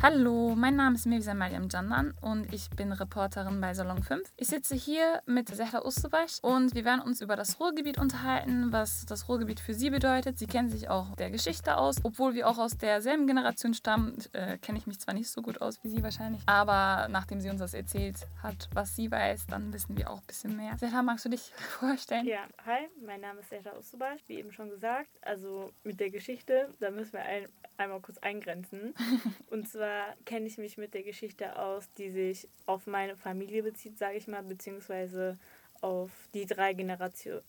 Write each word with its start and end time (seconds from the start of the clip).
Hallo, 0.00 0.54
mein 0.54 0.76
Name 0.76 0.94
ist 0.94 1.06
Mevisa 1.06 1.34
Mariam 1.34 1.68
Jandan 1.68 2.14
und 2.20 2.54
ich 2.54 2.70
bin 2.70 2.92
Reporterin 2.92 3.60
bei 3.60 3.74
Salon 3.74 4.00
5. 4.00 4.32
Ich 4.36 4.46
sitze 4.46 4.76
hier 4.76 5.20
mit 5.26 5.48
Zehra 5.48 5.84
Ustabaş 5.84 6.38
und 6.40 6.72
wir 6.76 6.84
werden 6.84 7.00
uns 7.00 7.20
über 7.20 7.34
das 7.34 7.58
Ruhrgebiet 7.58 7.98
unterhalten, 7.98 8.70
was 8.70 9.06
das 9.06 9.28
Ruhrgebiet 9.28 9.58
für 9.58 9.74
sie 9.74 9.90
bedeutet. 9.90 10.38
Sie 10.38 10.46
kennen 10.46 10.68
sich 10.68 10.88
auch 10.88 11.16
der 11.16 11.32
Geschichte 11.32 11.76
aus. 11.76 11.96
Obwohl 12.04 12.34
wir 12.34 12.46
auch 12.46 12.58
aus 12.58 12.78
derselben 12.78 13.26
Generation 13.26 13.74
stammen, 13.74 14.16
äh, 14.34 14.56
kenne 14.58 14.78
ich 14.78 14.86
mich 14.86 15.00
zwar 15.00 15.14
nicht 15.14 15.30
so 15.30 15.42
gut 15.42 15.60
aus 15.60 15.82
wie 15.82 15.88
sie 15.88 16.00
wahrscheinlich, 16.04 16.42
aber 16.46 17.08
nachdem 17.08 17.40
sie 17.40 17.50
uns 17.50 17.58
das 17.58 17.74
erzählt 17.74 18.28
hat, 18.40 18.68
was 18.74 18.94
sie 18.94 19.10
weiß, 19.10 19.48
dann 19.48 19.72
wissen 19.72 19.98
wir 19.98 20.10
auch 20.10 20.20
ein 20.20 20.26
bisschen 20.28 20.56
mehr. 20.56 20.76
Zehra, 20.76 21.02
magst 21.02 21.24
du 21.24 21.28
dich 21.28 21.40
vorstellen? 21.80 22.24
Ja, 22.24 22.46
hi, 22.64 22.86
mein 23.04 23.20
Name 23.20 23.40
ist 23.40 23.48
Zehra 23.48 23.76
Ustabaş, 23.76 24.20
wie 24.28 24.34
eben 24.38 24.52
schon 24.52 24.70
gesagt. 24.70 25.10
Also 25.22 25.72
mit 25.82 25.98
der 25.98 26.10
Geschichte, 26.10 26.68
da 26.78 26.92
müssen 26.92 27.14
wir 27.14 27.22
ein, 27.22 27.48
einmal 27.78 28.00
kurz 28.00 28.18
eingrenzen. 28.18 28.94
und 29.50 29.68
zwar 29.68 29.87
kenne 30.24 30.46
ich 30.46 30.58
mich 30.58 30.78
mit 30.78 30.94
der 30.94 31.02
Geschichte 31.02 31.58
aus, 31.58 31.88
die 31.98 32.10
sich 32.10 32.48
auf 32.66 32.86
meine 32.86 33.16
Familie 33.16 33.62
bezieht, 33.62 33.98
sage 33.98 34.16
ich 34.16 34.28
mal, 34.28 34.42
beziehungsweise 34.42 35.38
auf 35.80 36.10
die 36.34 36.46
drei 36.46 36.72
Generationen, 36.72 37.42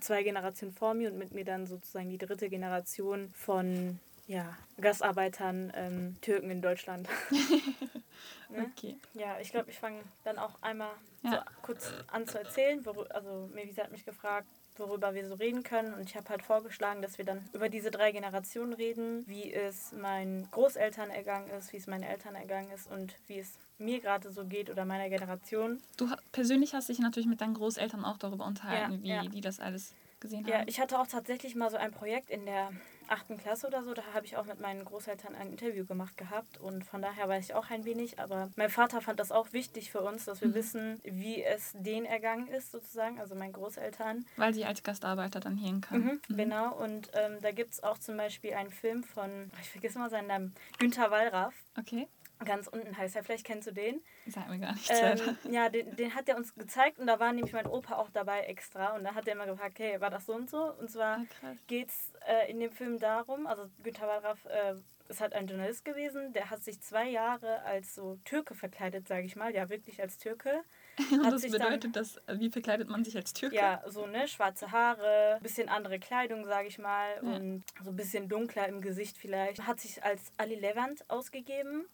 zwei 0.00 0.22
Generationen 0.22 0.72
vor 0.72 0.94
mir 0.94 1.10
und 1.10 1.18
mit 1.18 1.32
mir 1.32 1.44
dann 1.44 1.66
sozusagen 1.66 2.10
die 2.10 2.18
dritte 2.18 2.48
Generation 2.48 3.30
von 3.34 4.00
ja, 4.26 4.56
Gastarbeitern, 4.80 5.72
ähm, 5.74 6.16
Türken 6.20 6.50
in 6.50 6.60
Deutschland. 6.60 7.08
ne? 8.50 8.70
Okay. 8.72 8.96
Ja, 9.14 9.38
ich 9.40 9.50
glaube, 9.50 9.70
ich 9.70 9.78
fange 9.78 10.00
dann 10.24 10.38
auch 10.38 10.60
einmal 10.62 10.90
ja. 11.22 11.30
so 11.30 11.36
kurz 11.62 11.92
an 12.08 12.26
zu 12.26 12.38
erzählen. 12.38 12.84
Also 13.10 13.48
Mevisa 13.54 13.84
hat 13.84 13.92
mich 13.92 14.04
gefragt, 14.04 14.48
worüber 14.78 15.14
wir 15.14 15.26
so 15.26 15.34
reden 15.34 15.62
können. 15.62 15.94
Und 15.94 16.08
ich 16.08 16.16
habe 16.16 16.28
halt 16.28 16.42
vorgeschlagen, 16.42 17.02
dass 17.02 17.18
wir 17.18 17.24
dann 17.24 17.44
über 17.52 17.68
diese 17.68 17.90
drei 17.90 18.12
Generationen 18.12 18.72
reden, 18.72 19.24
wie 19.26 19.52
es 19.52 19.92
meinen 19.92 20.50
Großeltern 20.50 21.10
ergangen 21.10 21.50
ist, 21.50 21.72
wie 21.72 21.76
es 21.78 21.86
meinen 21.86 22.04
Eltern 22.04 22.34
ergangen 22.34 22.70
ist 22.70 22.90
und 22.90 23.14
wie 23.26 23.38
es 23.38 23.58
mir 23.78 24.00
gerade 24.00 24.30
so 24.30 24.44
geht 24.44 24.70
oder 24.70 24.84
meiner 24.84 25.08
Generation. 25.08 25.80
Du 25.96 26.08
persönlich 26.32 26.74
hast 26.74 26.88
dich 26.88 26.98
natürlich 26.98 27.28
mit 27.28 27.40
deinen 27.40 27.54
Großeltern 27.54 28.04
auch 28.04 28.18
darüber 28.18 28.46
unterhalten, 28.46 29.04
ja, 29.04 29.22
wie 29.22 29.26
ja. 29.26 29.30
die 29.30 29.40
das 29.40 29.60
alles 29.60 29.94
gesehen 30.20 30.44
haben. 30.44 30.52
Ja, 30.52 30.62
ich 30.66 30.80
hatte 30.80 30.98
auch 30.98 31.06
tatsächlich 31.06 31.54
mal 31.54 31.70
so 31.70 31.76
ein 31.76 31.92
Projekt 31.92 32.30
in 32.30 32.46
der 32.46 32.70
achten 33.08 33.36
Klasse 33.38 33.66
oder 33.66 33.82
so, 33.84 33.94
da 33.94 34.02
habe 34.14 34.26
ich 34.26 34.36
auch 34.36 34.46
mit 34.46 34.60
meinen 34.60 34.84
Großeltern 34.84 35.34
ein 35.34 35.50
Interview 35.50 35.84
gemacht 35.84 36.16
gehabt 36.16 36.58
und 36.58 36.84
von 36.84 37.02
daher 37.02 37.28
weiß 37.28 37.46
ich 37.46 37.54
auch 37.54 37.70
ein 37.70 37.84
wenig, 37.84 38.18
aber 38.18 38.50
mein 38.56 38.70
Vater 38.70 39.00
fand 39.00 39.20
das 39.20 39.32
auch 39.32 39.52
wichtig 39.52 39.90
für 39.90 40.00
uns, 40.00 40.24
dass 40.24 40.40
wir 40.40 40.48
mhm. 40.48 40.54
wissen, 40.54 41.00
wie 41.04 41.42
es 41.42 41.72
denen 41.74 42.06
ergangen 42.06 42.48
ist 42.48 42.72
sozusagen, 42.72 43.20
also 43.20 43.34
meinen 43.34 43.52
Großeltern. 43.52 44.24
Weil 44.36 44.54
sie 44.54 44.64
als 44.64 44.82
Gastarbeiter 44.82 45.40
dann 45.40 45.56
hier 45.56 45.80
kamen. 45.80 46.04
Mhm, 46.04 46.20
mhm. 46.28 46.36
Genau, 46.36 46.74
und 46.74 47.10
ähm, 47.14 47.38
da 47.42 47.52
gibt 47.52 47.74
es 47.74 47.82
auch 47.82 47.98
zum 47.98 48.16
Beispiel 48.16 48.54
einen 48.54 48.70
Film 48.70 49.04
von, 49.04 49.50
ich 49.60 49.70
vergesse 49.70 49.98
mal 49.98 50.10
seinen 50.10 50.28
Namen, 50.28 50.54
Günther 50.78 51.10
Wallraff. 51.10 51.54
Okay. 51.78 52.08
Ganz 52.44 52.66
unten 52.66 52.96
heißt 52.96 53.16
er, 53.16 53.24
vielleicht 53.24 53.46
kennst 53.46 53.66
du 53.66 53.72
den. 53.72 54.02
Sag 54.26 54.48
mir 54.48 54.58
gar 54.58 54.72
nichts. 54.72 54.90
Ähm, 54.92 55.38
ja, 55.50 55.68
den, 55.70 55.96
den 55.96 56.14
hat 56.14 56.28
er 56.28 56.36
uns 56.36 56.54
gezeigt 56.54 56.98
und 56.98 57.06
da 57.06 57.18
war 57.18 57.32
nämlich 57.32 57.52
mein 57.52 57.66
Opa 57.66 57.96
auch 57.96 58.10
dabei 58.10 58.42
extra 58.42 58.94
und 58.94 59.04
da 59.04 59.14
hat 59.14 59.26
er 59.26 59.34
immer 59.34 59.46
gefragt, 59.46 59.78
hey, 59.78 60.00
war 60.00 60.10
das 60.10 60.26
so 60.26 60.34
und 60.34 60.50
so? 60.50 60.72
Und 60.74 60.90
zwar 60.90 61.24
ah, 61.42 61.54
geht 61.66 61.88
es 61.88 62.12
äh, 62.26 62.50
in 62.50 62.60
dem 62.60 62.72
Film 62.72 62.98
darum, 62.98 63.46
also 63.46 63.70
Günter 63.82 64.06
Wallraff 64.06 64.44
äh, 64.46 64.74
ist 65.08 65.20
halt 65.20 65.32
ein 65.34 65.46
Journalist 65.46 65.84
gewesen, 65.84 66.32
der 66.32 66.50
hat 66.50 66.62
sich 66.62 66.80
zwei 66.80 67.08
Jahre 67.08 67.62
als 67.62 67.94
so 67.94 68.18
Türke 68.24 68.54
verkleidet, 68.54 69.08
sage 69.08 69.24
ich 69.24 69.36
mal, 69.36 69.54
ja 69.54 69.68
wirklich 69.68 70.00
als 70.00 70.18
Türke. 70.18 70.62
Und 71.10 71.30
das 71.30 71.42
bedeutet, 71.42 71.94
dass, 71.94 72.20
wie 72.26 72.50
verkleidet 72.50 72.88
man 72.88 73.04
sich 73.04 73.16
als 73.16 73.32
Türke? 73.32 73.54
Ja, 73.54 73.82
so 73.86 74.06
ne, 74.06 74.26
schwarze 74.28 74.72
Haare, 74.72 75.38
bisschen 75.42 75.68
andere 75.68 75.98
Kleidung, 75.98 76.46
sage 76.46 76.68
ich 76.68 76.78
mal, 76.78 77.08
ja. 77.22 77.36
und 77.36 77.64
so 77.82 77.90
ein 77.90 77.96
bisschen 77.96 78.28
dunkler 78.28 78.66
im 78.66 78.80
Gesicht 78.80 79.18
vielleicht. 79.18 79.66
Hat 79.66 79.80
sich 79.80 80.02
als 80.02 80.32
Ali 80.38 80.54
Levant 80.54 81.04
ausgegeben 81.08 81.86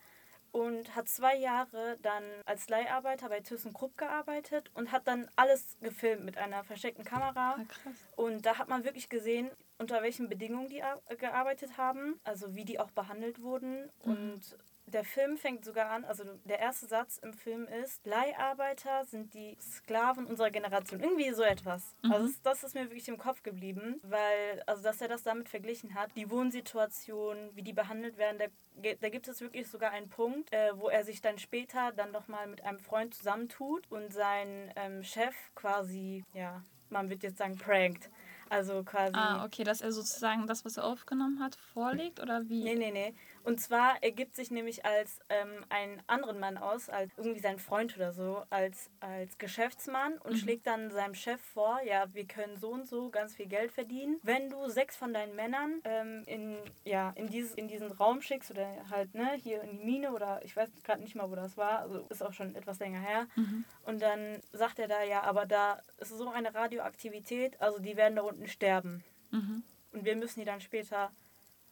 und 0.53 0.95
hat 0.95 1.09
zwei 1.09 1.37
Jahre 1.37 1.99
dann 2.03 2.23
als 2.45 2.69
Leiharbeiter 2.69 3.29
bei 3.31 3.41
ThyssenKrupp 3.41 3.97
gearbeitet 3.97 4.71
und 4.75 4.93
hat 4.93 5.09
dann 5.09 5.29
alles 5.35 5.77
gefilmt 5.81 6.25
mit 6.25 6.39
einer 6.39 6.63
versteckten 6.63 7.05
Kamera. 7.05 7.57
Ah, 7.59 7.91
und 8.17 8.47
da 8.47 8.59
hat 8.59 8.69
man 8.69 8.85
wirklich 8.85 9.09
gesehen, 9.09 9.51
unter 9.79 10.03
welchen 10.03 10.29
Bedingungen 10.29 10.69
die 10.69 10.83
gearbeitet 11.17 11.79
haben, 11.79 12.21
also 12.23 12.55
wie 12.55 12.65
die 12.65 12.79
auch 12.79 12.91
behandelt 12.91 13.43
wurden 13.43 13.91
mhm. 14.05 14.13
und 14.13 14.59
der 14.93 15.05
Film 15.05 15.37
fängt 15.37 15.65
sogar 15.65 15.91
an, 15.91 16.05
also 16.05 16.25
der 16.45 16.59
erste 16.59 16.87
Satz 16.87 17.19
im 17.19 17.33
Film 17.33 17.67
ist, 17.67 18.07
Leiharbeiter 18.07 19.05
sind 19.05 19.35
die 19.35 19.57
Sklaven 19.61 20.27
unserer 20.27 20.51
Generation. 20.51 21.01
Irgendwie 21.01 21.33
so 21.33 21.43
etwas. 21.43 21.95
Mhm. 22.03 22.13
Also 22.13 22.29
das, 22.43 22.63
ist 22.63 22.75
mir 22.75 22.83
wirklich 22.83 23.09
im 23.09 23.19
Kopf 23.19 23.43
geblieben, 23.43 24.01
weil, 24.03 24.63
also 24.67 24.83
dass 24.83 25.01
er 25.01 25.09
das 25.09 25.23
damit 25.23 25.49
verglichen 25.49 25.95
hat, 25.95 26.11
die 26.17 26.31
Wohnsituation, 26.31 27.51
wie 27.55 27.63
die 27.63 27.73
behandelt 27.73 28.19
werden, 28.19 28.39
da, 28.39 28.95
da 29.01 29.09
gibt 29.09 29.29
es 29.29 29.41
wirklich 29.41 29.69
sogar 29.69 29.91
einen 29.91 30.09
Punkt, 30.09 30.53
äh, 30.53 30.79
wo 30.79 30.89
er 30.89 31.05
sich 31.05 31.21
dann 31.21 31.39
später 31.39 31.93
dann 31.93 32.13
nochmal 32.13 32.47
mit 32.47 32.65
einem 32.65 32.79
Freund 32.79 33.15
zusammentut 33.15 33.91
und 33.91 34.13
sein 34.13 34.73
ähm, 34.77 35.03
Chef 35.03 35.35
quasi, 35.55 36.25
ja, 36.35 36.63
man 36.91 37.09
wird 37.11 37.23
jetzt 37.23 37.39
sagen, 37.39 37.57
prankt. 37.57 38.11
Also 38.53 38.83
quasi. 38.85 39.15
Ah, 39.15 39.47
okay, 39.47 39.65
dass 39.65 39.81
er 39.81 39.93
sozusagen 39.93 40.47
das, 40.47 40.67
was 40.67 40.77
er 40.77 40.85
aufgenommen 40.85 41.41
hat, 41.41 41.57
vorlegt 41.73 42.21
oder 42.21 42.47
wie? 42.51 42.63
Nee, 42.63 42.75
nee, 42.75 42.91
nee. 42.91 43.15
Und 43.45 43.61
zwar 43.61 44.03
ergibt 44.03 44.37
sich 44.37 44.51
nämlich 44.51 44.85
als 44.85 45.21
ähm, 45.29 45.65
einen 45.69 46.03
anderen 46.07 46.39
Mann 46.39 46.57
aus, 46.57 46.89
als 46.89 47.11
irgendwie 47.17 47.41
sein 47.41 47.59
Freund 47.59 47.97
oder 47.97 48.13
so, 48.13 48.45
als, 48.51 48.91
als 49.01 49.39
Geschäftsmann 49.39 50.19
und 50.19 50.33
mhm. 50.33 50.37
schlägt 50.37 50.67
dann 50.67 50.91
seinem 50.91 51.15
Chef 51.15 51.41
vor, 51.41 51.81
ja, 51.85 52.07
wir 52.15 52.27
können 52.27 52.57
so 52.57 52.71
und 52.71 52.87
so 52.87 53.11
ganz 53.11 53.35
viel 53.35 53.47
Geld 53.47 53.73
verdienen, 53.73 54.19
wenn 54.23 54.51
du 54.51 54.69
sechs 54.69 54.97
von 54.97 55.13
deinen 55.13 55.35
Männern 55.35 55.81
ähm, 55.85 56.23
in, 56.27 56.57
ja, 56.85 57.13
in, 57.17 57.29
dieses, 57.29 57.55
in 57.55 57.69
diesen 57.69 57.91
Raum 57.91 58.23
schickst 58.23 58.51
oder 58.51 58.67
halt 58.91 59.15
ne, 59.15 59.33
hier 59.43 59.63
in 59.63 59.79
die 59.79 59.85
Mine 59.85 60.13
oder 60.13 60.41
ich 60.45 60.57
weiß 60.57 60.71
gerade 60.85 61.01
nicht 61.01 61.15
mal, 61.15 61.31
wo 61.31 61.35
das 61.35 61.57
war, 61.57 61.81
also 61.81 62.07
ist 62.09 62.23
auch 62.23 62.33
schon 62.33 62.55
etwas 62.55 62.79
länger 62.79 63.01
her. 63.01 63.27
Mhm. 63.35 63.65
Und 63.85 64.03
dann 64.03 64.41
sagt 64.53 64.79
er 64.79 64.89
da, 64.89 65.03
ja, 65.03 65.23
aber 65.23 65.47
da 65.47 65.81
ist 65.99 66.17
so 66.17 66.29
eine 66.29 66.55
Radioaktivität, 66.55 67.61
also 67.61 67.79
die 67.79 67.97
werden 67.97 68.17
da 68.17 68.23
unten 68.23 68.47
sterben. 68.47 69.03
Mhm. 69.31 69.63
Und 69.93 70.05
wir 70.05 70.17
müssen 70.17 70.41
die 70.41 70.47
dann 70.47 70.61
später 70.61 71.11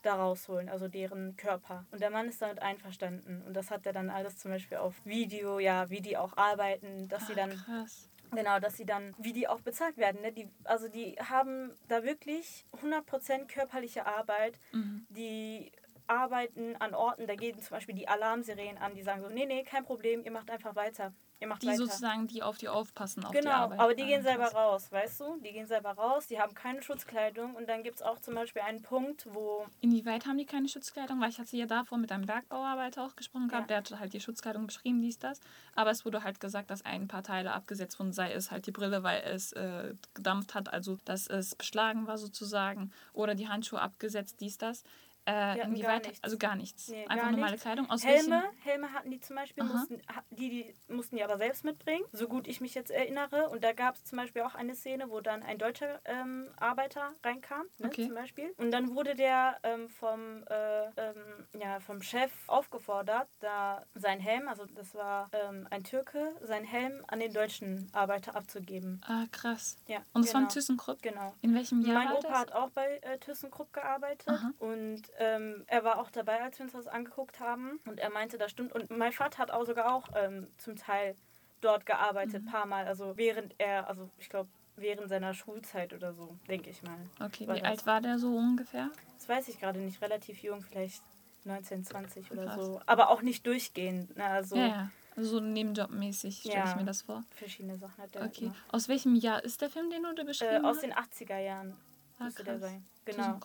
da 0.03 0.15
rausholen, 0.15 0.69
also 0.69 0.89
deren 0.89 1.37
Körper. 1.37 1.87
Und 1.91 2.01
der 2.01 2.11
Mann 2.11 2.29
ist 2.29 2.41
damit 2.43 2.63
einverstanden. 2.63 3.43
Und 3.47 3.55
das 3.55 3.71
hat 3.71 3.87
er 3.87 3.93
dann 3.93 4.11
alles 4.11 4.39
zum 4.39 4.51
Beispiel 4.51 4.79
auf 4.79 4.95
Video, 5.05 5.59
ja, 5.59 5.91
wie 5.91 6.01
die 6.01 6.17
auch 6.17 6.37
arbeiten, 6.37 7.09
dass 7.09 7.23
Ach, 7.23 7.29
sie 7.29 7.35
dann. 7.35 7.51
Krass. 7.51 8.09
Genau, 8.33 8.61
dass 8.61 8.77
sie 8.77 8.87
dann, 8.87 9.13
wie 9.19 9.33
die 9.33 9.49
auch 9.49 9.61
bezahlt 9.61 9.97
werden. 9.97 10.21
Ne? 10.23 10.31
Die, 10.31 10.49
also 10.63 10.87
die 10.87 11.17
haben 11.17 11.75
da 11.89 12.05
wirklich 12.05 12.65
100% 12.81 13.49
körperliche 13.49 14.07
Arbeit. 14.07 14.61
Mhm. 14.71 15.05
Die 15.09 15.73
arbeiten 16.07 16.77
an 16.77 16.95
Orten, 16.95 17.27
da 17.27 17.35
gehen 17.35 17.59
zum 17.61 17.77
Beispiel 17.77 17.95
die 17.95 18.09
Alarmsirenen 18.09 18.79
an, 18.79 18.95
die 18.95 19.03
sagen 19.03 19.21
so, 19.21 19.29
nee, 19.29 19.47
nee, 19.47 19.63
kein 19.63 19.85
Problem, 19.85 20.23
ihr 20.25 20.33
macht 20.33 20.51
einfach 20.51 20.75
weiter. 20.75 21.13
Ihr 21.41 21.49
macht 21.49 21.63
die 21.63 21.69
weiter. 21.69 21.79
sozusagen, 21.79 22.27
die 22.27 22.43
auf 22.43 22.59
die 22.59 22.69
aufpassen. 22.69 23.25
Auf 23.25 23.33
genau, 23.33 23.43
die 23.43 23.49
Arbeit. 23.49 23.81
aber 23.81 23.95
die 23.95 24.05
gehen 24.05 24.23
selber 24.23 24.49
raus, 24.49 24.93
weißt 24.93 25.21
du? 25.21 25.41
Die 25.43 25.53
gehen 25.53 25.67
selber 25.67 25.93
raus, 25.93 26.27
die 26.27 26.39
haben 26.39 26.55
keine 26.55 26.83
Schutzkleidung 26.83 27.55
und 27.55 27.67
dann 27.67 27.83
gibt 27.83 27.97
es 27.97 28.03
auch 28.03 28.19
zum 28.21 28.35
Beispiel 28.35 28.61
einen 28.61 28.83
Punkt, 28.83 29.27
wo... 29.33 29.65
Inwieweit 29.81 30.27
haben 30.27 30.37
die 30.37 30.45
keine 30.45 30.69
Schutzkleidung? 30.69 31.19
Weil 31.19 31.31
ich 31.31 31.39
hatte 31.39 31.57
ja 31.57 31.65
davor 31.65 31.97
mit 31.97 32.13
einem 32.13 32.27
Bergbauarbeiter 32.27 33.05
auch 33.05 33.17
gesprochen 33.17 33.49
gehabt, 33.49 33.71
ja. 33.71 33.81
der 33.81 33.93
hat 33.93 34.01
halt 34.01 34.13
die 34.13 34.21
Schutzkleidung 34.21 34.67
beschrieben, 34.67 35.01
dies, 35.01 35.19
das. 35.19 35.41
Aber 35.75 35.91
es 35.91 36.05
wurde 36.05 36.23
halt 36.25 36.41
gesagt, 36.41 36.71
dass 36.71 36.85
ein 36.85 37.09
paar 37.09 37.23
Teile 37.23 37.53
abgesetzt 37.53 37.99
wurden, 37.99 38.13
sei 38.13 38.33
es 38.33 38.51
halt 38.51 38.67
die 38.67 38.73
Brille, 38.73 39.03
weil 39.03 39.23
es 39.23 39.53
äh, 39.53 39.95
gedampft 40.13 40.55
hat, 40.55 40.71
also 40.71 40.99
dass 41.07 41.27
es 41.27 41.55
beschlagen 41.55 42.07
war 42.07 42.19
sozusagen, 42.19 42.93
oder 43.15 43.35
die 43.35 43.49
Handschuhe 43.49 43.81
abgesetzt, 43.81 44.41
dies, 44.41 44.59
das. 44.59 44.85
Äh, 45.27 45.61
inwieweit? 45.63 46.05
Gar 46.05 46.13
also 46.23 46.39
gar 46.39 46.57
nichts. 46.57 46.89
Nee, 46.89 47.07
Einfach 47.07 47.25
gar 47.25 47.31
normale 47.33 47.53
nichts. 47.53 47.63
Kleidung. 47.63 47.91
Aus 47.91 48.05
Helme, 48.05 48.43
Helme 48.65 48.93
hatten 48.93 49.11
die 49.11 49.21
zum 49.21 49.37
Beispiel, 49.37 49.65
mussten, 49.65 50.01
die, 50.31 50.49
die 50.49 50.75
mussten 50.93 51.17
die 51.17 51.23
aber 51.23 51.37
selbst 51.37 51.65
mitbringen, 51.65 52.05
so 52.13 52.27
gut 52.29 52.49
ich 52.49 52.61
mich 52.61 52.75
jetzt 52.75 52.91
erinnere. 52.91 53.49
Und 53.51 53.63
da 53.63 53.73
gab 53.73 53.97
es 53.97 54.05
zum 54.05 54.19
Beispiel 54.19 54.43
auch 54.43 54.55
eine 54.55 54.75
Szene, 54.75 55.11
wo 55.11 55.21
dann 55.21 55.43
ein 55.43 55.59
deutscher 55.59 56.01
ähm, 56.05 56.49
Arbeiter 56.57 57.13
reinkam, 57.23 57.67
ne, 57.79 57.87
okay. 57.87 58.07
zum 58.07 58.15
Beispiel. 58.15 58.53
Und 58.57 58.71
dann 58.71 58.95
wurde 58.95 59.15
der 59.15 59.59
ähm, 59.63 59.89
vom, 59.89 60.43
äh, 60.49 60.85
ähm, 60.97 61.47
ja, 61.59 61.81
vom 61.81 62.03
Chef 62.03 62.33
aufgefordert, 62.47 63.29
da 63.41 63.85
sein 63.95 64.21
Helm, 64.21 64.49
also 64.49 64.65
das 64.67 64.95
war 64.95 65.29
ähm, 65.33 65.67
ein 65.71 65.85
Türke, 65.85 66.35
sein 66.43 66.65
Helm 66.65 67.05
an 67.09 67.21
den 67.21 67.33
deutschen 67.33 67.89
Arbeiter 67.93 68.35
abzugeben. 68.37 69.01
Ah, 69.07 69.27
krass. 69.31 69.77
Ja, 69.87 69.99
Und 70.13 70.27
genau. 70.27 70.41
war 70.41 70.49
ThyssenKrupp? 70.49 71.03
Genau. 71.03 71.35
In 71.43 71.55
welchem 71.55 71.83
Jahr 71.83 71.95
Mein 72.05 72.13
Opa 72.13 72.29
das? 72.29 72.39
hat 72.39 72.53
auch 72.53 72.71
bei 72.71 72.99
äh, 73.03 73.19
ThyssenKrupp 73.19 73.73
gearbeitet 73.73 74.29
Aha. 74.29 74.53
und 74.59 75.03
ähm, 75.19 75.65
er 75.67 75.85
war 75.85 75.99
auch 75.99 76.11
dabei, 76.11 76.43
als 76.43 76.59
wir 76.59 76.65
uns 76.65 76.73
das 76.73 76.87
angeguckt 76.87 77.41
haben. 77.41 77.81
Und 77.87 77.99
er 77.99 78.11
meinte, 78.11 78.39
das 78.39 78.51
stimmt. 78.51 78.73
Und 78.73 78.91
mein 78.91 79.13
Vater 79.13 79.39
hat 79.39 79.51
auch 79.51 79.67
sogar 79.67 79.95
auch 79.95 80.09
ähm, 80.15 80.49
zum 80.59 80.77
Teil 80.77 81.15
dort 81.61 81.87
gearbeitet, 81.87 82.45
mhm. 82.45 82.51
paar 82.51 82.67
Mal. 82.67 82.87
Also 82.87 83.17
während 83.17 83.55
er, 83.59 83.89
also 83.89 84.09
ich 84.19 84.29
glaube, 84.29 84.49
während 84.77 85.09
seiner 85.09 85.35
Schulzeit 85.35 85.93
oder 85.93 86.15
so, 86.15 86.37
denke 86.49 86.71
ich 86.71 86.83
mal. 86.83 86.99
Okay, 87.25 87.47
wie 87.47 87.63
alt 87.63 87.87
war 87.87 88.01
der 88.01 88.19
so 88.19 88.35
ungefähr? 88.35 88.91
Das 89.19 89.29
weiß 89.29 89.49
ich 89.49 89.61
gerade 89.61 89.79
nicht. 89.79 90.01
Relativ 90.01 90.43
jung, 90.43 90.63
vielleicht 90.63 91.03
19, 91.45 91.85
20 91.85 92.31
oder 92.33 92.47
Krass. 92.47 92.57
so. 92.57 92.81
Aber 92.87 93.11
auch 93.11 93.23
nicht 93.23 93.47
durchgehend. 93.47 94.17
Ne? 94.17 94.25
Also, 94.25 94.57
ja, 94.57 94.67
ja. 94.67 94.91
Also 95.17 95.33
so 95.33 95.41
nebenjobmäßig 95.41 96.39
stelle 96.39 96.55
ja, 96.55 96.71
ich 96.71 96.77
mir 96.77 96.85
das 96.85 97.03
vor. 97.03 97.25
Verschiedene 97.35 97.77
Sachen 97.77 98.03
hat 98.03 98.15
er 98.15 98.25
Okay. 98.25 98.53
Aus 98.71 98.89
welchem 98.89 99.17
Jahr 99.17 99.43
ist 99.43 99.61
der 99.61 99.69
Film, 99.69 99.91
den 99.91 100.03
du 100.15 100.25
beschrieben 100.25 100.65
äh, 100.65 100.67
Aus 100.67 100.81
den 100.81 100.95
80er 100.95 101.39
Jahren 101.39 101.77
ah, 102.19 102.25
müsste 102.25 102.45
der 102.45 102.59
sein. 102.59 102.87
Genau. 103.05 103.41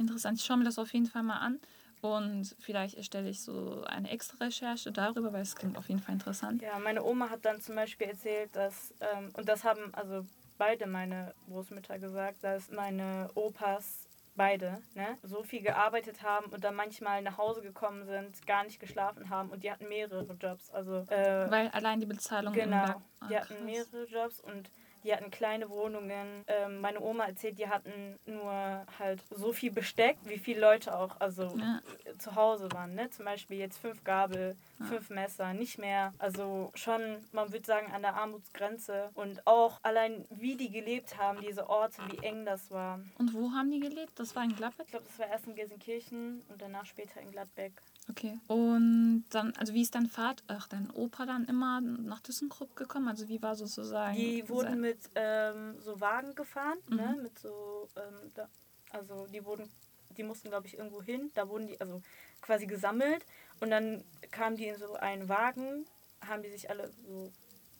Interessant. 0.00 0.38
Ich 0.38 0.44
schaue 0.44 0.56
mir 0.56 0.64
das 0.64 0.78
auf 0.78 0.92
jeden 0.92 1.06
Fall 1.06 1.22
mal 1.22 1.38
an. 1.38 1.60
Und 2.00 2.56
vielleicht 2.58 2.94
erstelle 2.94 3.28
ich 3.28 3.42
so 3.42 3.84
eine 3.84 4.10
extra 4.10 4.42
Recherche 4.42 4.90
darüber, 4.90 5.34
weil 5.34 5.42
es 5.42 5.54
klingt 5.54 5.76
auf 5.76 5.90
jeden 5.90 6.00
Fall 6.00 6.14
interessant. 6.14 6.62
Ja, 6.62 6.78
meine 6.78 7.04
Oma 7.04 7.28
hat 7.28 7.44
dann 7.44 7.60
zum 7.60 7.74
Beispiel 7.74 8.06
erzählt, 8.08 8.56
dass, 8.56 8.94
ähm, 9.00 9.30
und 9.34 9.46
das 9.46 9.64
haben 9.64 9.92
also 9.92 10.26
beide 10.56 10.86
meine 10.86 11.34
Großmütter 11.46 11.98
gesagt, 11.98 12.42
dass 12.42 12.70
meine 12.70 13.30
Opas 13.34 14.08
beide, 14.34 14.78
ne, 14.94 15.18
so 15.22 15.42
viel 15.42 15.60
gearbeitet 15.60 16.22
haben 16.22 16.46
und 16.46 16.64
dann 16.64 16.74
manchmal 16.74 17.20
nach 17.20 17.36
Hause 17.36 17.60
gekommen 17.60 18.06
sind, 18.06 18.46
gar 18.46 18.64
nicht 18.64 18.80
geschlafen 18.80 19.28
haben 19.28 19.50
und 19.50 19.62
die 19.62 19.70
hatten 19.70 19.88
mehrere 19.88 20.34
Jobs. 20.40 20.70
Also, 20.70 21.04
äh, 21.08 21.50
Weil 21.50 21.68
allein 21.68 22.00
die 22.00 22.06
Bezahlung 22.06 22.54
genau, 22.54 23.02
ah, 23.20 23.28
die 23.28 23.36
hatten 23.36 23.62
mehrere 23.66 24.06
Jobs 24.06 24.40
und 24.40 24.70
die 25.04 25.12
hatten 25.14 25.30
kleine 25.30 25.68
Wohnungen. 25.70 26.44
Ähm, 26.46 26.80
meine 26.80 27.00
Oma 27.00 27.24
erzählt, 27.26 27.58
die 27.58 27.68
hatten 27.68 28.18
nur 28.26 28.52
halt 28.98 29.22
so 29.30 29.52
viel 29.52 29.70
Besteck, 29.70 30.16
wie 30.24 30.38
viele 30.38 30.60
Leute 30.60 30.96
auch 30.96 31.20
also 31.20 31.54
Ja. 31.56 31.80
zu 32.18 32.34
Hause 32.34 32.70
waren. 32.72 32.94
Ne? 32.94 33.10
Zum 33.10 33.24
Beispiel 33.24 33.58
jetzt 33.58 33.78
fünf 33.78 34.02
Gabel, 34.04 34.56
Ja. 34.78 34.86
fünf 34.86 35.10
Messer, 35.10 35.52
nicht 35.54 35.78
mehr. 35.78 36.12
Also 36.18 36.70
schon, 36.74 37.00
man 37.32 37.52
würde 37.52 37.66
sagen, 37.66 37.92
an 37.92 38.02
der 38.02 38.14
Armutsgrenze. 38.14 39.10
Und 39.14 39.46
auch 39.46 39.78
allein, 39.82 40.24
wie 40.30 40.56
die 40.56 40.70
gelebt 40.70 41.18
haben, 41.18 41.40
diese 41.40 41.68
Orte, 41.68 42.02
wie 42.10 42.18
eng 42.24 42.44
das 42.44 42.70
war. 42.70 43.00
Und 43.18 43.34
wo 43.34 43.50
haben 43.52 43.70
die 43.70 43.80
gelebt? 43.80 44.18
Das 44.18 44.34
war 44.36 44.44
in 44.44 44.54
Gladbeck? 44.56 44.86
Ich 44.86 44.90
glaube, 44.92 45.06
das 45.06 45.18
war 45.18 45.28
erst 45.28 45.46
in 45.46 45.54
Gelsenkirchen 45.54 46.42
und 46.48 46.60
danach 46.62 46.86
später 46.86 47.20
in 47.20 47.30
Gladbeck. 47.30 47.72
Okay. 48.08 48.38
Und 48.48 49.24
dann, 49.30 49.52
also 49.56 49.72
wie 49.74 49.82
ist 49.82 49.94
dein 49.94 50.06
Vater, 50.06 50.42
ach, 50.48 50.66
dein 50.68 50.90
Opa 50.90 51.26
dann 51.26 51.44
immer 51.44 51.80
nach 51.80 52.20
ThyssenKrupp 52.20 52.74
gekommen? 52.74 53.06
Also 53.08 53.28
wie 53.28 53.40
war 53.40 53.54
sozusagen. 53.54 54.16
Die 54.16 54.48
wurden 54.48 54.82
sein- 54.82 54.89
mit 54.90 55.10
ähm, 55.14 55.80
so 55.80 56.00
Wagen 56.00 56.34
gefahren, 56.34 56.78
ne? 56.88 57.14
Mhm. 57.16 57.22
Mit 57.22 57.38
so, 57.38 57.88
ähm, 57.96 58.32
da, 58.34 58.48
also 58.90 59.26
die 59.26 59.44
wurden, 59.44 59.70
die 60.16 60.22
mussten 60.24 60.48
glaube 60.50 60.66
ich 60.66 60.76
irgendwo 60.78 61.02
hin, 61.02 61.30
da 61.34 61.48
wurden 61.48 61.66
die 61.68 61.80
also 61.80 62.02
quasi 62.40 62.66
gesammelt 62.66 63.24
und 63.60 63.70
dann 63.70 64.04
kamen 64.30 64.56
die 64.56 64.66
in 64.66 64.76
so 64.76 64.94
einen 64.94 65.28
Wagen, 65.28 65.86
haben 66.26 66.42
die 66.42 66.50
sich 66.50 66.68
alle 66.70 66.90
so 67.06 67.32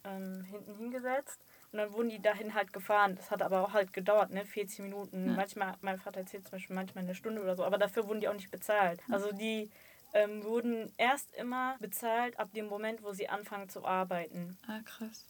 ähm, 0.05 0.45
hinten 0.45 0.77
hingesetzt 0.77 1.41
und 1.73 1.79
dann 1.79 1.93
wurden 1.93 2.11
die 2.11 2.23
dahin 2.23 2.55
halt 2.55 2.73
gefahren. 2.73 3.17
Das 3.17 3.31
hat 3.31 3.43
aber 3.43 3.63
auch 3.63 3.73
halt 3.73 3.93
gedauert, 3.93 4.31
ne? 4.31 4.45
40 4.47 4.81
Minuten. 4.81 5.29
Ja. 5.29 5.35
Manchmal, 5.35 5.75
mein 5.81 5.99
Vater 5.99 6.21
erzählt 6.21 6.45
zum 6.45 6.53
Beispiel 6.53 6.77
manchmal 6.77 7.05
eine 7.05 7.15
Stunde 7.15 7.43
oder 7.43 7.57
so, 7.57 7.65
aber 7.65 7.79
dafür 7.79 8.07
wurden 8.07 8.21
die 8.21 8.29
auch 8.29 8.35
nicht 8.35 8.51
bezahlt. 8.51 9.01
Also 9.11 9.33
die 9.33 9.71
ähm, 10.15 10.43
wurden 10.45 10.93
erst 10.97 11.35
immer 11.35 11.77
bezahlt 11.81 12.39
ab 12.39 12.53
dem 12.55 12.67
Moment, 12.67 13.03
wo 13.03 13.13
sie 13.13 13.29
anfangen 13.29 13.69
zu 13.69 13.85
arbeiten. 13.85 14.59
Ah, 14.67 14.81
krass. 14.85 15.27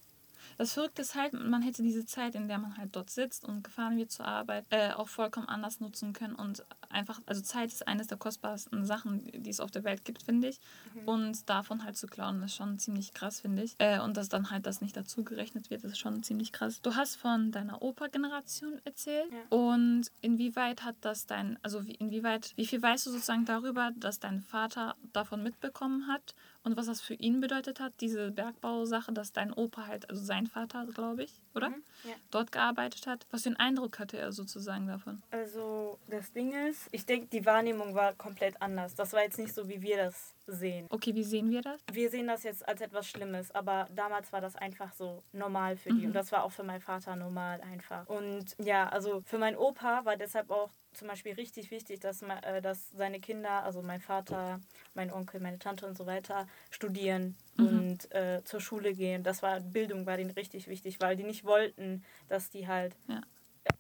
Das 0.58 0.75
Verrückte 0.75 1.02
ist 1.02 1.14
halt, 1.14 1.32
man 1.32 1.62
hätte 1.62 1.82
diese 1.82 2.05
Zeit, 2.05 2.35
in 2.35 2.49
der 2.49 2.58
man 2.58 2.76
halt 2.76 2.94
dort 2.94 3.11
sitzt 3.11 3.44
und 3.44 3.64
gefahren 3.64 3.97
wird 3.97 4.11
zur 4.11 4.26
Arbeit, 4.26 4.67
äh, 4.70 4.93
auch 4.93 5.08
vollkommen 5.08 5.49
anders 5.49 5.81
nutzen 5.81 6.12
können. 6.12 6.35
Und 6.35 6.64
einfach, 6.88 7.20
also 7.26 7.41
Zeit 7.41 7.73
ist 7.73 7.87
eines 7.87 8.06
der 8.06 8.19
kostbarsten 8.19 8.85
Sachen, 8.85 9.31
die 9.32 9.50
es 9.50 9.61
auf 9.61 9.70
der 9.70 9.85
Welt 9.85 10.05
gibt, 10.05 10.23
finde 10.23 10.49
ich. 10.49 10.61
Mhm. 10.94 11.08
Und 11.08 11.49
davon 11.49 11.85
halt 11.85 11.97
zu 11.97 12.06
klauen, 12.06 12.43
ist 12.43 12.55
schon 12.55 12.79
ziemlich 12.79 13.12
krass, 13.14 13.41
finde 13.41 13.62
ich. 13.62 13.75
Äh, 13.79 14.00
und 14.00 14.17
dass 14.17 14.29
dann 14.29 14.50
halt 14.50 14.67
das 14.67 14.81
nicht 14.81 14.97
dazu 14.97 15.25
gerechnet 15.25 15.70
wird, 15.70 15.85
ist 15.85 15.99
schon 15.99 16.23
ziemlich 16.23 16.53
krass. 16.53 16.81
Du 16.82 16.94
hast 16.94 17.17
von 17.17 17.53
deiner 17.53 17.82
Opa-Generation 17.82 18.81
erzählt. 18.85 19.31
Ja. 19.31 19.56
Und 19.56 20.11
inwieweit 20.20 20.85
hat 20.85 20.96
das 21.00 21.26
dein, 21.26 21.58
also 21.62 21.87
wie, 21.87 21.94
inwieweit, 21.94 22.53
wie 22.56 22.67
viel 22.67 22.82
weißt 22.82 23.06
du 23.06 23.11
sozusagen 23.11 23.44
darüber, 23.44 23.93
dass 23.96 24.19
dein 24.19 24.41
Vater 24.41 24.96
davon 25.12 25.43
mitbekommen 25.43 26.06
hat 26.06 26.35
und 26.62 26.76
was 26.76 26.86
das 26.86 27.00
für 27.00 27.14
ihn 27.14 27.40
bedeutet 27.40 27.80
hat, 27.80 27.92
diese 28.00 28.30
Bergbausache, 28.32 29.12
dass 29.12 29.32
dein 29.32 29.52
Opa 29.52 29.86
halt, 29.86 30.10
also 30.10 30.22
sein 30.22 30.46
Vater, 30.46 30.86
glaube 30.86 31.24
ich, 31.24 31.40
oder? 31.54 31.70
Mhm, 31.70 31.82
ja. 32.04 32.14
Dort 32.30 32.52
gearbeitet 32.52 33.06
hat. 33.06 33.26
Was 33.30 33.42
für 33.42 33.48
einen 33.48 33.56
Eindruck 33.56 33.98
hatte 33.98 34.18
er 34.18 34.32
sozusagen 34.32 34.86
davon? 34.86 35.22
Also 35.30 35.98
das 36.08 36.32
Ding 36.32 36.52
ist, 36.68 36.88
ich 36.92 37.06
denke, 37.06 37.28
die 37.28 37.46
Wahrnehmung 37.46 37.94
war 37.94 38.12
komplett 38.14 38.60
anders. 38.60 38.94
Das 38.94 39.12
war 39.12 39.22
jetzt 39.22 39.38
nicht 39.38 39.54
so, 39.54 39.68
wie 39.68 39.80
wir 39.80 39.96
das 39.96 40.34
sehen. 40.52 40.87
Okay, 40.91 41.14
wie 41.14 41.25
sehen 41.25 41.50
wir 41.50 41.62
das? 41.62 41.81
Wir 41.93 42.11
sehen 42.11 42.26
das 42.26 42.43
jetzt 42.43 42.67
als 42.69 42.81
etwas 42.81 43.06
Schlimmes, 43.08 43.50
aber 43.52 43.88
damals 43.94 44.32
war 44.32 44.41
das 44.41 44.56
einfach 44.56 44.93
so 44.93 45.23
normal 45.32 45.76
für 45.76 45.91
die. 45.91 46.00
Mhm. 46.00 46.06
Und 46.06 46.12
das 46.14 46.32
war 46.32 46.44
auch 46.44 46.52
für 46.52 46.62
meinen 46.62 46.81
Vater 46.81 47.17
normal 47.17 47.61
einfach. 47.62 48.06
Und 48.08 48.56
ja, 48.62 48.88
also 48.88 49.23
für 49.25 49.38
meinen 49.38 49.56
Opa 49.56 50.05
war 50.05 50.17
deshalb 50.17 50.50
auch 50.50 50.70
zum 50.93 51.06
Beispiel 51.06 51.35
richtig 51.35 51.70
wichtig, 51.70 52.00
dass, 52.00 52.23
äh, 52.23 52.61
dass 52.61 52.91
seine 52.91 53.20
Kinder, 53.20 53.62
also 53.62 53.81
mein 53.81 54.00
Vater, 54.00 54.61
mein 54.94 55.12
Onkel, 55.12 55.41
meine 55.41 55.58
Tante 55.58 55.87
und 55.87 55.97
so 55.97 56.05
weiter, 56.06 56.49
studieren 56.70 57.37
Mhm. 57.56 57.67
und 57.67 58.12
äh, 58.14 58.43
zur 58.44 58.61
Schule 58.61 58.93
gehen. 58.94 59.23
Das 59.23 59.43
war 59.43 59.61
Bildung 59.61 60.06
war 60.06 60.17
denen 60.17 60.31
richtig 60.32 60.67
wichtig, 60.67 60.99
weil 61.00 61.14
die 61.17 61.23
nicht 61.25 61.44
wollten, 61.44 62.03
dass 62.29 62.50
die 62.50 62.67
halt 62.67 62.96
Ja. 63.06 63.20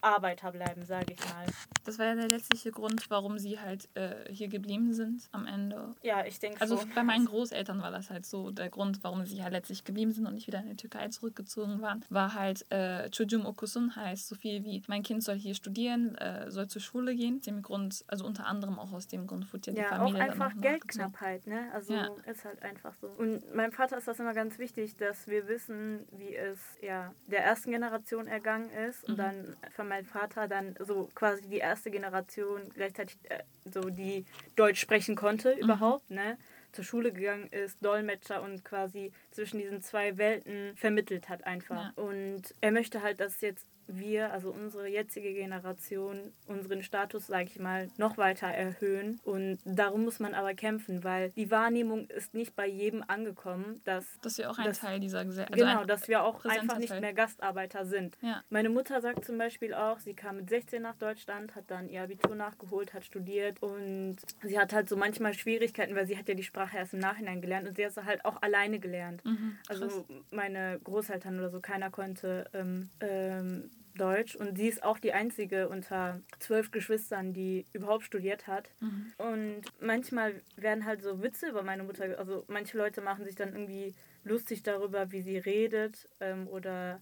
Arbeiter 0.02 0.52
bleiben, 0.52 0.84
sage 0.86 1.14
ich 1.14 1.18
mal. 1.20 1.46
Das 1.84 1.98
war 1.98 2.06
ja 2.06 2.14
der 2.14 2.28
letztliche 2.28 2.70
Grund, 2.70 3.08
warum 3.10 3.38
sie 3.38 3.58
halt 3.58 3.88
äh, 3.94 4.30
hier 4.32 4.48
geblieben 4.48 4.92
sind 4.92 5.28
am 5.32 5.46
Ende. 5.46 5.94
Ja, 6.02 6.24
ich 6.24 6.38
denke 6.38 6.60
Also 6.60 6.76
schon. 6.78 6.90
bei 6.94 7.02
meinen 7.02 7.24
Großeltern 7.26 7.80
war 7.82 7.90
das 7.90 8.10
halt 8.10 8.26
so 8.26 8.50
der 8.50 8.68
Grund, 8.68 9.02
warum 9.02 9.24
sie 9.24 9.42
halt 9.42 9.52
letztlich 9.52 9.84
geblieben 9.84 10.12
sind 10.12 10.26
und 10.26 10.34
nicht 10.34 10.46
wieder 10.46 10.60
in 10.60 10.68
die 10.68 10.76
Türkei 10.76 11.08
zurückgezogen 11.08 11.80
waren, 11.80 12.04
war 12.10 12.34
halt 12.34 12.66
äh, 12.70 13.08
Çocuğum 13.10 13.46
okusun 13.46 13.96
heißt 13.96 14.28
so 14.28 14.34
viel 14.34 14.62
wie 14.64 14.82
mein 14.88 15.02
Kind 15.02 15.22
soll 15.24 15.36
hier 15.36 15.54
studieren, 15.54 16.14
äh, 16.16 16.50
soll 16.50 16.68
zur 16.68 16.82
Schule 16.82 17.14
gehen. 17.14 17.40
Dem 17.40 17.62
Grund, 17.62 18.04
also 18.06 18.26
unter 18.26 18.46
anderem 18.46 18.78
auch 18.78 18.92
aus 18.92 19.06
dem 19.08 19.26
Grund 19.26 19.50
wurde 19.52 19.70
ja 19.70 19.72
die 19.72 19.78
Ja, 19.80 19.86
auch 19.92 19.98
Familie 20.10 20.22
einfach. 20.22 20.52
Geldknappheit, 20.60 21.46
ne? 21.46 21.70
Also 21.72 21.94
Ja. 21.94 22.08
ist 22.26 22.44
halt 22.44 22.62
einfach 22.62 22.94
so. 22.94 23.08
Und 23.08 23.54
meinem 23.54 23.72
Vater 23.72 23.96
ist 23.96 24.06
das 24.06 24.20
immer 24.20 24.34
ganz 24.34 24.58
wichtig, 24.58 24.96
dass 24.96 25.26
wir 25.26 25.48
wissen, 25.48 26.06
wie 26.12 26.36
es 26.36 26.58
ja 26.82 27.14
der 27.26 27.42
ersten 27.44 27.70
Generation 27.70 28.26
ergangen 28.26 28.70
ist 28.70 29.04
und 29.04 29.14
Mhm. 29.14 29.16
dann 29.16 29.56
für 29.70 29.84
meinen 29.84 30.06
Vater 30.06 30.48
dann 30.48 30.74
so 30.80 31.08
quasi 31.14 31.48
die 31.48 31.58
erste 31.58 31.90
Generation 31.90 32.68
gleichzeitig 32.74 33.16
äh, 33.28 33.40
so 33.72 33.80
die 33.90 34.24
Deutsch 34.56 34.80
sprechen 34.80 35.16
konnte 35.16 35.54
Mhm. 35.54 35.60
überhaupt, 35.62 36.10
ne? 36.10 36.36
Zur 36.72 36.84
Schule 36.84 37.12
gegangen 37.12 37.48
ist, 37.48 37.84
Dolmetscher 37.84 38.42
und 38.42 38.64
quasi 38.64 39.12
zwischen 39.40 39.58
diesen 39.58 39.80
zwei 39.80 40.18
Welten 40.18 40.76
vermittelt 40.76 41.30
hat 41.30 41.46
einfach. 41.46 41.96
Und 41.96 42.42
er 42.60 42.72
möchte 42.72 43.00
halt, 43.02 43.20
dass 43.20 43.40
jetzt 43.40 43.66
wir, 43.92 44.32
also 44.32 44.52
unsere 44.52 44.86
jetzige 44.86 45.32
Generation, 45.34 46.32
unseren 46.46 46.80
Status, 46.84 47.26
sage 47.26 47.46
ich 47.46 47.58
mal, 47.58 47.88
noch 47.96 48.18
weiter 48.18 48.46
erhöhen. 48.46 49.18
Und 49.24 49.58
darum 49.64 50.04
muss 50.04 50.20
man 50.20 50.32
aber 50.34 50.54
kämpfen, 50.54 51.02
weil 51.02 51.30
die 51.30 51.50
Wahrnehmung 51.50 52.06
ist 52.08 52.32
nicht 52.32 52.54
bei 52.54 52.68
jedem 52.68 53.02
angekommen, 53.08 53.80
dass 53.84 54.04
Dass 54.22 54.38
wir 54.38 54.48
auch 54.48 54.58
ein 54.58 54.66
Das- 54.66 54.78
Teil 54.78 55.00
dieser 55.00 55.24
Gesellschaft 55.24 55.58
genau, 55.58 55.82
dass 55.84 56.06
wir 56.06 56.22
auch 56.22 56.44
einfach 56.44 56.78
nicht 56.78 56.90
Teil. 56.90 57.00
mehr 57.00 57.14
Gastarbeiter 57.14 57.84
sind. 57.84 58.16
Ja. 58.22 58.44
Meine 58.48 58.68
Mutter 58.68 59.00
sagt 59.00 59.24
zum 59.24 59.38
Beispiel 59.38 59.74
auch, 59.74 59.98
sie 59.98 60.14
kam 60.14 60.36
mit 60.36 60.48
16 60.50 60.82
nach 60.82 60.94
Deutschland, 60.94 61.56
hat 61.56 61.64
dann 61.68 61.88
ihr 61.88 62.02
Abitur 62.02 62.36
nachgeholt, 62.36 62.94
hat 62.94 63.04
studiert 63.04 63.60
und 63.60 64.18
sie 64.44 64.56
hat 64.56 64.72
halt 64.72 64.88
so 64.88 64.96
manchmal 64.96 65.34
Schwierigkeiten, 65.34 65.96
weil 65.96 66.06
sie 66.06 66.16
hat 66.16 66.28
ja 66.28 66.34
die 66.36 66.44
Sprache 66.44 66.76
erst 66.76 66.94
im 66.94 67.00
Nachhinein 67.00 67.40
gelernt 67.40 67.66
und 67.68 67.76
sie 67.76 67.84
hat 67.84 67.92
sie 67.94 68.04
halt 68.04 68.24
auch 68.24 68.40
alleine 68.40 68.78
gelernt. 68.78 69.20
Mhm. 69.30 69.56
Also 69.68 70.06
meine 70.30 70.80
Großeltern 70.82 71.38
oder 71.38 71.50
so, 71.50 71.60
keiner 71.60 71.90
konnte 71.90 72.48
ähm, 72.52 72.90
ähm, 73.00 73.70
Deutsch 73.96 74.36
und 74.36 74.56
sie 74.56 74.68
ist 74.68 74.82
auch 74.82 74.98
die 74.98 75.12
einzige 75.12 75.68
unter 75.68 76.20
zwölf 76.38 76.70
Geschwistern, 76.70 77.32
die 77.32 77.66
überhaupt 77.72 78.04
studiert 78.04 78.46
hat. 78.46 78.70
Mhm. 78.80 79.12
Und 79.18 79.62
manchmal 79.80 80.34
werden 80.56 80.84
halt 80.84 81.02
so 81.02 81.22
Witze 81.22 81.48
über 81.48 81.62
meine 81.62 81.82
Mutter, 81.82 82.18
also 82.18 82.44
manche 82.48 82.78
Leute 82.78 83.00
machen 83.00 83.24
sich 83.24 83.34
dann 83.34 83.52
irgendwie 83.52 83.94
lustig 84.24 84.62
darüber, 84.62 85.12
wie 85.12 85.22
sie 85.22 85.38
redet 85.38 86.08
ähm, 86.20 86.46
oder 86.48 87.00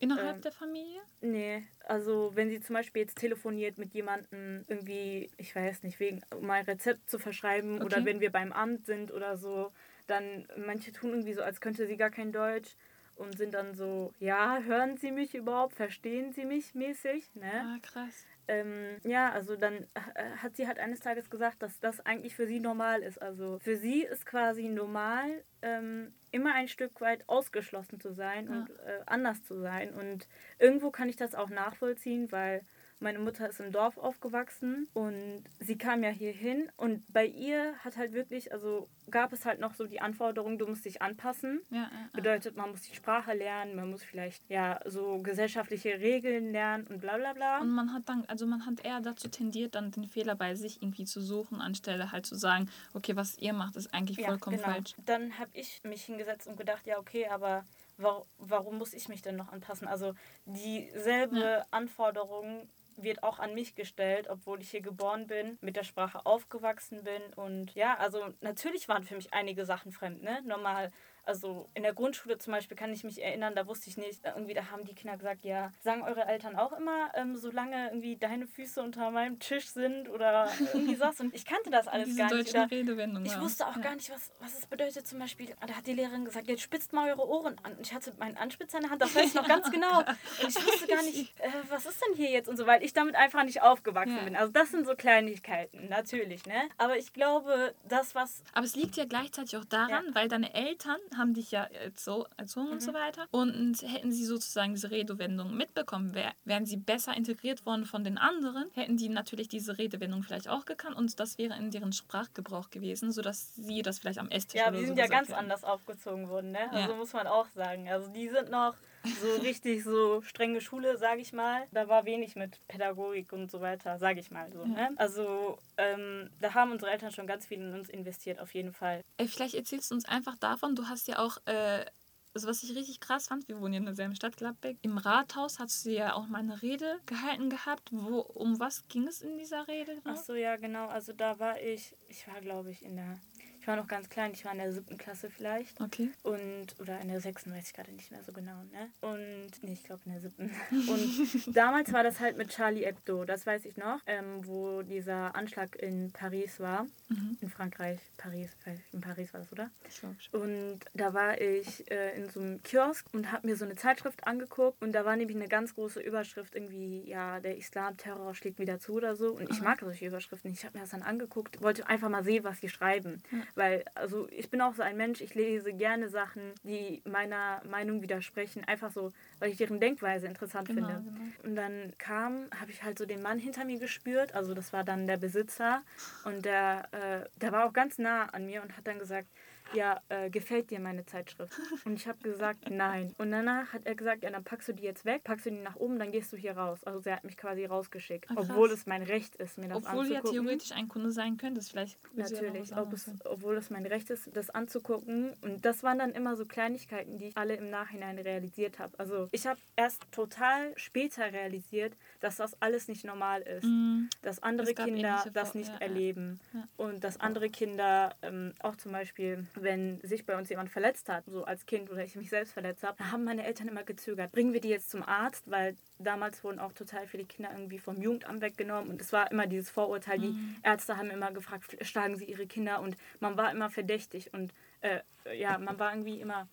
Innerhalb 0.00 0.40
ähm, 0.40 0.42
der 0.42 0.50
Familie? 0.50 1.00
Nee, 1.22 1.66
also 1.86 2.32
wenn 2.36 2.50
sie 2.50 2.60
zum 2.60 2.74
Beispiel 2.74 3.02
jetzt 3.02 3.18
telefoniert 3.18 3.78
mit 3.78 3.94
jemandem 3.94 4.64
irgendwie, 4.68 5.30
ich 5.38 5.54
weiß 5.56 5.82
nicht, 5.84 6.00
wegen, 6.00 6.22
um 6.34 6.50
ein 6.50 6.64
Rezept 6.66 7.10
zu 7.10 7.18
verschreiben 7.18 7.80
Okay. 7.80 7.82
oder 7.82 8.04
wenn 8.06 8.20
wir 8.20 8.32
beim 8.32 8.52
Amt 8.52 8.86
sind 8.86 9.12
oder 9.12 9.36
so, 9.38 9.72
dann 10.06 10.48
manche 10.56 10.92
tun 10.92 11.10
irgendwie 11.10 11.34
so, 11.34 11.42
als 11.42 11.60
könnte 11.60 11.86
sie 11.86 11.96
gar 11.98 12.10
kein 12.10 12.32
Deutsch 12.32 12.76
und 13.20 13.36
sind 13.36 13.54
dann 13.54 13.74
so, 13.74 14.12
ja, 14.18 14.60
hören 14.60 14.96
Sie 14.96 15.12
mich 15.12 15.34
überhaupt, 15.34 15.74
verstehen 15.74 16.32
Sie 16.32 16.44
mich 16.44 16.74
mäßig, 16.74 17.34
ne? 17.34 17.52
Ah, 17.64 17.78
krass. 17.82 18.26
Ähm, 18.48 18.96
ja, 19.04 19.30
also 19.30 19.54
dann 19.54 19.86
äh, 20.14 20.24
hat 20.38 20.56
sie 20.56 20.66
halt 20.66 20.80
eines 20.80 20.98
Tages 20.98 21.30
gesagt, 21.30 21.62
dass 21.62 21.78
das 21.78 22.00
eigentlich 22.04 22.34
für 22.34 22.46
sie 22.48 22.58
normal 22.58 23.02
ist. 23.02 23.22
Also 23.22 23.60
für 23.60 23.76
sie 23.76 24.02
ist 24.02 24.26
quasi 24.26 24.64
normal, 24.64 25.44
ähm, 25.62 26.12
immer 26.32 26.54
ein 26.54 26.66
Stück 26.66 27.00
weit 27.00 27.28
ausgeschlossen 27.28 28.00
zu 28.00 28.12
sein 28.12 28.46
Ja. 28.48 28.52
und 28.52 28.70
äh, 28.80 29.02
anders 29.06 29.44
zu 29.44 29.60
sein. 29.60 29.94
Und 29.94 30.26
irgendwo 30.58 30.90
kann 30.90 31.08
ich 31.08 31.16
das 31.16 31.36
auch 31.36 31.48
nachvollziehen, 31.50 32.32
weil 32.32 32.62
meine 33.00 33.18
Mutter 33.18 33.48
ist 33.48 33.60
im 33.60 33.72
Dorf 33.72 33.96
aufgewachsen 33.98 34.88
und 34.92 35.44
sie 35.58 35.76
kam 35.78 36.02
ja 36.02 36.10
hier 36.10 36.32
hin 36.32 36.70
und 36.76 37.02
bei 37.12 37.26
ihr 37.26 37.74
hat 37.78 37.96
halt 37.96 38.12
wirklich, 38.12 38.52
also 38.52 38.88
gab 39.10 39.32
es 39.32 39.44
halt 39.44 39.60
noch 39.60 39.74
so 39.74 39.86
die 39.86 40.00
Anforderung, 40.00 40.58
du 40.58 40.66
musst 40.66 40.84
dich 40.84 41.02
anpassen. 41.02 41.60
Ja, 41.70 41.76
ja, 41.76 41.82
ja. 41.82 42.08
Bedeutet, 42.12 42.56
man 42.56 42.70
muss 42.70 42.82
die 42.82 42.94
Sprache 42.94 43.34
lernen, 43.34 43.74
man 43.74 43.90
muss 43.90 44.02
vielleicht 44.02 44.48
ja 44.48 44.80
so 44.84 45.18
gesellschaftliche 45.22 46.00
Regeln 46.00 46.52
lernen 46.52 46.86
und 46.86 47.00
bla 47.00 47.16
bla 47.16 47.32
bla. 47.32 47.60
Und 47.60 47.70
man 47.70 47.92
hat 47.92 48.08
dann, 48.08 48.24
also 48.26 48.46
man 48.46 48.66
hat 48.66 48.84
eher 48.84 49.00
dazu 49.00 49.28
tendiert, 49.28 49.74
dann 49.74 49.90
den 49.90 50.04
Fehler 50.04 50.34
bei 50.34 50.54
sich 50.54 50.82
irgendwie 50.82 51.04
zu 51.04 51.20
suchen, 51.20 51.60
anstelle 51.60 52.12
halt 52.12 52.26
zu 52.26 52.36
sagen, 52.36 52.70
okay, 52.94 53.16
was 53.16 53.38
ihr 53.38 53.52
macht, 53.52 53.76
ist 53.76 53.92
eigentlich 53.92 54.24
vollkommen 54.24 54.56
genau. 54.56 54.68
falsch. 54.72 54.94
Dann 55.04 55.38
habe 55.38 55.50
ich 55.54 55.80
mich 55.84 56.04
hingesetzt 56.04 56.46
und 56.46 56.56
gedacht, 56.56 56.86
ja, 56.86 56.98
okay, 56.98 57.26
aber 57.26 57.64
warum, 57.96 58.24
warum 58.38 58.78
muss 58.78 58.94
ich 58.94 59.08
mich 59.08 59.22
denn 59.22 59.36
noch 59.36 59.52
anpassen? 59.52 59.88
Also 59.88 60.14
dieselbe 60.46 61.40
Ja. 61.40 61.66
Anforderung 61.70 62.68
wird 63.02 63.22
auch 63.22 63.38
an 63.38 63.54
mich 63.54 63.74
gestellt, 63.74 64.28
obwohl 64.28 64.60
ich 64.60 64.70
hier 64.70 64.80
geboren 64.82 65.26
bin, 65.26 65.58
mit 65.60 65.76
der 65.76 65.84
Sprache 65.84 66.24
aufgewachsen 66.26 67.04
bin. 67.04 67.22
Und 67.34 67.74
ja, 67.74 67.96
also 67.96 68.28
natürlich 68.40 68.88
waren 68.88 69.04
für 69.04 69.16
mich 69.16 69.32
einige 69.32 69.64
Sachen 69.64 69.92
fremd, 69.92 70.22
ne? 70.22 70.42
Normal 70.44 70.92
also 71.24 71.68
in 71.74 71.82
der 71.82 71.92
Grundschule 71.92 72.38
zum 72.38 72.52
Beispiel 72.52 72.76
kann 72.76 72.92
ich 72.92 73.04
mich 73.04 73.22
erinnern, 73.22 73.54
da 73.54 73.66
wusste 73.66 73.90
ich 73.90 73.96
nicht, 73.96 74.24
irgendwie 74.24 74.54
da 74.54 74.70
haben 74.70 74.84
die 74.84 74.94
Kinder 74.94 75.16
gesagt, 75.16 75.44
ja, 75.44 75.72
sagen 75.80 76.02
eure 76.02 76.24
Eltern 76.24 76.56
auch 76.56 76.72
immer, 76.72 77.10
ähm, 77.14 77.36
solange 77.36 77.88
irgendwie 77.88 78.16
deine 78.16 78.46
Füße 78.46 78.82
unter 78.82 79.10
meinem 79.10 79.38
Tisch 79.38 79.68
sind 79.68 80.08
oder 80.08 80.48
irgendwie 80.72 80.94
sowas. 81.00 81.20
Und 81.20 81.34
ich 81.34 81.44
kannte 81.44 81.70
das 81.70 81.88
alles 81.88 82.16
gar 82.16 82.32
nicht. 82.34 82.54
Redewendung, 82.70 83.24
ich 83.24 83.40
wusste 83.40 83.66
auch 83.66 83.76
ja. 83.76 83.82
gar 83.82 83.94
nicht, 83.94 84.10
was, 84.10 84.30
was 84.40 84.58
es 84.58 84.66
bedeutet. 84.66 85.06
Zum 85.06 85.18
Beispiel, 85.18 85.54
da 85.66 85.74
hat 85.74 85.86
die 85.86 85.92
Lehrerin 85.92 86.24
gesagt, 86.24 86.48
jetzt 86.48 86.62
spitzt 86.62 86.92
mal 86.92 87.08
eure 87.10 87.28
Ohren 87.28 87.56
an. 87.62 87.72
Und 87.74 87.86
ich 87.86 87.94
hatte 87.94 88.12
meinen 88.18 88.36
Anspitzer 88.36 88.78
in 88.78 88.82
der 88.82 88.90
Hand, 88.90 89.02
das 89.02 89.14
weiß 89.14 89.26
ich 89.26 89.34
noch 89.34 89.48
ganz 89.48 89.70
genau. 89.70 89.98
Und 89.98 90.48
ich 90.48 90.54
wusste 90.54 90.86
gar 90.86 91.02
nicht, 91.02 91.38
äh, 91.40 91.48
was 91.68 91.86
ist 91.86 92.00
denn 92.06 92.16
hier 92.16 92.30
jetzt 92.30 92.48
und 92.48 92.56
so, 92.56 92.66
weil 92.66 92.82
ich 92.82 92.92
damit 92.92 93.14
einfach 93.14 93.44
nicht 93.44 93.62
aufgewachsen 93.62 94.16
ja. 94.16 94.24
bin. 94.24 94.36
Also 94.36 94.52
das 94.52 94.70
sind 94.70 94.86
so 94.86 94.94
Kleinigkeiten, 94.94 95.88
natürlich, 95.88 96.46
ne? 96.46 96.68
Aber 96.78 96.96
ich 96.96 97.12
glaube, 97.12 97.74
das, 97.88 98.14
was... 98.14 98.42
Aber 98.52 98.64
es 98.64 98.76
liegt 98.76 98.96
ja 98.96 99.04
gleichzeitig 99.04 99.56
auch 99.56 99.64
daran, 99.64 100.06
ja. 100.06 100.14
weil 100.14 100.28
deine 100.28 100.54
Eltern 100.54 100.98
haben 101.16 101.34
dich 101.34 101.50
ja 101.50 101.64
erzogen 101.64 102.28
mhm. 102.54 102.72
und 102.72 102.82
so 102.82 102.92
weiter. 102.94 103.26
Und 103.30 103.82
hätten 103.82 104.12
sie 104.12 104.24
sozusagen 104.24 104.74
diese 104.74 104.90
Redewendung 104.90 105.56
mitbekommen, 105.56 106.14
wär, 106.14 106.32
wären 106.44 106.66
sie 106.66 106.76
besser 106.76 107.16
integriert 107.16 107.66
worden 107.66 107.84
von 107.84 108.04
den 108.04 108.18
anderen, 108.18 108.70
hätten 108.74 108.96
die 108.96 109.08
natürlich 109.08 109.48
diese 109.48 109.78
Redewendung 109.78 110.22
vielleicht 110.22 110.48
auch 110.48 110.64
gekannt 110.64 110.96
und 110.96 111.18
das 111.18 111.38
wäre 111.38 111.56
in 111.56 111.70
deren 111.70 111.92
Sprachgebrauch 111.92 112.70
gewesen, 112.70 113.12
sodass 113.12 113.54
sie 113.54 113.82
das 113.82 113.98
vielleicht 113.98 114.18
am 114.18 114.30
Esstisch 114.30 114.60
Ja, 114.60 114.70
die 114.70 114.84
sind 114.84 114.96
so 114.96 115.00
ja 115.00 115.06
ganz 115.06 115.28
werden. 115.28 115.40
anders 115.40 115.64
aufgezogen 115.64 116.28
worden, 116.28 116.52
ne? 116.52 116.70
Also 116.72 116.92
ja. 116.92 116.96
muss 116.96 117.12
man 117.12 117.26
auch 117.26 117.46
sagen. 117.54 117.88
Also 117.88 118.08
die 118.10 118.28
sind 118.28 118.50
noch 118.50 118.74
so 119.20 119.40
richtig 119.42 119.84
so 119.84 120.22
strenge 120.22 120.60
Schule, 120.60 120.96
sage 120.98 121.20
ich 121.20 121.32
mal. 121.32 121.66
Da 121.72 121.88
war 121.88 122.04
wenig 122.04 122.36
mit 122.36 122.60
Pädagogik 122.68 123.32
und 123.32 123.50
so 123.50 123.60
weiter, 123.60 123.98
sage 123.98 124.20
ich 124.20 124.30
mal 124.30 124.50
so. 124.52 124.64
Ne? 124.64 124.90
Also 124.96 125.58
ähm, 125.76 126.30
da 126.40 126.54
haben 126.54 126.72
unsere 126.72 126.90
Eltern 126.90 127.12
schon 127.12 127.26
ganz 127.26 127.46
viel 127.46 127.58
in 127.58 127.74
uns 127.74 127.88
investiert, 127.88 128.40
auf 128.40 128.54
jeden 128.54 128.72
Fall. 128.72 129.02
Ey, 129.16 129.28
vielleicht 129.28 129.54
erzählst 129.54 129.90
du 129.90 129.94
uns 129.94 130.04
einfach 130.04 130.36
davon, 130.36 130.74
du 130.74 130.88
hast 130.88 131.08
ja 131.08 131.18
auch... 131.18 131.38
Äh, 131.46 131.84
also 132.32 132.46
was 132.46 132.62
ich 132.62 132.76
richtig 132.76 133.00
krass 133.00 133.26
fand, 133.26 133.48
wir 133.48 133.60
wohnen 133.60 133.74
ja 133.74 133.78
in 133.78 133.86
derselben 133.86 134.14
Stadt, 134.14 134.36
Gladbeck. 134.36 134.78
Im 134.82 134.98
Rathaus 134.98 135.58
hast 135.58 135.84
du 135.84 135.90
ja 135.90 136.14
auch 136.14 136.28
mal 136.28 136.38
eine 136.38 136.62
Rede 136.62 137.00
gehalten 137.06 137.50
gehabt. 137.50 137.88
Wo, 137.90 138.20
um 138.20 138.60
was 138.60 138.86
ging 138.86 139.08
es 139.08 139.20
in 139.20 139.36
dieser 139.36 139.66
Rede? 139.66 139.96
Genau? 139.96 140.14
Ach 140.14 140.16
so, 140.16 140.34
ja, 140.34 140.54
genau. 140.56 140.86
Also 140.86 141.12
da 141.12 141.40
war 141.40 141.60
ich, 141.60 141.96
ich 142.06 142.28
war 142.28 142.40
glaube 142.40 142.70
ich 142.70 142.84
in 142.84 142.94
der 142.94 143.18
ich 143.60 143.66
war 143.66 143.76
noch 143.76 143.86
ganz 143.86 144.08
klein, 144.08 144.32
ich 144.32 144.44
war 144.44 144.52
in 144.52 144.58
der 144.58 144.72
siebten 144.72 144.96
Klasse 144.96 145.28
vielleicht. 145.28 145.80
Okay. 145.80 146.10
Und, 146.22 146.66
oder 146.78 146.98
in 147.00 147.08
der 147.08 147.20
sechsten, 147.20 147.52
weiß 147.52 147.66
ich 147.66 147.74
gerade 147.74 147.92
nicht 147.92 148.10
mehr 148.10 148.22
so 148.24 148.32
genau, 148.32 148.62
ne? 148.72 148.90
Und, 149.02 149.62
nee, 149.62 149.74
ich 149.74 149.84
glaube 149.84 150.00
in 150.06 150.12
der 150.12 150.20
siebten. 150.22 150.50
Und 150.70 151.56
damals 151.56 151.92
war 151.92 152.02
das 152.02 152.20
halt 152.20 152.38
mit 152.38 152.48
Charlie 152.48 152.86
Hebdo, 152.86 153.24
das 153.24 153.44
weiß 153.44 153.66
ich 153.66 153.76
noch, 153.76 154.00
ähm, 154.06 154.46
wo 154.46 154.80
dieser 154.80 155.34
Anschlag 155.34 155.76
in 155.76 156.10
Paris 156.10 156.58
war. 156.58 156.84
Mhm. 157.08 157.36
In 157.42 157.50
Frankreich, 157.50 157.98
Paris, 158.16 158.50
in 158.92 159.02
Paris 159.02 159.32
war 159.34 159.40
das, 159.40 159.52
oder? 159.52 159.70
Ich 159.88 160.00
glaube 160.00 160.16
schon. 160.18 160.40
Und 160.40 160.80
da 160.94 161.12
war 161.12 161.38
ich 161.38 161.90
äh, 161.90 162.16
in 162.16 162.30
so 162.30 162.40
einem 162.40 162.62
Kiosk 162.62 163.06
und 163.12 163.30
habe 163.30 163.46
mir 163.46 163.56
so 163.56 163.66
eine 163.66 163.74
Zeitschrift 163.74 164.26
angeguckt 164.26 164.82
und 164.82 164.92
da 164.92 165.04
war 165.04 165.16
nämlich 165.16 165.36
eine 165.36 165.48
ganz 165.48 165.74
große 165.74 166.00
Überschrift 166.00 166.54
irgendwie, 166.54 167.06
ja, 167.06 167.40
der 167.40 167.58
Islam-Terror 167.58 168.34
schlägt 168.34 168.58
wieder 168.58 168.78
zu 168.78 168.94
oder 168.94 169.16
so. 169.16 169.32
Und 169.32 169.50
ich 169.50 169.60
mag 169.60 169.80
solche 169.80 170.06
Überschriften. 170.06 170.50
Ich 170.50 170.64
habe 170.64 170.78
mir 170.78 170.84
das 170.84 170.90
dann 170.90 171.02
angeguckt, 171.02 171.60
wollte 171.60 171.86
einfach 171.86 172.08
mal 172.08 172.24
sehen, 172.24 172.44
was 172.44 172.60
die 172.60 172.70
schreiben. 172.70 173.22
Mhm. 173.30 173.42
Weil, 173.54 173.84
also 173.94 174.28
ich 174.30 174.50
bin 174.50 174.60
auch 174.60 174.74
so 174.74 174.82
ein 174.82 174.96
Mensch, 174.96 175.20
ich 175.20 175.34
lese 175.34 175.72
gerne 175.72 176.08
Sachen, 176.08 176.52
die 176.62 177.02
meiner 177.04 177.62
Meinung 177.68 178.02
widersprechen, 178.02 178.64
einfach 178.64 178.90
so, 178.90 179.12
weil 179.38 179.50
ich 179.50 179.56
deren 179.56 179.80
Denkweise 179.80 180.26
interessant 180.26 180.68
genau, 180.68 180.88
finde. 180.88 181.02
Genau. 181.04 181.20
Und 181.44 181.56
dann 181.56 181.92
kam, 181.98 182.48
habe 182.58 182.70
ich 182.70 182.82
halt 182.82 182.98
so 182.98 183.06
den 183.06 183.22
Mann 183.22 183.38
hinter 183.38 183.64
mir 183.64 183.78
gespürt, 183.78 184.34
also 184.34 184.54
das 184.54 184.72
war 184.72 184.84
dann 184.84 185.06
der 185.06 185.16
Besitzer 185.16 185.82
und 186.24 186.44
der, 186.44 186.88
äh, 186.92 187.28
der 187.40 187.52
war 187.52 187.66
auch 187.66 187.72
ganz 187.72 187.98
nah 187.98 188.26
an 188.26 188.46
mir 188.46 188.62
und 188.62 188.76
hat 188.76 188.86
dann 188.86 188.98
gesagt, 188.98 189.28
ja, 189.74 190.00
äh, 190.08 190.30
gefällt 190.30 190.70
dir 190.70 190.80
meine 190.80 191.04
Zeitschrift? 191.06 191.52
Und 191.84 191.94
ich 191.94 192.06
habe 192.06 192.18
gesagt, 192.18 192.70
nein. 192.70 193.14
Und 193.18 193.30
danach 193.30 193.72
hat 193.72 193.82
er 193.84 193.94
gesagt, 193.94 194.22
ja, 194.22 194.30
dann 194.30 194.44
packst 194.44 194.68
du 194.68 194.72
die 194.72 194.82
jetzt 194.82 195.04
weg, 195.04 195.24
packst 195.24 195.46
du 195.46 195.50
die 195.50 195.58
nach 195.58 195.76
oben, 195.76 195.98
dann 195.98 196.12
gehst 196.12 196.32
du 196.32 196.36
hier 196.36 196.56
raus. 196.56 196.82
Also 196.84 197.08
er 197.08 197.16
hat 197.16 197.24
mich 197.24 197.36
quasi 197.36 197.64
rausgeschickt, 197.64 198.26
Ach, 198.30 198.36
obwohl 198.36 198.70
es 198.70 198.86
mein 198.86 199.02
Recht 199.02 199.36
ist, 199.36 199.58
mir 199.58 199.68
das 199.68 199.78
obwohl 199.78 200.00
anzugucken. 200.00 200.18
Obwohl 200.18 200.32
ja 200.34 200.42
theoretisch 200.42 200.72
ein 200.72 200.88
Kunde 200.88 201.12
sein 201.12 201.36
könnte, 201.36 201.60
vielleicht. 201.60 201.98
Natürlich, 202.14 202.76
ob 202.76 202.92
es, 202.92 203.10
obwohl 203.24 203.56
es 203.56 203.70
mein 203.70 203.86
Recht 203.86 204.10
ist, 204.10 204.30
das 204.34 204.50
anzugucken. 204.50 205.34
Und 205.42 205.64
das 205.64 205.82
waren 205.82 205.98
dann 205.98 206.12
immer 206.12 206.36
so 206.36 206.46
Kleinigkeiten, 206.46 207.18
die 207.18 207.28
ich 207.28 207.36
alle 207.36 207.54
im 207.54 207.70
Nachhinein 207.70 208.18
realisiert 208.18 208.78
habe. 208.78 208.98
Also 208.98 209.28
ich 209.32 209.46
habe 209.46 209.60
erst 209.76 210.10
total 210.12 210.72
später 210.76 211.32
realisiert, 211.32 211.96
dass 212.20 212.36
das 212.36 212.60
alles 212.60 212.88
nicht 212.88 213.04
normal 213.04 213.42
ist. 213.42 213.64
Mm. 213.64 214.08
Dass 214.22 214.42
andere 214.42 214.74
Kinder 214.74 215.24
das 215.32 215.54
nicht 215.54 215.70
ja, 215.70 215.78
erleben. 215.78 216.40
Ja. 216.52 216.68
Und 216.76 217.04
dass 217.04 217.20
andere 217.20 217.48
Kinder 217.48 218.14
ähm, 218.22 218.54
auch 218.60 218.76
zum 218.76 218.92
Beispiel 218.92 219.46
wenn 219.62 220.00
sich 220.02 220.26
bei 220.26 220.36
uns 220.36 220.48
jemand 220.48 220.70
verletzt 220.70 221.08
hat, 221.08 221.24
so 221.26 221.44
als 221.44 221.66
Kind 221.66 221.90
oder 221.90 222.04
ich 222.04 222.16
mich 222.16 222.30
selbst 222.30 222.52
verletzt 222.52 222.82
habe, 222.82 223.10
haben 223.10 223.24
meine 223.24 223.44
Eltern 223.44 223.68
immer 223.68 223.82
gezögert. 223.82 224.32
Bringen 224.32 224.52
wir 224.52 224.60
die 224.60 224.68
jetzt 224.68 224.90
zum 224.90 225.02
Arzt, 225.02 225.50
weil 225.50 225.76
damals 225.98 226.42
wurden 226.44 226.58
auch 226.58 226.72
total 226.72 227.06
viele 227.06 227.24
Kinder 227.24 227.50
irgendwie 227.52 227.78
vom 227.78 228.00
Jugendamt 228.00 228.40
weggenommen 228.40 228.90
und 228.90 229.00
es 229.00 229.12
war 229.12 229.30
immer 229.30 229.46
dieses 229.46 229.70
Vorurteil, 229.70 230.18
die 230.18 230.28
mhm. 230.28 230.56
Ärzte 230.62 230.96
haben 230.96 231.10
immer 231.10 231.32
gefragt, 231.32 231.76
schlagen 231.82 232.16
sie 232.16 232.24
ihre 232.24 232.46
Kinder 232.46 232.80
und 232.80 232.96
man 233.20 233.36
war 233.36 233.50
immer 233.52 233.70
verdächtig 233.70 234.32
und 234.32 234.52
äh, 234.80 235.00
ja, 235.36 235.58
man 235.58 235.78
war 235.78 235.92
irgendwie 235.92 236.20
immer 236.20 236.48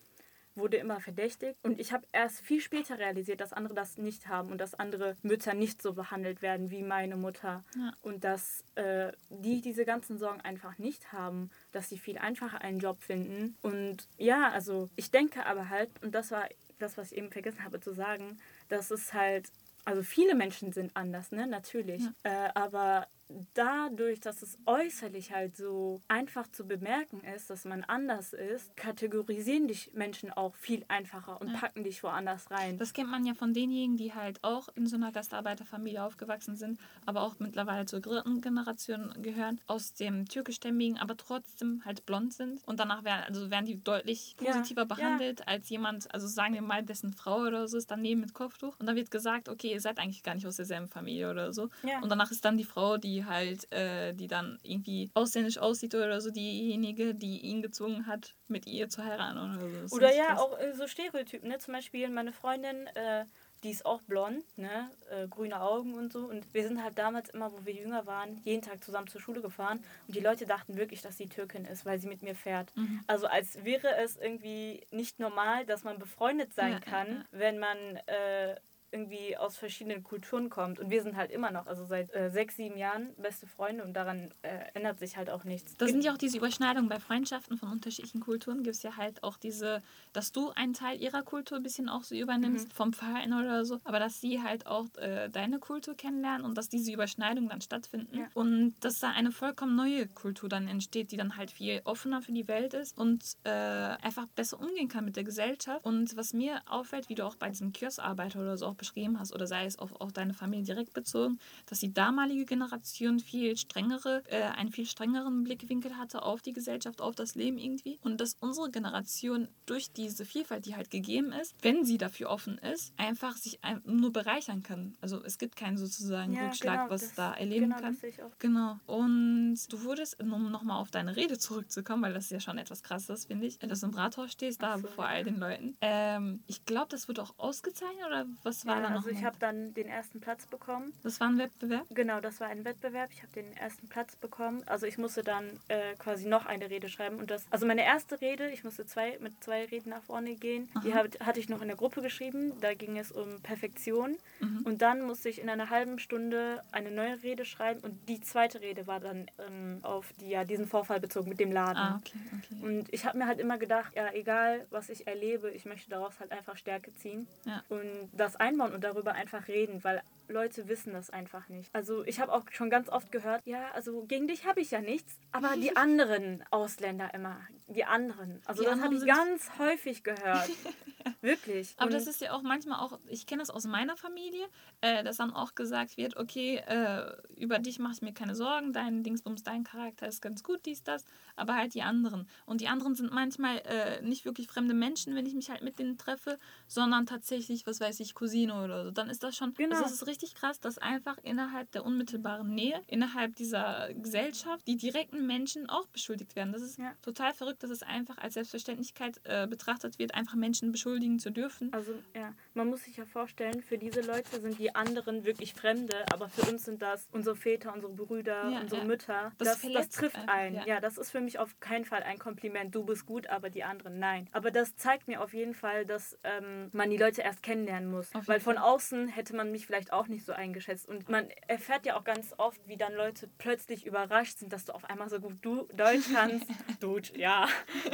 wurde 0.58 0.78
immer 0.78 1.00
verdächtigt. 1.00 1.58
Und 1.64 1.80
ich 1.80 1.92
habe 1.92 2.06
erst 2.12 2.42
viel 2.42 2.62
später 2.62 2.98
realisiert, 2.98 3.42
dass 3.42 3.54
andere 3.54 3.74
das 3.74 3.98
nicht 3.98 4.28
haben 4.28 4.52
und 4.52 4.60
dass 4.60 4.74
andere 4.74 5.16
Mütter 5.22 5.54
nicht 5.54 5.82
so 5.82 5.94
behandelt 5.94 6.42
werden 6.42 6.72
wie 6.72 6.84
meine 6.84 7.16
Mutter. 7.16 7.64
Ja. 7.76 7.94
Und 8.02 8.24
dass 8.24 8.64
äh, 8.76 9.12
die 9.30 9.62
diese 9.62 9.86
ganzen 9.86 10.18
Sorgen 10.18 10.42
einfach 10.42 10.78
nicht 10.78 11.12
haben, 11.14 11.50
dass 11.72 11.90
sie 11.90 11.98
viel 11.98 12.18
einfacher 12.18 12.62
einen 12.62 12.80
Job 12.80 13.02
finden. 13.02 13.56
Und 13.62 14.08
ja, 14.18 14.50
also 14.52 14.90
ich 14.96 15.12
denke 15.12 15.46
aber 15.46 15.70
halt, 15.70 15.90
und 16.02 16.14
das 16.14 16.32
war 16.32 16.48
das, 16.80 16.98
was 16.98 17.12
ich 17.12 17.18
eben 17.18 17.32
vergessen 17.32 17.64
habe 17.64 17.80
zu 17.80 17.94
sagen, 17.94 18.40
dass 18.70 18.92
es 18.92 19.14
halt 19.14 19.52
also 19.88 20.04
viele 20.04 20.36
Menschen 20.36 20.74
sind 20.74 20.92
anders, 20.98 21.32
ne, 21.32 21.48
natürlich. 21.48 22.04
Ja. 22.26 22.48
Äh, 22.48 22.50
aber 22.56 23.08
dadurch, 23.54 24.20
dass 24.20 24.42
es 24.42 24.58
äußerlich 24.66 25.32
halt 25.32 25.58
so 25.58 26.02
einfach 26.08 26.48
zu 26.48 26.66
bemerken 26.66 27.22
ist, 27.36 27.50
dass 27.50 27.66
man 27.66 27.84
anders 27.84 28.34
ist, 28.34 28.76
kategorisieren 28.78 29.68
dich 29.68 29.92
Menschen 29.94 30.32
auch 30.32 30.56
viel 30.56 30.86
einfacher 30.88 31.42
und 31.42 31.50
ja. 31.50 31.58
packen 31.58 31.84
dich 31.84 32.04
woanders 32.04 32.50
rein. 32.52 32.78
Das 32.78 32.94
kennt 32.94 33.10
man 33.10 33.26
ja 33.26 33.34
von 33.34 33.54
denjenigen, 33.54 33.98
die 33.98 34.14
halt 34.14 34.44
auch 34.44 34.70
in 34.76 34.88
so 34.88 34.96
einer 34.96 35.12
Gastarbeiterfamilie 35.12 36.02
aufgewachsen 36.02 36.56
sind, 36.56 36.80
aber 37.06 37.22
auch 37.22 37.36
mittlerweile 37.40 37.86
zur 37.86 38.00
dritten 38.00 38.42
Generation 38.42 39.14
gehören, 39.22 39.60
aus 39.68 39.94
dem 39.94 40.26
türkischstämmigen, 40.26 40.98
aber 40.98 41.18
trotzdem 41.18 41.84
halt 41.86 42.06
blond 42.06 42.34
sind. 42.34 42.66
Und 42.66 42.80
danach 42.80 43.04
werden, 43.04 43.24
also 43.28 43.50
werden 43.52 43.66
die 43.66 43.84
deutlich 43.84 44.36
positiver 44.38 44.82
ja. 44.82 44.86
behandelt 44.86 45.40
ja. 45.42 45.48
als 45.48 45.70
jemand, 45.70 46.14
also 46.14 46.28
sagen 46.28 46.54
wir 46.54 46.62
mal, 46.62 46.84
dessen 46.84 47.14
Frau 47.14 47.42
oder 47.42 47.68
so 47.68 47.78
ist 47.78 47.92
daneben 47.92 48.22
mit 48.22 48.34
Kopftuch. 48.34 48.80
Und 48.80 48.86
dann 48.86 48.96
wird 48.96 49.12
gesagt, 49.12 49.50
okay, 49.50 49.72
ihr 49.72 49.82
seid 49.82 50.00
eigentlich 50.00 50.24
gar 50.24 50.36
nicht 50.36 50.48
aus 50.48 50.56
derselben 50.56 50.88
Familie 50.88 51.30
oder 51.30 51.54
so. 51.54 51.70
Und 52.02 52.10
danach 52.10 52.32
ist 52.32 52.46
dann 52.46 52.58
die 52.58 52.64
Frau, 52.64 52.98
die 52.98 53.17
halt, 53.26 53.72
äh, 53.72 54.14
die 54.14 54.28
dann 54.28 54.60
irgendwie 54.64 55.10
ausländisch 55.14 55.58
aussieht 55.58 55.96
oder 55.96 56.22
so, 56.22 56.32
diejenige, 56.32 57.16
die 57.16 57.40
ihn 57.40 57.62
gezwungen 57.62 58.08
hat, 58.08 58.36
mit 58.48 58.68
ihr 58.68 58.90
zu 58.90 59.04
heiraten 59.04 59.38
oder 59.38 59.88
so. 59.88 59.96
oder 59.96 60.16
ja, 60.16 60.26
krass. 60.26 60.40
auch 60.40 60.60
äh, 60.60 60.74
so 60.74 60.88
Stereotypen, 60.88 61.50
ne? 61.50 61.58
Zum 61.58 61.74
Beispiel 61.74 62.10
meine 62.10 62.34
Freundin, 62.34 62.88
äh, 62.96 63.26
die 63.64 63.72
ist 63.72 63.86
auch 63.86 64.02
blond, 64.04 64.44
ne? 64.58 64.90
Äh, 65.10 65.28
grüne 65.28 65.62
Augen 65.62 65.96
und 65.96 66.14
so. 66.14 66.26
Und 66.26 66.54
wir 66.54 66.68
sind 66.68 66.84
halt 66.84 66.98
damals 66.98 67.30
immer, 67.30 67.52
wo 67.52 67.66
wir 67.66 67.74
jünger 67.74 68.06
waren, 68.06 68.40
jeden 68.44 68.62
Tag 68.62 68.84
zusammen 68.84 69.08
zur 69.08 69.22
Schule 69.22 69.42
gefahren. 69.42 69.84
Und 70.08 70.16
die 70.16 70.22
Leute 70.22 70.46
dachten 70.46 70.78
wirklich, 70.78 71.02
dass 71.02 71.18
sie 71.18 71.28
Türkin 71.28 71.66
ist, 71.66 71.86
weil 71.86 72.00
sie 72.00 72.08
mit 72.08 72.22
mir 72.22 72.36
fährt. 72.36 72.76
Mhm. 72.76 73.02
Also 73.08 73.28
als 73.28 73.64
wäre 73.64 73.96
es 73.98 74.18
irgendwie 74.18 74.86
nicht 74.92 75.20
normal, 75.20 75.66
dass 75.66 75.84
man 75.84 75.98
befreundet 75.98 76.54
sein 76.54 76.74
ja, 76.74 76.80
kann, 76.80 77.08
ja, 77.08 77.14
ja. 77.14 77.26
wenn 77.32 77.60
man 77.60 77.78
äh, 78.06 78.56
irgendwie 78.92 79.36
aus 79.38 79.58
verschiedenen 79.58 80.04
Kulturen 80.04 80.50
kommt. 80.50 80.80
Und 80.80 80.90
wir 80.90 81.02
sind 81.04 81.16
halt 81.16 81.32
immer 81.32 81.52
noch, 81.52 81.68
also 81.68 81.86
seit 81.86 82.14
äh, 82.14 82.30
sechs, 82.30 82.56
sieben 82.56 82.78
Jahren 82.78 83.14
beste 83.18 83.48
Freunde 83.48 83.84
und 83.84 83.94
daran 83.94 84.32
äh, 84.42 84.50
ändert 84.74 85.00
sich 85.00 85.18
halt 85.18 85.30
auch 85.30 85.44
nichts. 85.44 85.76
Da 85.78 85.88
sind 85.88 86.04
ja 86.04 86.14
auch 86.14 86.18
diese 86.18 86.38
Überschneidungen 86.38 86.90
bei 86.90 87.00
Freundschaften 87.00 87.58
von 87.58 87.70
unterschiedlichen 87.72 88.22
Kulturen. 88.22 88.64
Gibt 88.64 88.76
es 88.76 88.84
ja 88.84 88.98
halt 88.98 89.24
auch 89.24 89.38
diese, 89.38 89.82
dass 90.14 90.32
du 90.32 90.52
einen 90.52 90.74
Teil 90.74 91.02
ihrer 91.02 91.24
Kultur 91.24 91.58
ein 91.58 91.64
bisschen 91.64 91.90
auch 91.90 92.04
so 92.04 92.16
übernimmst, 92.16 92.70
mhm. 92.70 92.72
vom 92.72 92.94
Verhalten 92.94 93.34
oder 93.34 93.66
so, 93.66 93.80
aber 93.84 94.00
dass 94.00 94.22
sie 94.22 94.42
halt 94.42 94.66
auch 94.66 94.86
äh, 94.98 95.30
deine 95.30 95.60
Kultur 95.60 95.96
kennenlernen 95.96 96.46
und 96.46 96.58
dass 96.58 96.70
diese 96.70 96.92
Überschneidungen 96.92 97.50
dann 97.50 97.62
stattfinden. 97.62 98.20
Ja. 98.20 98.28
Und 98.34 98.76
dass 98.80 99.00
da 99.00 99.10
eine 99.10 99.32
vollkommen 99.32 99.76
neue 99.76 100.08
Kultur 100.08 100.50
dann 100.50 100.68
entsteht, 100.68 101.12
die 101.12 101.18
dann 101.18 101.38
halt 101.38 101.52
viel 101.52 101.82
offener 101.84 102.22
für 102.22 102.32
die 102.32 102.48
Welt 102.48 102.74
ist 102.74 102.98
und 102.98 103.24
äh, 103.44 103.50
einfach 103.50 104.28
besser 104.28 104.60
umgehen 104.60 104.88
kann 104.88 105.06
mit 105.06 105.16
der 105.16 105.24
Gesellschaft. 105.24 105.86
Und 105.86 106.16
was 106.16 106.34
mir 106.34 106.62
auffällt, 106.68 107.10
wie 107.10 107.16
du 107.16 107.26
auch 107.26 107.36
bei 107.36 107.50
diesem 107.50 107.74
Kiosk-Arbeiter 107.74 108.40
oder 108.40 108.58
so 108.58 108.68
auch 108.68 108.77
beschrieben 108.78 109.20
hast, 109.20 109.34
oder 109.34 109.48
sei 109.48 109.66
es 109.66 109.78
auf, 109.80 110.00
auf 110.00 110.14
deine 110.14 110.34
Familie 110.34 110.66
direkt 110.66 110.94
bezogen, 110.94 111.40
dass 111.66 111.80
die 111.80 111.94
damalige 111.94 112.46
Generation 112.46 113.20
viel 113.20 113.58
strengere, 113.58 114.24
äh, 114.28 114.44
einen 114.44 114.72
viel 114.72 114.86
strengeren 114.86 115.44
Blickwinkel 115.44 115.98
hatte 115.98 116.24
auf 116.24 116.42
die 116.42 116.54
Gesellschaft, 116.54 117.02
auf 117.02 117.16
das 117.16 117.36
Leben 117.36 117.58
irgendwie. 117.58 118.00
Und 118.04 118.22
dass 118.22 118.38
unsere 118.40 118.70
Generation 118.70 119.48
durch 119.66 119.92
diese 119.92 120.26
Vielfalt, 120.26 120.66
die 120.66 120.76
halt 120.76 120.90
gegeben 120.90 121.32
ist, 121.32 121.56
wenn 121.62 121.86
sie 121.86 121.98
dafür 121.98 122.30
offen 122.30 122.58
ist, 122.58 122.94
einfach 122.98 123.36
sich 123.36 123.60
nur 123.86 124.12
bereichern 124.12 124.64
kann. 124.64 124.96
Also 125.02 125.24
es 125.24 125.38
gibt 125.38 125.56
keinen 125.56 125.78
sozusagen 125.78 126.34
ja, 126.34 126.46
Rückschlag, 126.46 126.80
genau, 126.80 126.90
was 126.90 127.02
das, 127.02 127.16
da 127.16 127.34
erleben 127.34 127.70
genau, 127.70 127.80
kann. 127.80 127.98
Genau. 128.40 128.80
Und 128.86 129.58
du 129.70 129.84
wurdest, 129.84 130.20
um 130.22 130.52
nochmal 130.52 130.80
auf 130.82 130.92
deine 130.92 131.16
Rede 131.16 131.38
zurückzukommen, 131.38 132.04
weil 132.04 132.14
das 132.14 132.26
ist 132.26 132.32
ja 132.32 132.40
schon 132.40 132.58
etwas 132.58 132.84
krasses, 132.84 133.26
finde 133.26 133.48
ich, 133.48 133.60
dass 133.60 133.82
du 133.82 133.88
im 133.88 133.94
Rathaus 133.94 134.32
stehst, 134.32 134.62
da 134.62 134.78
so, 134.78 134.88
vor 134.88 135.06
all 135.06 135.24
den 135.24 135.40
Leuten. 135.40 135.78
Ähm, 135.82 136.44
ich 136.48 136.66
glaube, 136.66 136.88
das 136.90 137.08
wird 137.08 137.20
auch 137.20 137.34
ausgezeichnet 137.38 138.06
oder 138.06 138.26
was 138.44 138.66
war 138.68 138.76
ja, 138.78 138.82
da 138.84 138.90
noch? 138.90 138.98
Also 138.98 139.10
ich 139.10 139.24
habe 139.24 139.38
dann 139.40 139.74
den 139.74 139.88
ersten 139.88 140.20
Platz 140.20 140.46
bekommen. 140.46 140.94
Das 141.04 141.20
war 141.20 141.28
ein 141.28 141.38
Wettbewerb? 141.38 141.86
Genau, 141.90 142.20
das 142.20 142.40
war 142.40 142.48
ein 142.48 142.66
Wettbewerb. 142.66 143.10
Ich 143.12 143.24
habe 143.24 143.34
den 143.34 143.56
ersten 143.58 143.88
Platz 143.88 144.16
bekommen. 144.16 144.64
Also 144.66 144.86
ich 144.86 144.98
musste 144.98 145.24
dann 145.24 145.46
äh, 145.68 145.96
quasi 145.96 146.28
noch 146.28 146.46
eine 146.46 146.70
Rede 146.70 146.90
schreiben 146.90 147.18
und 147.18 147.32
das, 147.32 147.46
also 147.50 147.66
meine 147.66 147.84
erste 147.84 148.22
Rede, 148.22 148.50
ich 148.50 148.64
musste 148.64 148.86
zwei 148.86 149.18
mit 149.20 149.44
zwei 149.44 149.66
Reden 149.66 149.90
nach 149.90 150.04
vorne 150.04 150.36
gehen. 150.36 150.70
Aha. 150.74 150.84
Die 150.86 150.94
hab, 150.94 151.26
hatte 151.26 151.40
ich 151.40 151.50
noch 151.50 151.62
in 151.62 151.68
der 151.68 151.78
Gruppe 151.78 152.02
geschrieben. 152.02 152.54
Da 152.62 152.74
ging 152.74 152.98
es 152.98 153.12
um 153.12 153.42
Perfektion 153.42 154.18
mhm. 154.40 154.62
und 154.64 154.82
dann 154.82 155.02
musste 155.02 155.30
ich 155.30 155.40
in 155.42 155.50
einer 155.50 155.70
halben 155.70 156.00
Stunde 156.00 156.62
eine 156.72 156.92
neue 156.92 157.24
Rede 157.24 157.46
schreiben 157.46 157.80
und 157.82 158.10
die 158.10 158.20
zweite 158.22 158.62
Rede 158.62 158.88
war 158.88 159.00
dann 159.00 159.28
ähm, 159.40 159.80
auf 159.84 160.14
die, 160.20 160.30
ja, 160.30 160.44
diesen 160.44 160.68
Vorfall 160.68 161.00
bezogen 161.00 161.30
mit 161.30 161.40
dem 161.40 161.52
Laden. 161.52 161.78
Ah, 161.78 162.02
okay, 162.02 162.18
okay. 162.38 162.66
Und 162.66 162.94
ich 162.94 163.06
habe 163.06 163.18
mir 163.18 163.28
halt 163.28 163.40
immer 163.40 163.58
gedacht, 163.58 163.96
ja, 163.96 164.12
egal 164.14 164.66
was 164.70 164.90
ich 164.90 165.08
erlebe, 165.08 165.52
ich 165.52 165.66
möchte 165.66 165.90
daraus 165.90 166.20
halt 166.20 166.32
einfach 166.32 166.58
Stärke 166.58 166.94
ziehen 166.96 167.28
ja. 167.46 167.64
und 167.70 168.10
das 168.14 168.36
einbauen 168.58 168.74
und 168.74 168.84
darüber 168.84 169.14
einfach 169.14 169.48
reden, 169.48 169.84
weil 169.84 170.02
Leute 170.28 170.68
wissen 170.68 170.94
das 170.94 171.10
einfach 171.10 171.48
nicht. 171.50 171.74
Also 171.74 172.04
ich 172.06 172.20
habe 172.20 172.34
auch 172.34 172.44
schon 172.52 172.70
ganz 172.70 172.90
oft 172.90 173.12
gehört, 173.12 173.42
ja, 173.46 173.72
also 173.72 174.04
gegen 174.04 174.28
dich 174.28 174.46
habe 174.46 174.60
ich 174.60 174.72
ja 174.72 174.82
nichts, 174.82 175.18
aber 175.32 175.56
die 175.56 175.76
anderen 175.78 176.44
Ausländer 176.52 177.14
immer, 177.14 177.40
die 177.68 177.86
anderen. 177.86 178.42
Also 178.46 178.64
die 178.64 178.70
das 178.70 178.82
habe 178.82 178.96
ich 178.96 179.06
ganz 179.06 179.50
häufig 179.58 180.04
gehört. 180.04 180.50
Wirklich. 181.22 181.74
Aber 181.78 181.88
und 181.88 181.94
das 181.94 182.08
ist 182.08 182.20
ja 182.20 182.34
auch 182.34 182.42
manchmal 182.42 182.80
auch, 182.80 183.00
ich 183.08 183.26
kenne 183.26 183.42
das 183.42 183.50
aus 183.50 183.66
meiner 183.66 183.96
Familie, 183.96 184.46
äh, 184.82 185.04
dass 185.04 185.18
dann 185.18 185.32
auch 185.32 185.56
gesagt 185.56 185.96
wird, 185.96 186.18
okay, 186.18 186.58
äh, 186.58 187.16
über 187.38 187.60
dich 187.60 187.80
mache 187.80 187.94
ich 187.94 188.02
mir 188.02 188.14
keine 188.14 188.36
Sorgen, 188.36 188.74
dein 188.74 189.04
Dingsbums, 189.04 189.44
dein 189.44 189.64
Charakter 189.64 190.08
ist 190.08 190.22
ganz 190.22 190.44
gut, 190.44 190.66
dies, 190.66 190.84
das, 190.84 191.06
aber 191.36 191.56
halt 191.56 191.74
die 191.74 191.82
anderen. 191.82 192.28
Und 192.46 192.60
die 192.60 192.68
anderen 192.68 192.96
sind 192.96 193.14
manchmal 193.14 193.60
äh, 193.60 194.02
nicht 194.02 194.26
wirklich 194.26 194.48
fremde 194.48 194.74
Menschen, 194.74 195.16
wenn 195.16 195.26
ich 195.26 195.34
mich 195.34 195.50
halt 195.50 195.62
mit 195.62 195.80
denen 195.80 195.98
treffe, 195.98 196.38
sondern 196.68 197.06
tatsächlich, 197.06 197.66
was 197.66 197.80
weiß 197.80 198.00
ich, 198.02 198.14
Cousine 198.48 198.64
oder 198.64 198.86
so. 198.86 198.92
Dann 198.92 199.10
ist 199.10 199.24
das 199.24 199.36
schon, 199.36 199.54
genau. 199.54 199.80
das 199.80 199.92
ist 199.92 200.08
richtig 200.08 200.36
krass, 200.36 200.60
dass 200.60 200.78
einfach 200.78 201.18
innerhalb 201.24 201.72
der 201.72 201.86
unmittelbaren 201.86 202.54
Nähe, 202.54 202.82
innerhalb 202.88 203.36
dieser 203.36 203.94
Gesellschaft, 203.94 204.66
die 204.68 204.78
direkten 204.78 205.26
Menschen 205.26 205.70
auch 205.70 205.88
beschuldigt 205.88 206.36
werden. 206.36 206.54
Das 206.54 206.62
ist 206.62 206.80
ja. 206.80 206.94
total 207.02 207.34
verrückt, 207.34 207.64
dass 207.64 207.70
es 207.70 207.84
einfach 207.84 208.18
als 208.18 208.36
Selbstverständlichkeit 208.36 209.20
äh, 209.24 209.48
betrachtet 209.48 210.00
wird, 210.00 210.16
einfach 210.16 210.36
Menschen 210.36 210.72
beschuldigen 210.72 211.20
zu 211.20 211.32
dürfen. 211.32 211.72
Also 211.74 211.94
ja, 212.16 212.34
man 212.54 212.68
muss 212.70 212.84
sich 212.84 212.98
ja 212.98 213.06
vorstellen, 213.06 213.62
für 213.62 213.78
diese 213.78 214.02
Leute 214.02 214.40
sind 214.40 214.60
die 214.60 214.74
anderen 214.76 215.26
wirklich 215.26 215.54
Fremde, 215.54 216.06
aber 216.12 216.30
für 216.30 216.50
uns 216.50 216.66
sind 216.66 216.82
das 216.82 217.08
unsere 217.12 217.36
Väter, 217.36 217.74
unsere 217.74 217.94
Brüder, 217.94 218.50
ja, 218.50 218.62
unsere 218.62 218.82
ja. 218.82 218.88
Mütter. 218.88 219.32
Das, 219.38 219.62
das, 219.62 219.72
das 219.72 219.90
trifft 219.90 220.16
einfach, 220.18 220.34
einen. 220.34 220.62
Ja. 220.66 220.80
das 220.80 220.98
ist 220.98 221.12
für 221.12 221.22
mich 221.22 221.40
auf 221.40 221.60
keinen 221.60 221.86
Fall 221.86 222.04
ein 222.04 222.20
Kompliment. 222.20 222.74
Du 222.74 222.84
bist 222.84 223.06
gut, 223.06 223.28
aber 223.28 223.50
die 223.50 223.64
anderen 223.64 224.00
nein. 224.00 224.28
Aber 224.32 224.52
das 224.52 224.76
zeigt 224.76 225.08
mir 225.08 225.22
auf 225.22 225.34
jeden 225.34 225.54
Fall, 225.54 225.86
dass 225.86 226.18
ähm, 226.24 226.70
man 226.74 226.90
die 226.90 226.98
Leute 226.98 227.22
erst 227.22 227.44
kennenlernen 227.44 227.90
muss. 227.90 228.12
Weil 228.26 228.37
von 228.40 228.58
außen 228.58 229.08
hätte 229.08 229.36
man 229.36 229.52
mich 229.52 229.66
vielleicht 229.66 229.94
auch 229.94 230.08
nicht 230.08 230.26
so 230.26 230.34
eingeschätzt. 230.34 230.88
Und 230.88 231.10
man 231.10 231.30
erfährt 231.48 231.86
ja 231.86 231.98
auch 231.98 232.04
ganz 232.04 232.34
oft, 232.38 232.68
wie 232.68 232.78
dann 232.78 232.94
Leute 232.94 233.30
plötzlich 233.38 233.86
überrascht 233.86 234.40
sind, 234.40 234.54
dass 234.54 234.66
du 234.66 234.74
auf 234.74 234.90
einmal 234.90 235.10
so 235.10 235.20
gut 235.20 235.38
du 235.42 235.68
Deutsch 235.74 236.12
kannst. 236.14 236.46
Deutsch, 236.80 237.12
ja. 237.16 237.48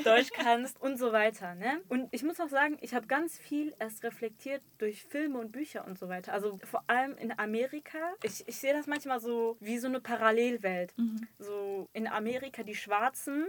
Deutsch 0.03 0.31
kannst 0.33 0.81
und 0.81 0.97
so 0.97 1.11
weiter. 1.11 1.55
Ne? 1.55 1.81
Und 1.89 2.07
ich 2.11 2.23
muss 2.23 2.39
auch 2.39 2.49
sagen, 2.49 2.77
ich 2.81 2.93
habe 2.93 3.07
ganz 3.07 3.37
viel 3.37 3.73
erst 3.79 4.03
reflektiert 4.03 4.61
durch 4.77 5.03
Filme 5.03 5.39
und 5.39 5.51
Bücher 5.51 5.85
und 5.85 5.97
so 5.97 6.09
weiter. 6.09 6.33
Also 6.33 6.59
vor 6.63 6.83
allem 6.87 7.15
in 7.17 7.37
Amerika. 7.37 8.13
Ich, 8.23 8.47
ich 8.47 8.57
sehe 8.57 8.73
das 8.73 8.87
manchmal 8.87 9.19
so 9.19 9.57
wie 9.59 9.77
so 9.77 9.87
eine 9.87 9.99
Parallelwelt. 9.99 10.93
Mhm. 10.97 11.27
So 11.39 11.89
in 11.93 12.07
Amerika 12.07 12.63
die 12.63 12.75
Schwarzen 12.75 13.47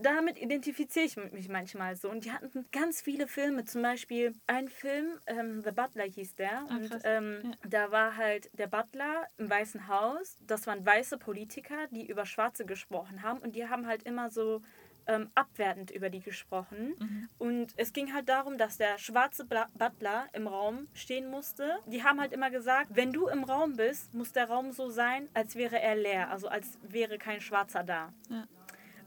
damit 0.00 0.38
identifiziere 0.40 1.06
ich 1.06 1.16
mich 1.16 1.48
manchmal 1.48 1.96
so. 1.96 2.10
Und 2.10 2.24
die 2.24 2.32
hatten 2.32 2.66
ganz 2.72 3.00
viele 3.00 3.26
Filme, 3.26 3.64
zum 3.64 3.82
Beispiel 3.82 4.34
ein 4.46 4.68
Film, 4.68 5.18
ähm, 5.26 5.62
The 5.62 5.70
Butler 5.70 6.04
hieß 6.04 6.34
der. 6.36 6.60
Ah, 6.68 6.76
und 6.76 6.98
ähm, 7.04 7.40
ja. 7.44 7.50
da 7.68 7.90
war 7.90 8.16
halt 8.16 8.50
der 8.58 8.66
Butler 8.66 9.26
im 9.38 9.48
Weißen 9.48 9.88
Haus. 9.88 10.38
Das 10.46 10.66
waren 10.66 10.84
weiße 10.84 11.18
Politiker, 11.18 11.86
die 11.90 12.08
über 12.08 12.26
Schwarze 12.26 12.64
gesprochen 12.64 13.22
haben. 13.22 13.40
Und 13.40 13.54
die 13.54 13.68
haben 13.68 13.86
halt 13.86 14.02
immer 14.04 14.30
so 14.30 14.62
ähm, 15.06 15.30
abwertend 15.34 15.90
über 15.90 16.10
die 16.10 16.20
gesprochen. 16.20 16.94
Mhm. 16.98 17.28
Und 17.38 17.74
es 17.76 17.92
ging 17.92 18.12
halt 18.14 18.28
darum, 18.28 18.58
dass 18.58 18.78
der 18.78 18.98
schwarze 18.98 19.44
Butler 19.44 20.26
im 20.32 20.46
Raum 20.46 20.88
stehen 20.94 21.30
musste. 21.30 21.78
Die 21.86 22.02
haben 22.02 22.20
halt 22.20 22.32
immer 22.32 22.50
gesagt, 22.50 22.90
wenn 22.94 23.12
du 23.12 23.28
im 23.28 23.44
Raum 23.44 23.76
bist, 23.76 24.14
muss 24.14 24.32
der 24.32 24.48
Raum 24.48 24.72
so 24.72 24.90
sein, 24.90 25.28
als 25.34 25.56
wäre 25.56 25.80
er 25.80 25.96
leer, 25.96 26.30
also 26.30 26.48
als 26.48 26.78
wäre 26.82 27.18
kein 27.18 27.40
Schwarzer 27.40 27.82
da. 27.82 28.12
Ja. 28.28 28.46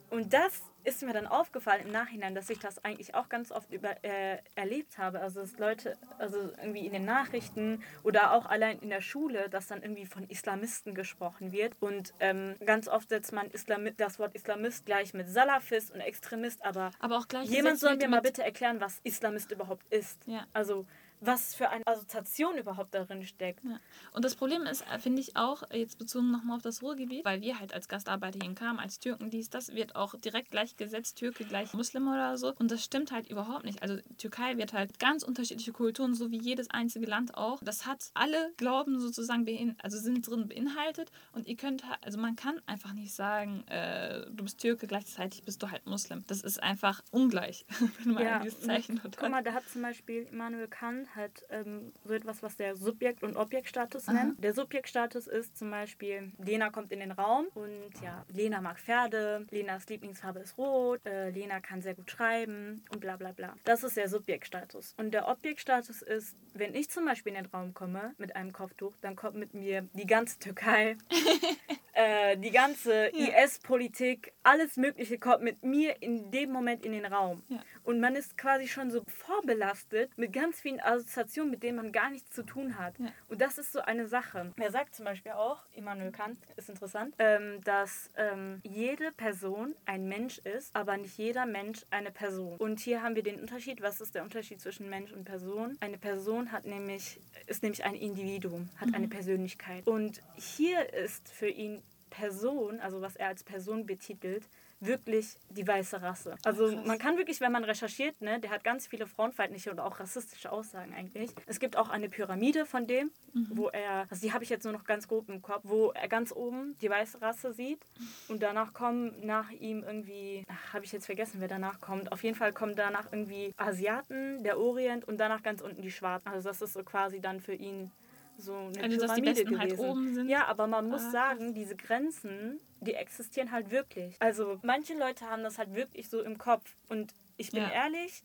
Und 0.09 0.33
das 0.33 0.63
ist 0.85 1.01
mir 1.01 1.13
dann 1.13 1.27
aufgefallen 1.27 1.81
im 1.85 1.91
Nachhinein, 1.91 2.35
dass 2.35 2.49
ich 2.49 2.59
das 2.59 2.83
eigentlich 2.85 3.15
auch 3.15 3.27
ganz 3.27 3.51
oft 3.51 3.71
über, 3.71 4.03
äh, 4.03 4.37
erlebt 4.53 4.97
habe. 4.97 5.19
Also 5.19 5.41
dass 5.41 5.57
Leute, 5.57 5.97
also 6.19 6.37
irgendwie 6.61 6.85
in 6.85 6.93
den 6.93 7.05
Nachrichten 7.05 7.83
oder 8.03 8.31
auch 8.33 8.45
allein 8.45 8.79
in 8.79 8.89
der 8.89 9.01
Schule, 9.01 9.49
dass 9.49 9.67
dann 9.67 9.81
irgendwie 9.81 10.05
von 10.05 10.29
Islamisten 10.29 10.93
gesprochen 10.93 11.51
wird. 11.51 11.75
Und 11.79 12.13
ähm, 12.19 12.55
ganz 12.65 12.87
oft 12.87 13.09
setzt 13.09 13.33
man 13.33 13.49
Islami 13.51 13.93
das 13.95 14.19
Wort 14.19 14.35
Islamist 14.35 14.85
gleich 14.85 15.13
mit 15.13 15.27
Salafist 15.27 15.91
und 15.91 15.99
Extremist, 16.01 16.63
aber, 16.63 16.91
aber 16.99 17.17
auch 17.17 17.27
gleich 17.27 17.49
jemand 17.49 17.79
soll 17.79 17.97
mir 17.97 18.07
mal 18.07 18.21
bitte 18.21 18.43
erklären, 18.43 18.79
was 18.79 18.99
Islamist 19.03 19.51
überhaupt 19.51 19.91
ist. 19.91 20.25
Ja. 20.27 20.45
Also 20.53 20.85
was 21.25 21.55
für 21.55 21.69
eine 21.69 21.85
Assoziation 21.85 22.57
überhaupt 22.57 22.93
darin 22.93 23.25
steckt. 23.25 23.63
Ja. 23.63 23.79
Und 24.11 24.25
das 24.25 24.35
Problem 24.35 24.63
ist, 24.63 24.81
äh, 24.91 24.99
finde 24.99 25.21
ich 25.21 25.35
auch, 25.35 25.63
jetzt 25.71 25.97
bezogen 25.97 26.31
nochmal 26.31 26.57
auf 26.57 26.63
das 26.63 26.81
Ruhrgebiet, 26.81 27.25
weil 27.25 27.41
wir 27.41 27.59
halt 27.59 27.73
als 27.73 27.87
Gastarbeiter 27.87 28.39
hier 28.41 28.55
kamen, 28.55 28.79
als 28.79 28.99
Türken, 28.99 29.29
dies, 29.29 29.49
das, 29.49 29.73
wird 29.73 29.95
auch 29.95 30.15
direkt 30.15 30.51
gleichgesetzt, 30.51 31.17
Türke 31.17 31.45
gleich 31.45 31.73
Muslim 31.73 32.07
oder 32.07 32.37
so. 32.37 32.53
Und 32.57 32.71
das 32.71 32.83
stimmt 32.83 33.11
halt 33.11 33.29
überhaupt 33.29 33.65
nicht. 33.65 33.81
Also 33.81 33.97
Türkei 34.17 34.57
wird 34.57 34.73
halt 34.73 34.99
ganz 34.99 35.23
unterschiedliche 35.23 35.71
Kulturen, 35.71 36.15
so 36.15 36.31
wie 36.31 36.39
jedes 36.39 36.69
einzige 36.69 37.05
Land 37.05 37.35
auch. 37.35 37.59
Das 37.63 37.85
hat 37.85 38.11
alle 38.13 38.53
Glauben 38.57 38.99
sozusagen, 38.99 39.75
also 39.81 39.97
sind 39.97 40.27
drin 40.27 40.47
beinhaltet. 40.47 41.11
Und 41.33 41.47
ihr 41.47 41.55
könnt, 41.55 41.83
also 42.01 42.19
man 42.19 42.35
kann 42.35 42.61
einfach 42.65 42.93
nicht 42.93 43.13
sagen, 43.13 43.67
äh, 43.67 44.25
du 44.31 44.43
bist 44.43 44.59
Türke, 44.59 44.87
gleichzeitig 44.87 45.43
bist 45.43 45.61
du 45.61 45.71
halt 45.71 45.85
Muslim. 45.85 46.23
Das 46.27 46.41
ist 46.41 46.61
einfach 46.61 47.03
ungleich, 47.11 47.65
wenn 48.03 48.13
man 48.13 48.23
ja, 48.23 48.39
dieses 48.39 48.61
Zeichen 48.61 49.03
hat. 49.03 49.17
Guck 49.17 49.29
mal, 49.29 49.43
da 49.43 49.53
hat 49.53 49.67
zum 49.69 49.81
Beispiel 49.81 50.27
Immanuel 50.31 50.67
Kant 50.67 51.14
halt 51.15 51.45
ähm, 51.49 51.93
so 52.03 52.13
etwas, 52.13 52.43
was 52.43 52.57
der 52.57 52.75
Subjekt- 52.75 53.23
und 53.23 53.37
Objektstatus 53.37 54.07
nennt. 54.07 54.43
Der 54.43 54.53
Subjektstatus 54.53 55.27
ist 55.27 55.57
zum 55.57 55.71
Beispiel, 55.71 56.31
Lena 56.37 56.69
kommt 56.69 56.91
in 56.91 56.99
den 56.99 57.11
Raum 57.11 57.47
und 57.53 57.91
ja, 58.01 58.25
Lena 58.29 58.61
mag 58.61 58.79
Pferde, 58.79 59.45
Lenas 59.51 59.87
Lieblingsfarbe 59.87 60.39
ist 60.39 60.57
rot, 60.57 61.05
äh, 61.05 61.29
Lena 61.29 61.59
kann 61.59 61.81
sehr 61.81 61.95
gut 61.95 62.09
schreiben 62.11 62.83
und 62.91 62.99
bla 62.99 63.17
bla 63.17 63.31
bla. 63.31 63.55
Das 63.63 63.83
ist 63.83 63.97
der 63.97 64.09
Subjektstatus. 64.09 64.93
Und 64.97 65.11
der 65.11 65.27
Objektstatus 65.27 66.01
ist, 66.01 66.35
wenn 66.53 66.75
ich 66.75 66.89
zum 66.89 67.05
Beispiel 67.05 67.33
in 67.33 67.43
den 67.43 67.51
Raum 67.51 67.73
komme 67.73 68.13
mit 68.17 68.35
einem 68.35 68.53
Kopftuch, 68.53 68.93
dann 69.01 69.15
kommt 69.15 69.35
mit 69.35 69.53
mir 69.53 69.87
die 69.93 70.07
ganze 70.07 70.39
Türkei, 70.39 70.97
äh, 71.93 72.37
die 72.37 72.51
ganze 72.51 73.11
ja. 73.15 73.43
IS-Politik, 73.43 74.33
alles 74.43 74.77
Mögliche 74.77 75.17
kommt 75.17 75.43
mit 75.43 75.63
mir 75.63 76.01
in 76.01 76.31
dem 76.31 76.51
Moment 76.51 76.85
in 76.85 76.91
den 76.91 77.05
Raum. 77.05 77.43
Ja. 77.49 77.59
Und 77.85 77.99
man 77.99 78.15
ist 78.15 78.37
quasi 78.37 78.67
schon 78.67 78.89
so 78.89 79.03
vorbelastet 79.07 80.11
mit 80.17 80.33
ganz 80.33 80.59
vielen 80.59 80.79
Assoziationen, 80.79 81.51
mit 81.51 81.61
denen 81.61 81.77
man 81.77 81.91
gar 81.91 82.09
nichts 82.09 82.31
zu 82.31 82.43
tun 82.43 82.77
hat. 82.77 82.97
Ja. 82.97 83.11
Und 83.29 83.41
das 83.41 83.59
ist 83.59 83.71
so 83.71 83.79
eine 83.79 84.07
Sache. 84.07 84.51
Er 84.57 84.71
sagt 84.71 84.95
zum 84.95 85.05
Beispiel 85.05 85.33
auch, 85.33 85.63
Immanuel 85.71 86.11
Kant, 86.11 86.39
ist 86.55 86.67
interessant, 86.67 87.13
ähm, 87.19 87.61
dass 87.63 88.09
ähm, 88.17 88.59
jede 88.63 89.11
Person 89.11 89.75
ein 89.85 90.07
Mensch 90.07 90.39
ist, 90.39 90.75
aber 90.75 90.97
nicht 90.97 91.17
jeder 91.17 91.45
Mensch 91.45 91.85
eine 91.91 92.11
Person. 92.11 92.57
Und 92.57 92.79
hier 92.79 93.03
haben 93.03 93.15
wir 93.15 93.23
den 93.23 93.39
Unterschied. 93.39 93.81
Was 93.81 94.01
ist 94.01 94.15
der 94.15 94.23
Unterschied 94.23 94.59
zwischen 94.59 94.89
Mensch 94.89 95.11
und 95.11 95.23
Person? 95.23 95.77
Eine 95.79 95.99
Person 95.99 96.51
hat 96.51 96.65
nämlich, 96.65 97.19
ist 97.45 97.61
nämlich 97.61 97.85
ein 97.85 97.95
Individuum, 97.95 98.69
hat 98.77 98.89
mhm. 98.89 98.95
eine 98.95 99.07
Persönlichkeit. 99.07 99.85
Und 99.85 100.23
hier 100.35 100.91
ist 100.91 101.29
für 101.29 101.49
ihn 101.49 101.83
Person, 102.09 102.79
also 102.79 103.01
was 103.01 103.15
er 103.15 103.27
als 103.27 103.43
Person 103.43 103.85
betitelt, 103.85 104.47
wirklich 104.79 105.35
die 105.49 105.67
weiße 105.67 106.01
Rasse. 106.01 106.35
Also 106.43 106.69
Krass. 106.69 106.85
man 106.85 106.97
kann 106.97 107.17
wirklich, 107.17 107.39
wenn 107.41 107.51
man 107.51 107.63
recherchiert, 107.63 108.19
ne, 108.21 108.39
der 108.39 108.51
hat 108.51 108.63
ganz 108.63 108.87
viele 108.87 109.07
frauenfeindliche 109.07 109.71
und 109.71 109.79
auch 109.79 109.99
rassistische 109.99 110.51
Aussagen 110.51 110.93
eigentlich. 110.93 111.31
Es 111.45 111.59
gibt 111.59 111.77
auch 111.77 111.89
eine 111.89 112.09
Pyramide 112.09 112.65
von 112.65 112.87
dem, 112.87 113.11
mhm. 113.33 113.47
wo 113.51 113.69
er, 113.69 114.05
also 114.09 114.21
die 114.25 114.33
habe 114.33 114.43
ich 114.43 114.49
jetzt 114.49 114.63
nur 114.63 114.73
noch 114.73 114.83
ganz 114.83 115.07
grob 115.07 115.29
im 115.29 115.41
Kopf, 115.41 115.61
wo 115.63 115.91
er 115.91 116.07
ganz 116.07 116.31
oben 116.31 116.77
die 116.81 116.89
weiße 116.89 117.21
Rasse 117.21 117.53
sieht 117.53 117.79
und 118.27 118.43
danach 118.43 118.73
kommen 118.73 119.13
nach 119.25 119.49
ihm 119.51 119.83
irgendwie, 119.83 120.43
habe 120.73 120.85
ich 120.85 120.91
jetzt 120.91 121.05
vergessen, 121.05 121.37
wer 121.39 121.47
danach 121.47 121.79
kommt. 121.79 122.11
Auf 122.11 122.23
jeden 122.23 122.35
Fall 122.35 122.51
kommen 122.51 122.75
danach 122.75 123.11
irgendwie 123.11 123.53
Asiaten, 123.57 124.43
der 124.43 124.59
Orient 124.59 125.07
und 125.07 125.17
danach 125.17 125.41
ganz 125.41 125.61
unten 125.61 125.81
die 125.81 125.91
Schwarzen. 125.91 126.27
Also 126.29 126.49
das 126.49 126.61
ist 126.61 126.73
so 126.73 126.83
quasi 126.83 127.19
dann 127.19 127.39
für 127.39 127.53
ihn 127.53 127.91
so 128.37 128.53
eine 128.53 128.83
also, 128.83 128.97
Pyramide 128.97 129.45
die 129.45 129.57
halt 129.57 129.69
gewesen. 129.69 129.79
Halt 129.79 129.79
oben 129.79 130.13
sind. 130.13 130.29
Ja, 130.29 130.45
aber 130.45 130.67
man 130.67 130.89
muss 130.89 131.03
ah, 131.05 131.11
sagen, 131.11 131.53
diese 131.53 131.75
Grenzen, 131.75 132.59
die 132.81 132.93
existieren 132.93 133.51
halt 133.51 133.71
wirklich. 133.71 134.15
Also 134.19 134.59
manche 134.63 134.97
Leute 134.97 135.25
haben 135.29 135.43
das 135.43 135.57
halt 135.57 135.73
wirklich 135.73 136.09
so 136.09 136.21
im 136.21 136.37
Kopf. 136.37 136.75
Und 136.89 137.13
ich 137.37 137.51
bin 137.51 137.63
ja. 137.63 137.71
ehrlich, 137.71 138.23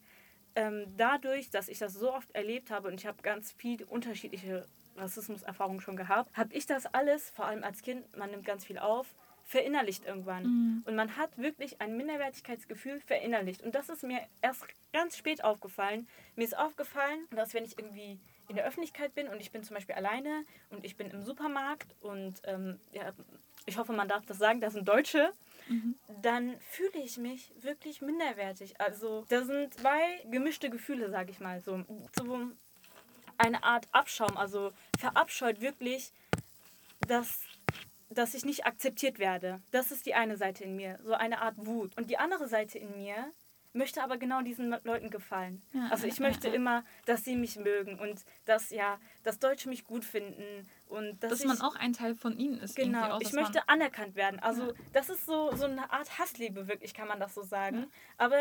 ähm, 0.57 0.87
dadurch, 0.97 1.51
dass 1.51 1.69
ich 1.69 1.79
das 1.79 1.95
so 1.95 2.13
oft 2.13 2.31
erlebt 2.35 2.71
habe 2.71 2.89
und 2.89 2.95
ich 2.95 3.07
habe 3.07 3.23
ganz 3.23 3.53
viele 3.53 3.87
unterschiedliche 3.87 4.67
Rassismuserfahrungen 4.97 5.81
schon 5.81 5.97
gehabt, 5.97 6.37
habe 6.37 6.53
ich 6.55 6.67
das 6.67 6.87
alles, 6.87 7.31
vor 7.31 7.47
allem 7.47 7.65
als 7.65 7.83
Kind, 7.83 8.17
man 8.17 8.31
nimmt 8.31 8.45
ganz 8.45 8.65
viel 8.65 8.79
auf, 8.79 9.07
verinnerlicht 9.45 10.07
irgendwann. 10.07 10.45
Mhm. 10.45 10.83
Und 10.87 10.95
man 10.95 11.17
hat 11.17 11.37
wirklich 11.37 11.81
ein 11.81 11.97
Minderwertigkeitsgefühl 11.97 13.01
verinnerlicht. 13.01 13.63
Und 13.63 13.75
das 13.75 13.89
ist 13.89 14.05
mir 14.05 14.21
erst 14.43 14.65
ganz 14.93 15.17
spät 15.17 15.43
aufgefallen. 15.43 16.07
Mir 16.37 16.45
ist 16.45 16.57
aufgefallen, 16.57 17.27
dass 17.33 17.53
wenn 17.55 17.65
ich 17.65 17.77
irgendwie 17.79 18.21
in 18.51 18.57
der 18.57 18.67
Öffentlichkeit 18.67 19.15
bin 19.15 19.29
und 19.29 19.41
ich 19.41 19.53
bin 19.53 19.63
zum 19.63 19.75
Beispiel 19.75 19.95
alleine 19.95 20.45
und 20.71 20.85
ich 20.85 20.97
bin 20.97 21.09
im 21.11 21.23
Supermarkt 21.23 21.95
und 22.01 22.43
ähm, 22.45 22.81
ja, 22.93 23.13
ich 23.65 23.79
hoffe, 23.79 23.93
man 23.93 24.09
darf 24.09 24.27
das 24.27 24.39
sagen, 24.39 24.61
das 24.61 24.73
sind 24.73 24.89
Deutsche, 24.89 25.33
mhm. 25.69 25.95
dann 26.21 26.59
fühle 26.61 26.99
ich 26.99 27.17
mich 27.17 27.53
wirklich 27.61 28.03
minderwertig. 28.03 28.81
Also 28.81 29.25
da 29.29 29.45
sind 29.45 29.73
zwei 29.75 30.25
gemischte 30.31 30.69
Gefühle, 30.69 31.11
sage 31.11 31.31
ich 31.31 31.39
mal. 31.39 31.61
So, 31.61 31.85
so 32.19 32.49
eine 33.39 33.63
Art 33.63 33.87
Abschaum, 33.93 34.37
also 34.37 34.73
verabscheut 34.99 35.61
wirklich, 35.61 36.13
dass 37.07 37.41
dass 38.13 38.35
ich 38.35 38.45
nicht 38.45 38.67
akzeptiert 38.67 39.21
werde. 39.21 39.63
Das 39.71 39.93
ist 39.93 40.05
die 40.05 40.15
eine 40.15 40.37
Seite 40.37 40.65
in 40.65 40.75
mir, 40.75 40.99
so 41.05 41.13
eine 41.13 41.43
Art 41.43 41.55
Wut. 41.59 41.97
Und 41.97 42.11
die 42.11 42.19
andere 42.19 42.49
Seite 42.49 42.77
in 42.77 42.97
mir 42.97 43.31
möchte 43.73 44.03
aber 44.03 44.19
genau 44.19 44.43
diesen 44.43 44.75
Leuten 44.85 45.11
gefallen. 45.11 45.63
Ja, 45.73 45.89
also 45.91 46.07
ich 46.07 46.21
möchte 46.21 46.49
ja, 46.49 46.53
ja. 46.53 46.57
immer, 46.57 46.85
dass 47.07 47.25
sie 47.25 47.37
mich 47.37 47.57
mögen 47.57 47.99
und 47.99 48.25
dass 48.45 48.71
ja, 48.71 48.99
dass 49.23 49.39
Deutsche 49.39 49.69
mich 49.69 49.85
gut 49.85 50.05
finden 50.05 50.69
und 50.87 51.23
dass, 51.23 51.31
dass 51.31 51.41
ich, 51.41 51.47
man 51.47 51.61
auch 51.61 51.77
ein 51.77 51.93
Teil 51.93 52.15
von 52.15 52.37
ihnen 52.37 52.59
ist. 52.59 52.77
Genau, 52.77 53.13
auch, 53.13 53.21
ich 53.21 53.33
möchte 53.33 53.69
anerkannt 53.69 54.17
werden. 54.17 54.41
Also 54.41 54.73
das 54.93 55.09
ist 55.09 55.27
so 55.27 55.55
so 55.55 55.67
eine 55.67 55.91
Art 55.93 56.19
Hassliebe 56.19 56.69
wirklich, 56.69 56.95
kann 56.95 57.09
man 57.09 57.21
das 57.21 57.35
so 57.35 57.43
sagen. 57.43 57.87
Aber 58.19 58.39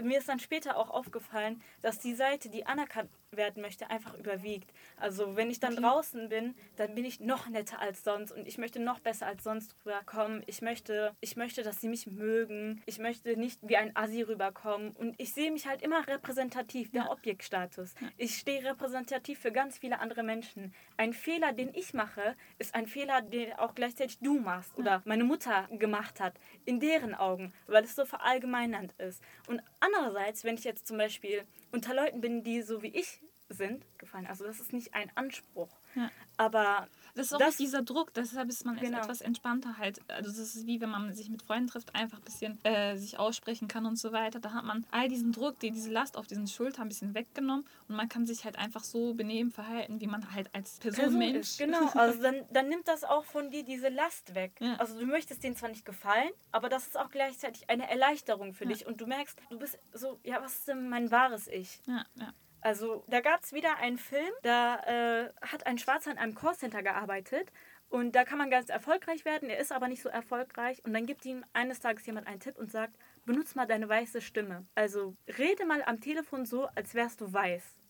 mir 0.00 0.18
ist 0.18 0.28
dann 0.28 0.38
später 0.38 0.76
auch 0.76 0.90
aufgefallen, 0.90 1.62
dass 1.82 1.98
die 1.98 2.14
Seite, 2.14 2.48
die 2.48 2.66
anerkannt 2.66 3.10
werden 3.36 3.62
möchte, 3.62 3.90
einfach 3.90 4.14
überwiegt. 4.14 4.72
Also 4.96 5.36
wenn 5.36 5.50
ich 5.50 5.60
dann 5.60 5.74
okay. 5.74 5.82
draußen 5.82 6.28
bin, 6.28 6.54
dann 6.76 6.94
bin 6.94 7.04
ich 7.04 7.20
noch 7.20 7.48
netter 7.48 7.80
als 7.80 8.04
sonst 8.04 8.32
und 8.32 8.46
ich 8.46 8.58
möchte 8.58 8.80
noch 8.80 9.00
besser 9.00 9.26
als 9.26 9.44
sonst 9.44 9.74
rüberkommen. 9.84 10.42
Ich 10.46 10.62
möchte, 10.62 11.14
ich 11.20 11.36
möchte, 11.36 11.62
dass 11.62 11.80
sie 11.80 11.88
mich 11.88 12.06
mögen. 12.06 12.82
Ich 12.86 12.98
möchte 12.98 13.36
nicht 13.36 13.60
wie 13.62 13.76
ein 13.76 13.96
Assi 13.96 14.22
rüberkommen 14.22 14.92
und 14.92 15.14
ich 15.18 15.32
sehe 15.32 15.50
mich 15.50 15.66
halt 15.66 15.82
immer 15.82 16.06
repräsentativ, 16.06 16.90
der 16.90 17.04
ja. 17.04 17.10
Objektstatus. 17.10 17.94
Ja. 18.00 18.08
Ich 18.16 18.36
stehe 18.36 18.64
repräsentativ 18.64 19.38
für 19.38 19.52
ganz 19.52 19.78
viele 19.78 20.00
andere 20.00 20.22
Menschen. 20.22 20.74
Ein 20.96 21.12
Fehler, 21.12 21.52
den 21.52 21.74
ich 21.74 21.94
mache, 21.94 22.36
ist 22.58 22.74
ein 22.74 22.86
Fehler, 22.86 23.22
den 23.22 23.52
auch 23.54 23.74
gleichzeitig 23.74 24.18
du 24.20 24.38
machst 24.38 24.76
oder 24.76 25.02
meine 25.04 25.24
Mutter 25.24 25.68
gemacht 25.70 26.20
hat, 26.20 26.34
in 26.64 26.80
deren 26.80 27.14
Augen, 27.14 27.52
weil 27.66 27.84
es 27.84 27.94
so 27.94 28.04
verallgemeinernd 28.04 28.92
ist. 28.98 29.22
Und 29.46 29.62
andererseits, 29.80 30.44
wenn 30.44 30.54
ich 30.54 30.64
jetzt 30.64 30.86
zum 30.86 30.98
Beispiel 30.98 31.44
unter 31.72 31.94
Leuten 31.94 32.20
bin, 32.20 32.44
die 32.44 32.62
so 32.62 32.82
wie 32.82 32.94
ich 32.94 33.20
sind, 33.52 33.84
gefallen. 33.98 34.26
Also 34.26 34.44
das 34.44 34.60
ist 34.60 34.72
nicht 34.72 34.94
ein 34.94 35.10
Anspruch. 35.14 35.68
Ja. 35.94 36.10
Aber 36.36 36.88
das 37.14 37.26
ist 37.26 37.34
auch 37.34 37.38
das, 37.38 37.56
dieser 37.56 37.82
Druck, 37.82 38.14
deshalb 38.14 38.48
ist 38.48 38.64
man 38.64 38.76
genau. 38.76 38.98
etwas 38.98 39.20
entspannter 39.20 39.76
halt. 39.78 40.00
Also 40.08 40.30
das 40.30 40.38
ist 40.38 40.66
wie 40.66 40.80
wenn 40.80 40.88
man 40.88 41.12
sich 41.12 41.28
mit 41.28 41.42
Freunden 41.42 41.68
trifft, 41.68 41.94
einfach 41.94 42.18
ein 42.18 42.24
bisschen 42.24 42.64
äh, 42.64 42.96
sich 42.96 43.18
aussprechen 43.18 43.68
kann 43.68 43.84
und 43.84 43.96
so 43.96 44.12
weiter. 44.12 44.40
Da 44.40 44.52
hat 44.52 44.64
man 44.64 44.86
all 44.90 45.08
diesen 45.08 45.32
Druck, 45.32 45.58
die, 45.60 45.70
diese 45.70 45.90
Last 45.90 46.16
auf 46.16 46.26
diesen 46.26 46.46
Schultern 46.46 46.82
ein 46.82 46.88
bisschen 46.88 47.14
weggenommen 47.14 47.66
und 47.88 47.96
man 47.96 48.08
kann 48.08 48.26
sich 48.26 48.44
halt 48.44 48.58
einfach 48.58 48.82
so 48.82 49.14
benehmen, 49.14 49.50
verhalten, 49.50 50.00
wie 50.00 50.06
man 50.06 50.32
halt 50.32 50.54
als 50.54 50.78
Person, 50.78 51.04
Person 51.04 51.18
Mensch. 51.18 51.38
Ist. 51.50 51.58
Genau, 51.58 51.86
also 51.94 52.22
dann, 52.22 52.36
dann 52.50 52.68
nimmt 52.68 52.88
das 52.88 53.04
auch 53.04 53.24
von 53.24 53.50
dir 53.50 53.64
diese 53.64 53.88
Last 53.88 54.34
weg. 54.34 54.52
Ja. 54.60 54.76
Also 54.76 54.98
du 54.98 55.06
möchtest 55.06 55.44
denen 55.44 55.56
zwar 55.56 55.68
nicht 55.68 55.84
gefallen, 55.84 56.30
aber 56.50 56.68
das 56.68 56.86
ist 56.86 56.98
auch 56.98 57.10
gleichzeitig 57.10 57.68
eine 57.68 57.90
Erleichterung 57.90 58.54
für 58.54 58.64
ja. 58.64 58.70
dich 58.70 58.86
und 58.86 59.00
du 59.00 59.06
merkst, 59.06 59.38
du 59.50 59.58
bist 59.58 59.78
so, 59.92 60.18
ja, 60.24 60.42
was 60.42 60.54
ist 60.54 60.68
denn 60.68 60.88
mein 60.88 61.10
wahres 61.10 61.46
Ich? 61.48 61.80
Ja, 61.86 62.04
ja. 62.14 62.32
Also 62.62 63.04
da 63.08 63.20
gab 63.20 63.42
es 63.42 63.52
wieder 63.52 63.76
einen 63.78 63.98
Film, 63.98 64.32
da 64.42 64.76
äh, 64.76 65.32
hat 65.42 65.66
ein 65.66 65.78
Schwarzer 65.78 66.12
in 66.12 66.18
einem 66.18 66.34
Callcenter 66.34 66.82
gearbeitet 66.82 67.52
und 67.88 68.14
da 68.14 68.24
kann 68.24 68.38
man 68.38 68.50
ganz 68.50 68.70
erfolgreich 68.70 69.24
werden, 69.24 69.50
er 69.50 69.58
ist 69.58 69.72
aber 69.72 69.88
nicht 69.88 70.00
so 70.00 70.08
erfolgreich 70.08 70.82
und 70.84 70.94
dann 70.94 71.04
gibt 71.04 71.26
ihm 71.26 71.44
eines 71.52 71.80
Tages 71.80 72.06
jemand 72.06 72.28
einen 72.28 72.40
Tipp 72.40 72.56
und 72.56 72.70
sagt, 72.70 72.96
benutze 73.26 73.56
mal 73.56 73.66
deine 73.66 73.88
weiße 73.88 74.20
Stimme. 74.20 74.64
Also 74.76 75.16
rede 75.38 75.66
mal 75.66 75.82
am 75.82 76.00
Telefon 76.00 76.46
so, 76.46 76.66
als 76.74 76.94
wärst 76.94 77.20
du 77.20 77.32
weiß. 77.32 77.81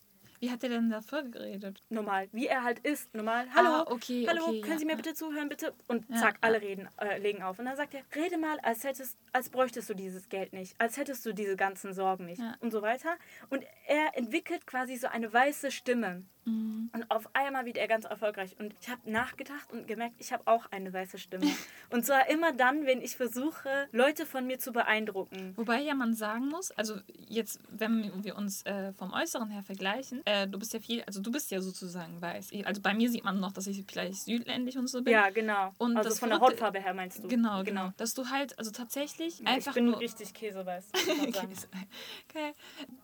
Wie 0.43 0.51
hat 0.51 0.61
er 0.61 0.67
denn 0.67 0.89
davor 0.89 1.23
geredet? 1.23 1.81
Normal, 1.87 2.27
wie 2.33 2.47
er 2.47 2.65
halt 2.65 2.79
ist, 2.79 3.15
normal. 3.15 3.47
Hallo, 3.55 3.69
ah, 3.69 3.85
okay, 3.89 4.25
hallo, 4.27 4.43
okay, 4.43 4.59
können 4.59 4.73
ja, 4.73 4.79
Sie 4.79 4.85
mir 4.85 4.97
bitte 4.97 5.13
zuhören, 5.13 5.47
bitte? 5.47 5.73
Und 5.87 6.03
ja, 6.09 6.17
zack, 6.17 6.37
alle 6.41 6.59
reden, 6.59 6.89
äh, 6.99 7.17
legen 7.17 7.41
auf. 7.41 7.59
Und 7.59 7.65
dann 7.65 7.77
sagt 7.77 7.93
er, 7.93 8.01
rede 8.13 8.37
mal, 8.37 8.59
als 8.59 8.83
hättest, 8.83 9.17
als 9.31 9.47
bräuchtest 9.47 9.89
du 9.89 9.93
dieses 9.93 10.27
Geld 10.27 10.51
nicht, 10.51 10.75
als 10.81 10.97
hättest 10.97 11.25
du 11.25 11.31
diese 11.31 11.55
ganzen 11.55 11.93
Sorgen 11.93 12.25
nicht 12.25 12.41
und 12.59 12.71
so 12.71 12.81
weiter. 12.81 13.15
Und 13.51 13.63
er 13.87 14.17
entwickelt 14.17 14.67
quasi 14.67 14.97
so 14.97 15.07
eine 15.07 15.31
weiße 15.31 15.71
Stimme. 15.71 16.23
Mhm. 16.45 16.89
Und 16.93 17.09
auf 17.11 17.29
einmal 17.33 17.65
wird 17.65 17.77
er 17.77 17.87
ganz 17.87 18.05
erfolgreich. 18.05 18.55
Und 18.59 18.73
ich 18.81 18.89
habe 18.89 19.09
nachgedacht 19.09 19.71
und 19.71 19.87
gemerkt, 19.87 20.15
ich 20.19 20.33
habe 20.33 20.43
auch 20.45 20.65
eine 20.71 20.91
weiße 20.91 21.17
Stimme. 21.17 21.45
und 21.89 22.05
zwar 22.05 22.29
immer 22.29 22.53
dann, 22.53 22.85
wenn 22.85 23.01
ich 23.01 23.15
versuche, 23.15 23.87
Leute 23.91 24.25
von 24.25 24.45
mir 24.45 24.59
zu 24.59 24.71
beeindrucken. 24.71 25.53
Wobei 25.55 25.81
ja 25.81 25.95
man 25.95 26.13
sagen 26.13 26.49
muss, 26.49 26.71
also 26.71 26.95
jetzt, 27.27 27.59
wenn 27.69 28.23
wir 28.23 28.35
uns 28.35 28.63
äh, 28.65 28.93
vom 28.93 29.13
Äußeren 29.13 29.49
her 29.49 29.63
vergleichen, 29.63 30.21
äh, 30.25 30.47
du 30.47 30.59
bist 30.59 30.73
ja 30.73 30.79
viel, 30.79 31.03
also 31.03 31.21
du 31.21 31.31
bist 31.31 31.51
ja 31.51 31.61
sozusagen 31.61 32.21
weiß. 32.21 32.51
Also 32.65 32.81
bei 32.81 32.93
mir 32.93 33.09
sieht 33.09 33.23
man 33.23 33.39
noch, 33.39 33.51
dass 33.51 33.67
ich 33.67 33.83
vielleicht 33.87 34.23
südländisch 34.23 34.75
und 34.75 34.87
so 34.87 35.01
bin. 35.01 35.13
Ja, 35.13 35.29
genau. 35.29 35.71
Und 35.77 35.97
also 35.97 36.15
von 36.15 36.29
der 36.29 36.39
Hautfarbe 36.39 36.79
her 36.79 36.93
meinst 36.93 37.23
du? 37.23 37.27
Genau, 37.27 37.63
genau, 37.63 37.83
genau. 37.83 37.93
Dass 37.97 38.13
du 38.13 38.29
halt, 38.29 38.57
also 38.57 38.71
tatsächlich 38.71 39.39
ja, 39.39 39.45
einfach. 39.47 39.71
Ich 39.71 39.75
bin 39.75 39.85
nur, 39.85 39.99
richtig 39.99 40.33
käseweiß. 40.33 40.91
Käse. 40.93 41.67
okay. 42.29 42.53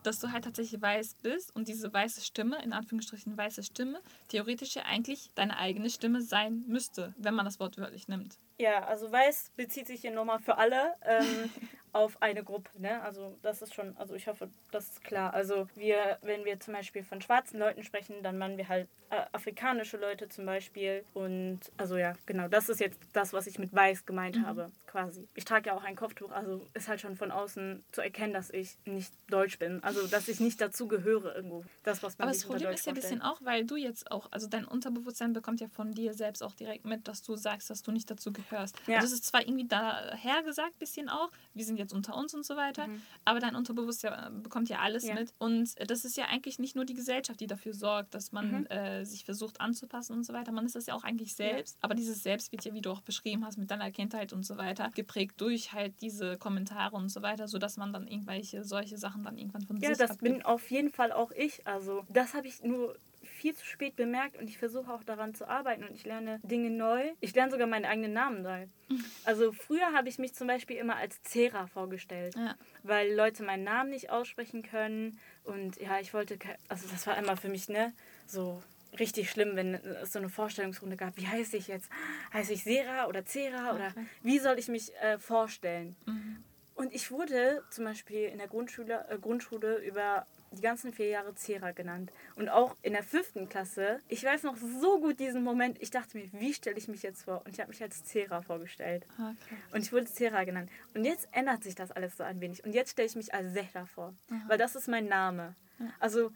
Dass 0.04 0.20
du 0.20 0.32
halt 0.32 0.44
tatsächlich 0.44 0.82
weiß 0.82 1.16
bist 1.22 1.56
und 1.56 1.68
diese 1.68 1.92
weiße 1.92 2.22
Stimme, 2.22 2.62
in 2.64 2.74
Anführungsstrichen, 2.74 3.29
Anführungsstrichen 3.30 3.38
weiße 3.38 3.64
Stimme 3.64 4.02
theoretisch 4.28 4.76
ja 4.76 4.84
eigentlich 4.84 5.30
deine 5.36 5.58
eigene 5.58 5.90
Stimme 5.90 6.22
sein 6.22 6.64
müsste, 6.68 7.14
wenn 7.18 7.36
man 7.36 7.46
das 7.46 7.60
Wort 7.60 7.78
wörtlich 7.78 8.08
nimmt. 8.08 8.38
Ja, 8.60 8.84
also 8.86 9.12
weiß 9.12 9.54
bezieht 9.56 9.88
sich 9.88 10.02
hier 10.02 10.12
nochmal 10.12 10.40
für 10.40 10.58
alle. 10.58 10.94
Ähm, 11.04 11.50
auf 11.92 12.22
eine 12.22 12.44
Gruppe. 12.44 12.70
Ne? 12.78 13.02
Also 13.02 13.38
das 13.42 13.62
ist 13.62 13.74
schon, 13.74 13.96
also 13.98 14.14
ich 14.16 14.28
hoffe, 14.28 14.50
das 14.72 14.90
ist 14.90 15.04
klar. 15.04 15.34
Also 15.34 15.68
wir, 15.76 16.18
wenn 16.22 16.46
wir 16.46 16.60
zum 16.60 16.74
Beispiel 16.74 17.04
von 17.04 17.22
schwarzen 17.22 17.60
Leuten 17.60 17.84
sprechen, 17.84 18.22
dann 18.22 18.38
meinen 18.38 18.58
wir 18.58 18.68
halt 18.68 18.88
äh, 19.10 19.22
afrikanische 19.32 19.98
Leute 19.98 20.30
zum 20.30 20.46
Beispiel. 20.46 21.04
Und 21.14 21.60
also 21.78 21.98
ja, 21.98 22.14
genau, 22.26 22.48
das 22.48 22.70
ist 22.70 22.80
jetzt 22.80 23.00
das, 23.14 23.34
was 23.34 23.48
ich 23.48 23.58
mit 23.58 23.74
weiß 23.74 24.06
gemeint 24.06 24.38
mhm. 24.38 24.46
habe, 24.46 24.72
quasi. 24.88 25.28
Ich 25.36 25.46
trage 25.46 25.70
ja 25.70 25.76
auch 25.76 25.84
ein 25.84 25.96
Kopftuch, 25.96 26.32
also 26.32 26.68
ist 26.74 26.88
halt 26.88 27.02
schon 27.02 27.16
von 27.16 27.32
außen 27.32 27.84
zu 27.92 28.02
erkennen, 28.02 28.34
dass 28.34 28.50
ich 28.52 28.78
nicht 28.86 29.12
deutsch 29.30 29.58
bin. 29.58 29.84
Also 29.84 30.06
dass 30.08 30.28
ich 30.28 30.40
nicht 30.40 30.62
dazu 30.62 30.88
gehöre 30.88 31.36
irgendwo. 31.36 31.64
Das, 31.84 32.04
was 32.04 32.18
man 32.18 32.28
Aber 32.28 32.36
das 32.36 32.46
Problem 32.46 32.72
ist 32.72 32.86
ja 32.86 32.92
ein 32.92 32.96
bisschen 32.96 33.22
auch, 33.22 33.42
weil 33.42 33.66
du 33.66 33.76
jetzt 33.76 34.12
auch, 34.12 34.28
also 34.32 34.48
dein 34.48 34.66
Unterbewusstsein 34.66 35.34
bekommt 35.34 35.60
ja 35.60 35.68
von 35.68 35.92
dir 35.92 36.14
selbst 36.14 36.44
auch 36.44 36.54
direkt 36.54 36.86
mit, 36.86 37.08
dass 37.08 37.24
du 37.24 37.36
sagst, 37.36 37.70
dass 37.70 37.82
du 37.82 37.92
nicht 37.92 38.12
dazu 38.12 38.32
gehörst. 38.32 38.49
Ja. 38.88 38.98
Also 38.98 39.08
das 39.08 39.12
ist 39.12 39.26
zwar 39.26 39.42
irgendwie 39.42 39.68
daher 39.68 40.44
gesagt, 40.44 40.78
bisschen 40.80 41.10
auch, 41.10 41.30
wir 41.54 41.66
sind 41.66 41.78
jetzt 41.78 41.94
unter 41.94 42.16
uns 42.16 42.34
und 42.34 42.46
so 42.46 42.56
weiter. 42.56 42.88
Mhm. 42.88 43.02
Aber 43.26 43.40
dein 43.40 43.56
Unterbewusstsein 43.56 44.44
bekommt 44.44 44.70
ja 44.70 44.80
alles 44.80 45.06
ja. 45.06 45.16
mit. 45.16 45.34
Und 45.38 45.74
das 45.90 46.06
ist 46.06 46.18
ja 46.18 46.26
eigentlich 46.26 46.60
nicht 46.60 46.76
nur 46.76 46.86
die 46.86 46.94
Gesellschaft, 46.94 47.40
die 47.40 47.48
dafür 47.48 47.74
sorgt, 47.74 48.14
dass 48.14 48.32
man 48.32 48.62
mhm. 48.62 48.66
äh, 48.68 49.06
sich 49.06 49.26
versucht 49.26 49.62
anzupassen 49.62 50.14
und 50.14 50.24
so 50.24 50.34
weiter. 50.34 50.52
Man 50.52 50.66
ist 50.66 50.76
das 50.76 50.86
ja 50.86 50.94
auch 50.94 51.04
eigentlich 51.04 51.36
selbst. 51.36 51.76
Ja. 51.76 51.80
Aber 51.84 51.96
dieses 51.96 52.24
Selbst 52.24 52.52
wird 52.52 52.66
ja, 52.66 52.74
wie 52.74 52.82
du 52.82 52.92
auch 52.92 53.02
beschrieben 53.02 53.46
hast, 53.46 53.58
mit 53.58 53.72
deiner 53.72 53.92
Kindheit 53.92 54.34
und 54.34 54.46
so 54.46 54.58
weiter, 54.58 54.90
geprägt 54.96 55.40
durch 55.42 55.74
halt 55.74 56.02
diese 56.02 56.38
Kommentare 56.38 56.96
und 56.96 57.10
so 57.10 57.22
weiter, 57.22 57.48
sodass 57.48 57.78
man 57.78 57.94
dann 57.94 58.08
irgendwelche 58.08 58.64
solche 58.64 58.98
Sachen 58.98 59.24
dann 59.24 59.38
irgendwann 59.38 59.62
von 59.62 59.78
ja, 59.78 59.90
sich 59.90 60.00
Ja, 60.00 60.08
das 60.08 60.18
bin 60.18 60.44
auf 60.44 60.72
jeden 60.72 60.90
Fall 60.90 61.12
auch 61.12 61.32
ich. 61.32 61.66
Also 61.68 62.06
das 62.10 62.34
habe 62.34 62.48
ich 62.48 62.64
nur 62.64 62.96
viel 63.40 63.56
zu 63.56 63.66
spät 63.66 63.96
bemerkt 63.96 64.38
und 64.38 64.50
ich 64.50 64.58
versuche 64.58 64.92
auch 64.92 65.04
daran 65.04 65.34
zu 65.34 65.48
arbeiten 65.48 65.84
und 65.84 65.96
ich 65.96 66.06
lerne 66.06 66.40
Dinge 66.44 66.70
neu. 66.70 67.12
Ich 67.22 67.34
lerne 67.34 67.52
sogar 67.52 67.68
meinen 67.68 67.86
eigenen 67.86 68.14
Namen 68.14 68.42
neu. 68.42 68.68
Also 69.24 69.52
früher 69.52 69.94
habe 69.94 70.10
ich 70.10 70.18
mich 70.18 70.34
zum 70.34 70.48
Beispiel 70.48 70.78
immer 70.78 70.96
als 70.96 71.22
Zera 71.22 71.68
vorgestellt, 71.68 72.36
ja. 72.36 72.56
weil 72.82 73.14
Leute 73.14 73.44
meinen 73.44 73.64
Namen 73.64 73.92
nicht 73.92 74.10
aussprechen 74.10 74.64
können 74.64 75.20
und 75.44 75.80
ja, 75.80 76.00
ich 76.00 76.14
wollte, 76.14 76.40
also 76.68 76.88
das 76.90 77.06
war 77.06 77.16
immer 77.18 77.38
für 77.38 77.50
mich, 77.50 77.70
ne, 77.70 77.94
so 78.26 78.64
richtig 78.98 79.30
schlimm, 79.30 79.56
wenn 79.56 79.76
es 79.76 80.14
so 80.14 80.20
eine 80.20 80.30
Vorstellungsrunde 80.30 80.98
gab. 80.98 81.18
Wie 81.18 81.28
heiße 81.28 81.58
ich 81.58 81.68
jetzt? 81.68 81.90
Heiße 82.34 82.54
ich 82.54 82.64
Sera 82.64 83.08
oder 83.08 83.26
Zera? 83.26 83.76
Oder 83.76 83.94
wie 84.24 84.40
soll 84.40 84.58
ich 84.58 84.68
mich 84.68 84.92
äh, 84.96 85.20
vorstellen? 85.20 85.96
Mhm. 86.06 86.44
Und 86.74 86.94
ich 86.96 87.12
wurde 87.12 87.62
zum 87.70 87.86
Beispiel 87.86 88.24
in 88.30 88.38
der 88.38 88.48
Grundschule, 88.48 89.06
äh, 89.10 89.20
Grundschule 89.20 89.78
über 89.80 90.26
die 90.52 90.62
ganzen 90.62 90.94
vier 90.94 91.08
Jahre 91.08 91.36
Zera 91.36 91.72
genannt. 91.72 92.12
Und 92.36 92.50
auch 92.50 92.76
in 92.82 92.94
der 92.94 93.04
fünften 93.04 93.50
Klasse, 93.50 94.00
ich 94.08 94.24
weiß 94.24 94.44
noch 94.44 94.58
so 94.58 95.00
gut 95.00 95.20
diesen 95.20 95.44
Moment, 95.44 95.82
ich 95.82 95.92
dachte 95.92 96.18
mir, 96.18 96.30
wie 96.34 96.54
stelle 96.54 96.78
ich 96.78 96.88
mich 96.88 97.04
jetzt 97.04 97.24
vor? 97.24 97.42
Und 97.46 97.54
ich 97.54 97.60
habe 97.60 97.70
mich 97.70 97.82
als 97.82 98.04
Zera 98.04 98.42
vorgestellt. 98.42 99.06
Okay. 99.14 99.22
Ah, 99.22 99.76
und 99.76 99.82
ich 99.82 99.92
wurde 99.92 100.06
Zera 100.06 100.44
genannt. 100.44 100.70
Und 100.94 101.06
jetzt 101.06 101.28
ändert 101.32 101.64
sich 101.64 101.76
das 101.76 101.92
alles 101.92 102.18
so 102.18 102.24
ein 102.24 102.42
wenig. 102.42 102.64
Und 102.64 102.74
jetzt 102.74 102.92
stelle 102.92 103.08
ich 103.08 103.16
mich 103.16 103.34
als 103.34 103.54
Zehra 103.54 103.86
vor, 103.86 104.14
Aha. 104.30 104.42
weil 104.48 104.58
das 104.58 104.76
ist 104.76 104.88
mein 104.88 105.08
Name. 105.08 105.56
Ja. 105.80 105.88
Also 106.00 106.32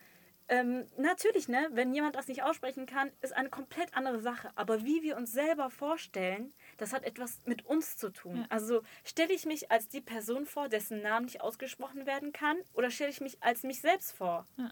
ähm, 0.49 0.85
natürlich, 0.97 1.47
ne, 1.47 1.69
wenn 1.71 1.93
jemand 1.93 2.15
das 2.15 2.27
nicht 2.27 2.43
aussprechen 2.43 2.85
kann, 2.85 3.11
ist 3.21 3.33
eine 3.33 3.49
komplett 3.49 3.95
andere 3.95 4.19
Sache. 4.19 4.51
Aber 4.55 4.83
wie 4.83 5.01
wir 5.01 5.17
uns 5.17 5.31
selber 5.31 5.69
vorstellen, 5.69 6.53
das 6.77 6.93
hat 6.93 7.03
etwas 7.03 7.39
mit 7.45 7.65
uns 7.65 7.97
zu 7.97 8.11
tun. 8.11 8.37
Ja. 8.37 8.45
Also 8.49 8.81
stelle 9.03 9.33
ich 9.33 9.45
mich 9.45 9.71
als 9.71 9.87
die 9.87 10.01
Person 10.01 10.45
vor, 10.45 10.69
dessen 10.69 11.01
Namen 11.01 11.25
nicht 11.25 11.41
ausgesprochen 11.41 12.05
werden 12.05 12.31
kann, 12.31 12.57
oder 12.73 12.91
stelle 12.91 13.11
ich 13.11 13.21
mich 13.21 13.41
als 13.41 13.63
mich 13.63 13.81
selbst 13.81 14.11
vor? 14.13 14.47
Ja. 14.57 14.71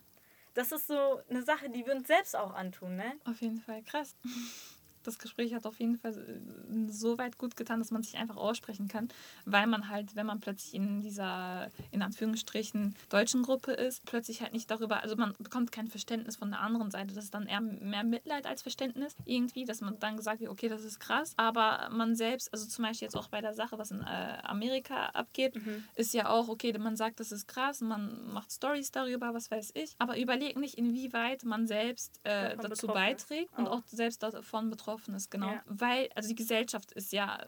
Das 0.53 0.71
ist 0.71 0.87
so 0.87 1.21
eine 1.29 1.43
Sache, 1.43 1.69
die 1.69 1.85
wir 1.85 1.95
uns 1.95 2.07
selbst 2.07 2.35
auch 2.35 2.53
antun, 2.53 2.95
ne? 2.95 3.13
Auf 3.25 3.41
jeden 3.41 3.61
Fall, 3.61 3.81
krass 3.83 4.15
das 5.03 5.17
Gespräch 5.19 5.53
hat 5.53 5.65
auf 5.65 5.79
jeden 5.79 5.97
Fall 5.97 6.13
äh, 6.13 6.91
so 6.91 7.17
weit 7.17 7.37
gut 7.37 7.55
getan, 7.55 7.79
dass 7.79 7.91
man 7.91 8.03
sich 8.03 8.17
einfach 8.17 8.37
aussprechen 8.37 8.87
kann, 8.87 9.09
weil 9.45 9.67
man 9.67 9.89
halt, 9.89 10.15
wenn 10.15 10.25
man 10.25 10.39
plötzlich 10.39 10.73
in 10.73 11.01
dieser, 11.01 11.69
in 11.91 12.01
Anführungsstrichen, 12.01 12.95
deutschen 13.09 13.43
Gruppe 13.43 13.73
ist, 13.73 14.05
plötzlich 14.05 14.41
halt 14.41 14.53
nicht 14.53 14.69
darüber, 14.69 15.01
also 15.03 15.15
man 15.15 15.33
bekommt 15.39 15.71
kein 15.71 15.87
Verständnis 15.87 16.35
von 16.35 16.51
der 16.51 16.61
anderen 16.61 16.91
Seite. 16.91 17.13
Das 17.13 17.23
ist 17.23 17.33
dann 17.33 17.47
eher 17.47 17.61
mehr 17.61 18.03
Mitleid 18.03 18.45
als 18.45 18.61
Verständnis 18.61 19.15
irgendwie, 19.25 19.65
dass 19.65 19.81
man 19.81 19.99
dann 19.99 20.17
gesagt 20.17 20.39
wird, 20.39 20.51
okay, 20.51 20.69
das 20.69 20.83
ist 20.83 20.99
krass, 20.99 21.33
aber 21.37 21.89
man 21.91 22.15
selbst, 22.15 22.53
also 22.53 22.67
zum 22.67 22.85
Beispiel 22.85 23.07
jetzt 23.07 23.15
auch 23.15 23.27
bei 23.27 23.41
der 23.41 23.53
Sache, 23.53 23.77
was 23.77 23.91
in 23.91 24.01
äh, 24.01 24.37
Amerika 24.43 25.07
abgeht, 25.07 25.55
mhm. 25.55 25.83
ist 25.95 26.13
ja 26.13 26.29
auch, 26.29 26.47
okay, 26.47 26.77
man 26.77 26.95
sagt, 26.95 27.19
das 27.19 27.31
ist 27.31 27.47
krass, 27.47 27.81
man 27.81 28.31
macht 28.31 28.51
Stories 28.51 28.91
darüber, 28.91 29.33
was 29.33 29.51
weiß 29.51 29.71
ich, 29.73 29.95
aber 29.97 30.17
überlegt 30.19 30.57
nicht, 30.57 30.75
inwieweit 30.75 31.43
man 31.43 31.67
selbst 31.67 32.19
äh, 32.23 32.55
dazu 32.57 32.87
beiträgt 32.87 33.57
und 33.57 33.67
auch 33.67 33.81
selbst 33.87 34.23
davon 34.23 34.69
betroffen 34.69 34.90
betroffen 34.91 35.15
ist, 35.15 35.31
genau. 35.31 35.51
Ja. 35.51 35.61
Weil, 35.65 36.09
also 36.15 36.29
die 36.29 36.35
Gesellschaft 36.35 36.91
ist 36.91 37.13
ja, 37.13 37.39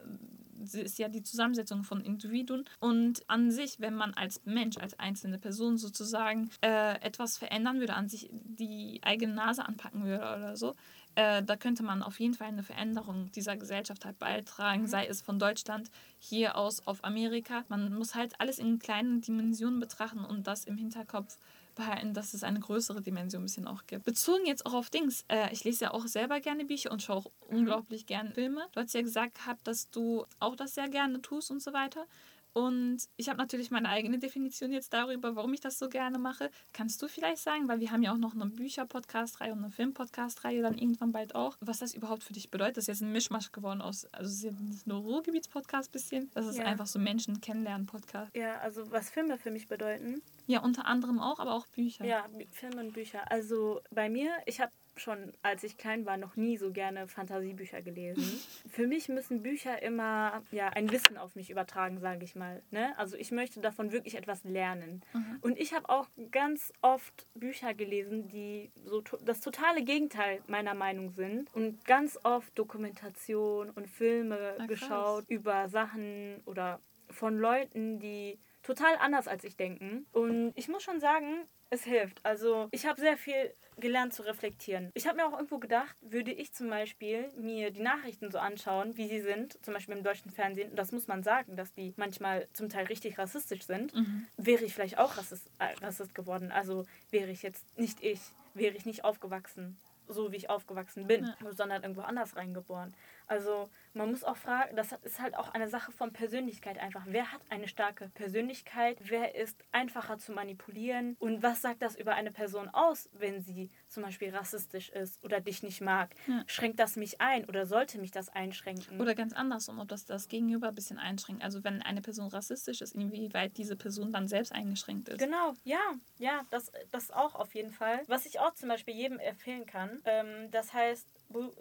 ist 0.72 0.98
ja 0.98 1.10
die 1.10 1.24
Zusammensetzung 1.24 1.84
von 1.84 2.02
Individuen 2.02 2.66
und 2.80 3.22
an 3.30 3.52
sich, 3.52 3.80
wenn 3.80 3.96
man 3.96 4.14
als 4.14 4.42
Mensch, 4.46 4.78
als 4.78 4.98
einzelne 4.98 5.38
Person 5.38 5.78
sozusagen 5.78 6.50
äh, 6.62 7.02
etwas 7.02 7.38
verändern 7.38 7.80
würde, 7.80 7.96
an 7.96 8.08
sich 8.08 8.30
die 8.32 9.02
eigene 9.04 9.34
Nase 9.34 9.66
anpacken 9.66 10.06
würde 10.06 10.24
oder 10.24 10.56
so, 10.56 10.76
äh, 11.16 11.44
da 11.44 11.58
könnte 11.58 11.84
man 11.84 12.02
auf 12.02 12.20
jeden 12.20 12.34
Fall 12.34 12.48
eine 12.48 12.64
Veränderung 12.64 13.32
dieser 13.34 13.58
Gesellschaft 13.58 14.06
halt 14.06 14.18
beitragen, 14.20 14.84
mhm. 14.84 14.88
sei 14.88 15.06
es 15.06 15.22
von 15.22 15.38
Deutschland 15.38 15.92
hier 16.18 16.58
aus 16.58 16.88
auf 16.88 17.04
Amerika. 17.04 17.66
Man 17.68 17.94
muss 17.94 18.16
halt 18.16 18.40
alles 18.40 18.58
in 18.58 18.80
kleinen 18.80 19.22
Dimensionen 19.22 19.80
betrachten 19.80 20.26
und 20.26 20.48
das 20.48 20.64
im 20.64 20.78
Hinterkopf 20.78 21.38
behalten, 21.76 22.14
dass 22.14 22.34
es 22.34 22.44
eine 22.44 22.60
größere 22.60 23.02
Dimension 23.02 23.42
ein 23.42 23.46
bisschen 23.46 23.68
auch 23.68 23.86
gibt. 23.88 24.06
Bezogen 24.06 24.46
jetzt 24.46 24.66
auch 24.66 24.74
auf 24.74 24.90
Dings, 24.90 25.26
äh, 25.28 25.52
ich 25.52 25.64
lese 25.64 25.86
ja 25.86 25.92
auch 25.92 26.08
selber 26.08 26.40
gerne 26.40 26.66
Bücher 26.66 26.92
und 26.92 27.02
schaue 27.02 27.18
auch 27.18 27.32
mhm. 27.50 27.58
unglaublich 27.58 28.06
gerne 28.06 28.32
Filme. 28.32 28.68
Du 28.74 28.82
hast 28.82 28.94
ja 28.94 29.02
gesagt 29.02 29.36
gehabt, 29.36 29.68
dass 29.68 29.90
du 29.90 30.26
auch 30.40 30.56
das 30.56 30.76
sehr 30.76 30.90
gerne 30.90 31.22
tust 31.22 31.52
und 31.52 31.62
so 31.62 31.74
weiter. 31.74 32.06
Und 32.54 33.00
ich 33.18 33.30
habe 33.30 33.40
natürlich 33.40 33.72
meine 33.72 33.90
eigene 33.90 34.20
Definition 34.20 34.72
jetzt 34.72 34.94
darüber, 34.94 35.36
warum 35.36 35.54
ich 35.54 35.60
das 35.60 35.80
so 35.80 35.90
gerne 35.90 36.20
mache. 36.20 36.52
Kannst 36.72 37.02
du 37.02 37.08
vielleicht 37.08 37.40
sagen, 37.40 37.68
weil 37.68 37.80
wir 37.80 37.92
haben 37.92 38.04
ja 38.04 38.14
auch 38.14 38.18
noch 38.18 38.36
eine 38.36 38.46
Bücher-Podcast-Reihe 38.46 39.52
und 39.52 39.58
eine 39.60 39.72
Film-Podcast-Reihe 39.72 40.62
dann 40.62 40.78
irgendwann 40.78 41.12
bald 41.12 41.34
auch, 41.34 41.58
was 41.62 41.80
das 41.80 41.96
überhaupt 41.96 42.24
für 42.24 42.34
dich 42.34 42.52
bedeutet? 42.52 42.78
Das 42.78 42.84
ist 42.84 42.88
jetzt 42.88 43.02
ein 43.02 43.12
Mischmasch 43.12 43.52
geworden 43.52 43.82
aus, 43.82 44.06
also 44.14 44.30
es 44.30 44.38
ist 44.38 44.44
jetzt 44.44 44.62
nicht 44.62 44.86
nur 44.86 45.00
Ruhrgebiets-Podcast 45.00 45.92
bisschen, 45.92 46.30
das 46.36 46.46
ist 46.46 46.58
ja. 46.58 46.66
einfach 46.66 46.86
so 46.86 47.00
Menschen 47.00 47.42
kennenlernen 47.42 47.88
Podcast. 47.88 48.36
Ja, 48.36 48.60
also 48.60 48.92
was 48.92 49.10
Filme 49.10 49.40
für 49.40 49.50
mich 49.50 49.68
bedeuten. 49.68 50.22
Ja, 50.46 50.62
unter 50.62 50.86
anderem 50.86 51.20
auch, 51.20 51.40
aber 51.40 51.54
auch 51.54 51.68
Bücher. 51.68 52.06
Ja, 52.06 52.26
Filme 52.52 52.82
und 52.82 52.94
Bücher. 52.94 53.32
Also 53.32 53.82
bei 53.92 54.10
mir, 54.10 54.32
ich 54.46 54.60
habe 54.60 54.72
schon, 55.00 55.34
als 55.42 55.64
ich 55.64 55.78
klein 55.78 56.06
war, 56.06 56.18
noch 56.18 56.36
nie 56.36 56.58
so 56.58 56.72
gerne 56.72 57.08
Fantasiebücher 57.08 57.82
gelesen. 57.82 58.24
Für 58.70 58.88
mich 58.88 59.10
müssen 59.10 59.42
Bücher 59.42 59.82
immer 59.82 60.42
ja, 60.52 60.70
ein 60.70 60.92
Wissen 60.92 61.18
auf 61.18 61.36
mich 61.36 61.50
übertragen, 61.50 62.00
sage 62.00 62.24
ich 62.24 62.36
mal. 62.36 62.62
Ne? 62.72 62.98
Also 62.98 63.18
ich 63.18 63.32
möchte 63.32 63.60
davon 63.60 63.92
wirklich 63.92 64.16
etwas 64.16 64.44
lernen. 64.44 65.02
Mhm. 65.14 65.38
Und 65.42 65.60
ich 65.60 65.74
habe 65.74 65.90
auch 65.90 66.08
ganz 66.32 66.74
oft 66.82 67.28
Bücher 67.34 67.74
gelesen, 67.74 68.28
die 68.28 68.72
so 68.86 69.02
to 69.02 69.18
das 69.24 69.40
totale 69.40 69.84
Gegenteil 69.84 70.42
meiner 70.48 70.74
Meinung 70.74 71.12
sind. 71.12 71.54
Und 71.54 71.86
ganz 71.86 72.20
oft 72.24 72.58
Dokumentation 72.58 73.70
und 73.72 73.88
Filme 73.88 74.56
Na, 74.58 74.66
geschaut 74.66 75.26
über 75.28 75.70
Sachen 75.70 76.42
oder 76.46 76.80
von 77.10 77.38
Leuten, 77.38 78.00
die 78.00 78.40
total 78.64 78.96
anders 78.98 79.28
als 79.28 79.44
ich 79.44 79.56
denken. 79.56 80.06
Und 80.12 80.54
ich 80.56 80.68
muss 80.68 80.84
schon 80.84 81.00
sagen, 81.00 81.48
es 81.70 81.84
hilft. 81.84 82.24
Also 82.24 82.68
ich 82.72 82.86
habe 82.86 83.02
sehr 83.02 83.18
viel 83.18 83.54
gelernt 83.78 84.14
zu 84.14 84.24
reflektieren. 84.24 84.92
Ich 84.94 85.08
habe 85.08 85.18
mir 85.18 85.28
auch 85.28 85.34
irgendwo 85.34 85.58
gedacht, 85.58 85.96
würde 86.02 86.32
ich 86.32 86.54
zum 86.54 86.70
Beispiel 86.70 87.30
mir 87.36 87.72
die 87.72 87.82
Nachrichten 87.82 88.32
so 88.32 88.38
anschauen, 88.38 88.96
wie 88.96 89.08
sie 89.08 89.22
sind, 89.22 89.64
zum 89.66 89.74
Beispiel 89.74 89.98
im 89.98 90.04
deutschen 90.04 90.32
Fernsehen, 90.32 90.70
und 90.70 90.76
das 90.78 90.92
muss 90.92 91.08
man 91.08 91.24
sagen, 91.24 91.56
dass 91.56 91.74
die 91.74 91.94
manchmal 91.98 92.48
zum 92.54 92.70
Teil 92.70 92.86
richtig 92.86 93.18
rassistisch 93.18 93.64
sind, 93.64 93.94
mhm. 93.96 94.28
wäre 94.38 94.64
ich 94.64 94.74
vielleicht 94.74 95.00
auch 95.00 95.18
Rassist, 95.18 95.50
äh, 95.60 95.74
Rassist 95.84 96.14
geworden. 96.14 96.52
Also 96.52 96.86
wäre 97.10 97.32
ich 97.32 97.42
jetzt 97.42 97.78
nicht 97.78 98.04
ich, 98.04 98.20
wäre 98.54 98.76
ich 98.76 98.86
nicht 98.86 99.04
aufgewachsen 99.04 99.78
so 100.08 100.32
wie 100.32 100.36
ich 100.36 100.50
aufgewachsen 100.50 101.08
bin, 101.08 101.26
ja. 101.26 101.54
sondern 101.54 101.82
irgendwo 101.82 102.02
anders 102.02 102.36
reingeboren. 102.36 102.94
Also 103.28 103.70
man 103.94 104.10
muss 104.10 104.24
auch 104.24 104.38
fragen, 104.38 104.76
das 104.76 104.92
ist 105.04 105.20
halt 105.20 105.36
auch 105.36 105.54
eine 105.54 105.68
Sache 105.68 105.92
von 105.92 106.14
Persönlichkeit 106.14 106.80
einfach. 106.80 107.04
Wer 107.06 107.32
hat 107.32 107.42
eine 107.50 107.68
starke 107.68 108.10
Persönlichkeit? 108.10 108.98
Wer 109.02 109.36
ist 109.36 109.64
einfacher 109.72 110.18
zu 110.18 110.32
manipulieren? 110.32 111.16
Und 111.20 111.44
was 111.44 111.62
sagt 111.62 111.82
das 111.82 111.96
über 111.96 112.16
eine 112.16 112.32
Person 112.32 112.70
aus, 112.70 113.10
wenn 113.14 113.42
sie 113.42 113.70
zum 113.88 114.04
Beispiel 114.04 114.36
rassistisch 114.36 114.90
ist 114.90 115.24
oder 115.24 115.42
dich 115.42 115.62
nicht 115.62 115.82
mag? 115.82 116.16
Ja. 116.28 116.44
Schränkt 116.48 116.80
das 116.80 116.96
mich 116.96 117.22
ein 117.22 117.46
oder 117.46 117.66
sollte 117.66 118.00
mich 118.00 118.12
das 118.12 118.30
einschränken? 118.30 119.00
Oder 119.00 119.14
ganz 119.14 119.34
andersrum, 119.34 119.80
ob 119.80 119.88
das 119.88 120.06
das 120.06 120.28
Gegenüber 120.28 120.70
ein 120.70 120.76
bisschen 120.76 120.98
einschränkt. 120.98 121.44
Also 121.44 121.64
wenn 121.64 121.82
eine 121.82 122.02
Person 122.02 122.28
rassistisch 122.28 122.82
ist, 122.82 122.96
inwieweit 122.96 123.58
diese 123.58 123.76
Person 123.76 124.12
dann 124.12 124.28
selbst 124.28 124.54
eingeschränkt 124.54 125.10
ist. 125.10 125.20
Genau, 125.20 125.54
ja, 125.64 125.82
ja, 126.18 126.42
das, 126.50 126.72
das 126.92 127.12
auch 127.12 127.36
auf 127.36 127.54
jeden 127.54 127.72
Fall. 127.72 128.02
Was 128.08 128.26
ich 128.26 128.40
auch 128.40 128.54
zum 128.56 128.70
Beispiel 128.70 128.96
jedem 128.96 129.20
empfehlen 129.20 129.66
kann, 129.66 130.02
ähm, 130.06 130.50
das 130.52 130.74
heißt 130.74 131.08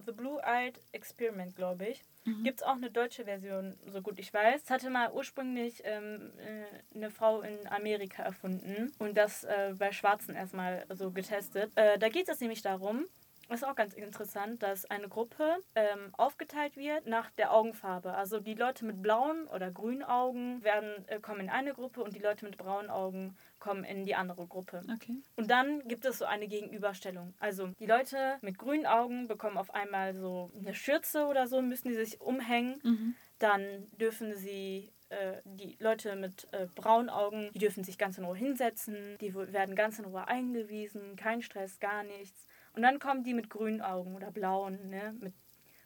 The 0.04 0.12
Blue-Eyed 0.12 0.80
Experiment, 0.92 1.56
glaube 1.56 1.88
ich. 1.88 2.02
Mhm. 2.24 2.44
Gibt 2.44 2.60
es 2.60 2.66
auch 2.66 2.76
eine 2.76 2.90
deutsche 2.90 3.24
Version, 3.24 3.76
so 3.86 4.00
gut 4.00 4.18
ich 4.18 4.32
weiß. 4.32 4.62
Das 4.62 4.70
hatte 4.70 4.90
mal 4.90 5.12
ursprünglich 5.12 5.82
ähm, 5.84 6.32
äh, 6.38 6.96
eine 6.96 7.10
Frau 7.10 7.40
in 7.40 7.66
Amerika 7.68 8.22
erfunden 8.22 8.92
und 8.98 9.16
das 9.16 9.44
äh, 9.44 9.74
bei 9.78 9.92
Schwarzen 9.92 10.34
erstmal 10.34 10.84
so 10.90 11.10
getestet. 11.10 11.72
Äh, 11.74 11.98
da 11.98 12.08
geht 12.08 12.28
es 12.28 12.40
nämlich 12.40 12.62
darum, 12.62 13.06
ist 13.52 13.66
auch 13.66 13.74
ganz 13.74 13.94
interessant, 13.94 14.62
dass 14.62 14.84
eine 14.86 15.08
Gruppe 15.08 15.56
ähm, 15.74 16.12
aufgeteilt 16.16 16.76
wird 16.76 17.06
nach 17.06 17.30
der 17.30 17.52
Augenfarbe. 17.52 18.14
Also 18.14 18.40
die 18.40 18.54
Leute 18.54 18.84
mit 18.84 19.02
blauen 19.02 19.46
oder 19.48 19.70
grünen 19.70 20.02
Augen 20.02 20.62
werden, 20.64 21.06
äh, 21.08 21.20
kommen 21.20 21.40
in 21.40 21.50
eine 21.50 21.74
Gruppe 21.74 22.02
und 22.02 22.14
die 22.14 22.20
Leute 22.20 22.44
mit 22.44 22.56
braunen 22.56 22.90
Augen 22.90 23.36
kommen 23.62 23.84
in 23.84 24.04
die 24.04 24.16
andere 24.16 24.44
Gruppe. 24.48 24.82
Okay. 24.92 25.22
Und 25.36 25.48
dann 25.48 25.86
gibt 25.86 26.04
es 26.04 26.18
so 26.18 26.24
eine 26.24 26.48
Gegenüberstellung. 26.48 27.32
Also 27.38 27.68
die 27.78 27.86
Leute 27.86 28.38
mit 28.40 28.58
grünen 28.58 28.86
Augen 28.86 29.28
bekommen 29.28 29.56
auf 29.56 29.72
einmal 29.72 30.16
so 30.16 30.50
eine 30.58 30.74
Schürze 30.74 31.26
oder 31.26 31.46
so, 31.46 31.62
müssen 31.62 31.88
die 31.88 31.94
sich 31.94 32.20
umhängen. 32.20 32.80
Mhm. 32.82 33.14
Dann 33.38 33.86
dürfen 33.92 34.34
sie 34.34 34.92
äh, 35.10 35.40
die 35.44 35.76
Leute 35.78 36.16
mit 36.16 36.48
äh, 36.52 36.66
braunen 36.74 37.08
Augen, 37.08 37.50
die 37.54 37.60
dürfen 37.60 37.84
sich 37.84 37.98
ganz 37.98 38.18
in 38.18 38.24
Ruhe 38.24 38.36
hinsetzen, 38.36 39.16
die 39.20 39.32
werden 39.32 39.76
ganz 39.76 40.00
in 40.00 40.06
Ruhe 40.06 40.26
eingewiesen, 40.26 41.14
kein 41.14 41.40
Stress, 41.40 41.78
gar 41.78 42.02
nichts. 42.02 42.48
Und 42.74 42.82
dann 42.82 42.98
kommen 42.98 43.22
die 43.22 43.34
mit 43.34 43.48
grünen 43.48 43.80
Augen 43.80 44.16
oder 44.16 44.32
blauen, 44.32 44.88
ne, 44.88 45.14
mit 45.20 45.34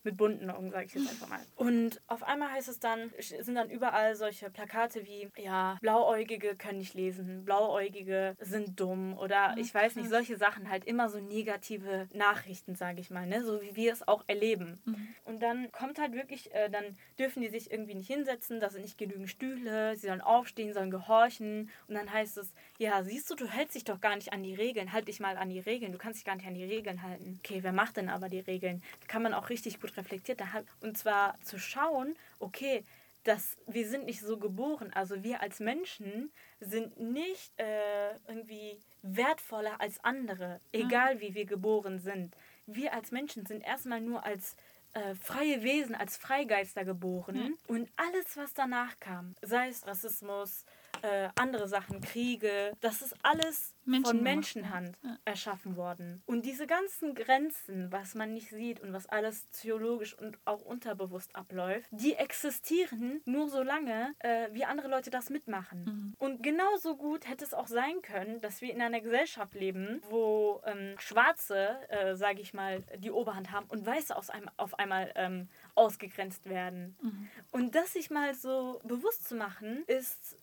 mit 0.07 0.16
bunten 0.16 0.49
Augen, 0.51 0.71
sage 0.71 0.87
ich 0.87 0.95
jetzt 0.95 1.11
einfach 1.11 1.29
mal. 1.29 1.40
Und 1.57 2.01
auf 2.07 2.23
einmal 2.23 2.53
heißt 2.53 2.69
es 2.69 2.79
dann, 2.79 3.12
sind 3.19 3.57
dann 3.57 3.69
überall 3.69 4.14
solche 4.14 4.51
Plakate 4.51 5.05
wie, 5.05 5.29
ja, 5.37 5.77
Blauäugige 5.83 6.57
können 6.57 6.79
nicht 6.79 6.95
lesen, 6.95 7.45
Blauäugige 7.45 8.35
sind 8.40 8.81
dumm 8.81 9.19
oder 9.19 9.55
ich 9.59 9.75
weiß 9.75 9.97
nicht, 9.97 10.09
solche 10.09 10.37
Sachen 10.37 10.71
halt 10.71 10.85
immer 10.85 11.11
so 11.11 11.19
negative 11.19 12.09
Nachrichten, 12.14 12.77
sage 12.77 13.01
ich 13.01 13.11
mal, 13.11 13.27
ne? 13.27 13.45
so 13.45 13.61
wie 13.61 13.75
wir 13.77 13.92
es 13.92 14.07
auch 14.07 14.25
erleben. 14.29 14.81
Mhm. 14.85 15.09
Und 15.25 15.42
dann 15.42 15.71
kommt 15.73 15.99
halt 15.99 16.14
wirklich, 16.14 16.55
äh, 16.55 16.71
dann 16.71 16.97
dürfen 17.19 17.42
die 17.42 17.49
sich 17.49 17.71
irgendwie 17.71 17.95
nicht 17.95 18.07
hinsetzen, 18.07 18.61
da 18.61 18.71
sind 18.71 18.83
nicht 18.83 18.99
genügend 18.99 19.29
Stühle, 19.29 19.97
sie 19.97 20.07
sollen 20.07 20.21
aufstehen, 20.21 20.73
sollen 20.73 20.90
gehorchen 20.90 21.69
und 21.88 21.95
dann 21.97 22.12
heißt 22.12 22.38
es, 22.38 22.55
ja, 22.79 23.03
siehst 23.03 23.31
du, 23.31 23.35
du 23.35 23.47
hältst 23.47 23.75
dich 23.75 23.85
doch 23.85 24.01
gar 24.01 24.17
nicht 24.17 24.33
an 24.33 24.43
die 24.43 24.55
Regeln, 24.55 24.93
halt 24.93 25.09
dich 25.09 25.21
mal 25.21 25.37
an 25.37 25.51
die 25.51 25.61
Regeln, 25.61 25.93
du 25.93 25.99
kannst 25.99 26.19
dich 26.19 26.25
gar 26.25 26.37
nicht 26.37 26.47
an 26.47 26.55
die 26.55 26.65
Regeln 26.65 27.03
halten. 27.03 27.41
Okay, 27.45 27.62
wer 27.62 27.73
macht 27.73 27.97
denn 27.97 28.09
aber 28.09 28.29
die 28.29 28.41
Regeln? 28.41 28.83
Da 29.01 29.07
kann 29.07 29.23
man 29.23 29.35
auch 29.35 29.49
richtig 29.49 29.81
gut 29.81 29.97
reflektiert. 29.97 30.41
Und 30.81 30.97
zwar 30.99 31.35
zu 31.43 31.59
schauen, 31.59 32.17
okay, 32.39 32.85
dass 33.25 33.57
wir 33.67 33.89
sind 33.89 34.07
nicht 34.07 34.21
so 34.21 34.39
geboren. 34.39 34.93
Also 34.95 35.23
wir 35.25 35.41
als 35.41 35.59
Menschen 35.59 36.31
sind 36.61 36.99
nicht 37.01 37.53
äh, 37.59 38.12
irgendwie 38.29 38.79
wertvoller 39.03 39.81
als 39.81 40.03
andere, 40.05 40.61
egal 40.73 41.21
wie 41.21 41.35
wir 41.35 41.45
geboren 41.45 41.99
sind. 41.99 42.37
wir 42.67 42.93
als 42.93 43.11
Menschen 43.11 43.47
sind 43.47 43.65
erstmal 43.65 44.01
nur 44.01 44.25
als 44.25 44.57
äh, 44.93 45.15
freie 45.15 45.62
Wesen, 45.62 45.95
als 45.95 46.17
Freigeister 46.17 46.85
geboren. 46.85 47.37
Mhm. 47.37 47.59
Und 47.67 47.91
alles, 47.97 48.37
was 48.37 48.55
danach 48.55 48.99
kam, 48.99 49.35
sei 49.43 49.69
es 49.69 49.87
Rassismus, 49.87 50.65
äh, 51.02 51.28
andere 51.37 51.68
Sachen, 51.68 52.00
Kriege, 52.00 52.72
das 52.80 53.02
ist 53.02 53.14
alles 53.22 53.74
von 54.02 54.22
Menschenhand 54.22 54.96
ja. 55.02 55.16
erschaffen 55.24 55.76
worden. 55.76 56.22
Und 56.26 56.44
diese 56.44 56.66
ganzen 56.66 57.14
Grenzen, 57.14 57.92
was 57.92 58.14
man 58.14 58.35
nicht 58.35 58.50
sieht 58.50 58.80
und 58.80 58.92
was 58.92 59.06
alles 59.06 59.48
theologisch 59.50 60.18
und 60.18 60.38
auch 60.44 60.62
unterbewusst 60.62 61.35
abläuft, 61.37 61.88
die 61.92 62.14
existieren 62.14 63.20
nur 63.24 63.48
so 63.48 63.62
lange, 63.62 64.14
äh, 64.18 64.48
wie 64.52 64.64
andere 64.64 64.88
Leute 64.88 65.11
das 65.11 65.30
mitmachen. 65.30 65.85
Mhm. 65.85 66.14
Und 66.18 66.42
genauso 66.42 66.96
gut 66.96 67.28
hätte 67.28 67.44
es 67.44 67.54
auch 67.54 67.68
sein 67.68 68.02
können, 68.02 68.40
dass 68.40 68.61
wir 68.61 68.72
in 68.72 68.82
einer 68.82 69.00
Gesellschaft 69.00 69.54
leben, 69.54 70.02
wo 70.09 70.62
ähm, 70.64 70.94
Schwarze, 70.98 71.76
äh, 71.88 72.16
sage 72.16 72.40
ich 72.40 72.54
mal, 72.54 72.82
die 72.98 73.11
Oberhand 73.11 73.52
haben 73.52 73.66
und 73.68 73.87
Weiße 73.87 74.16
aus 74.16 74.30
einem, 74.30 74.50
auf 74.56 74.78
einmal 74.78 75.12
ähm, 75.14 75.48
ausgegrenzt 75.74 76.48
werden. 76.48 76.96
Mhm. 77.00 77.28
Und 77.52 77.74
das 77.74 77.92
sich 77.92 78.11
mal 78.11 78.35
so 78.35 78.80
bewusst 78.85 79.28
zu 79.28 79.37
machen, 79.37 79.85
ist 79.87 80.37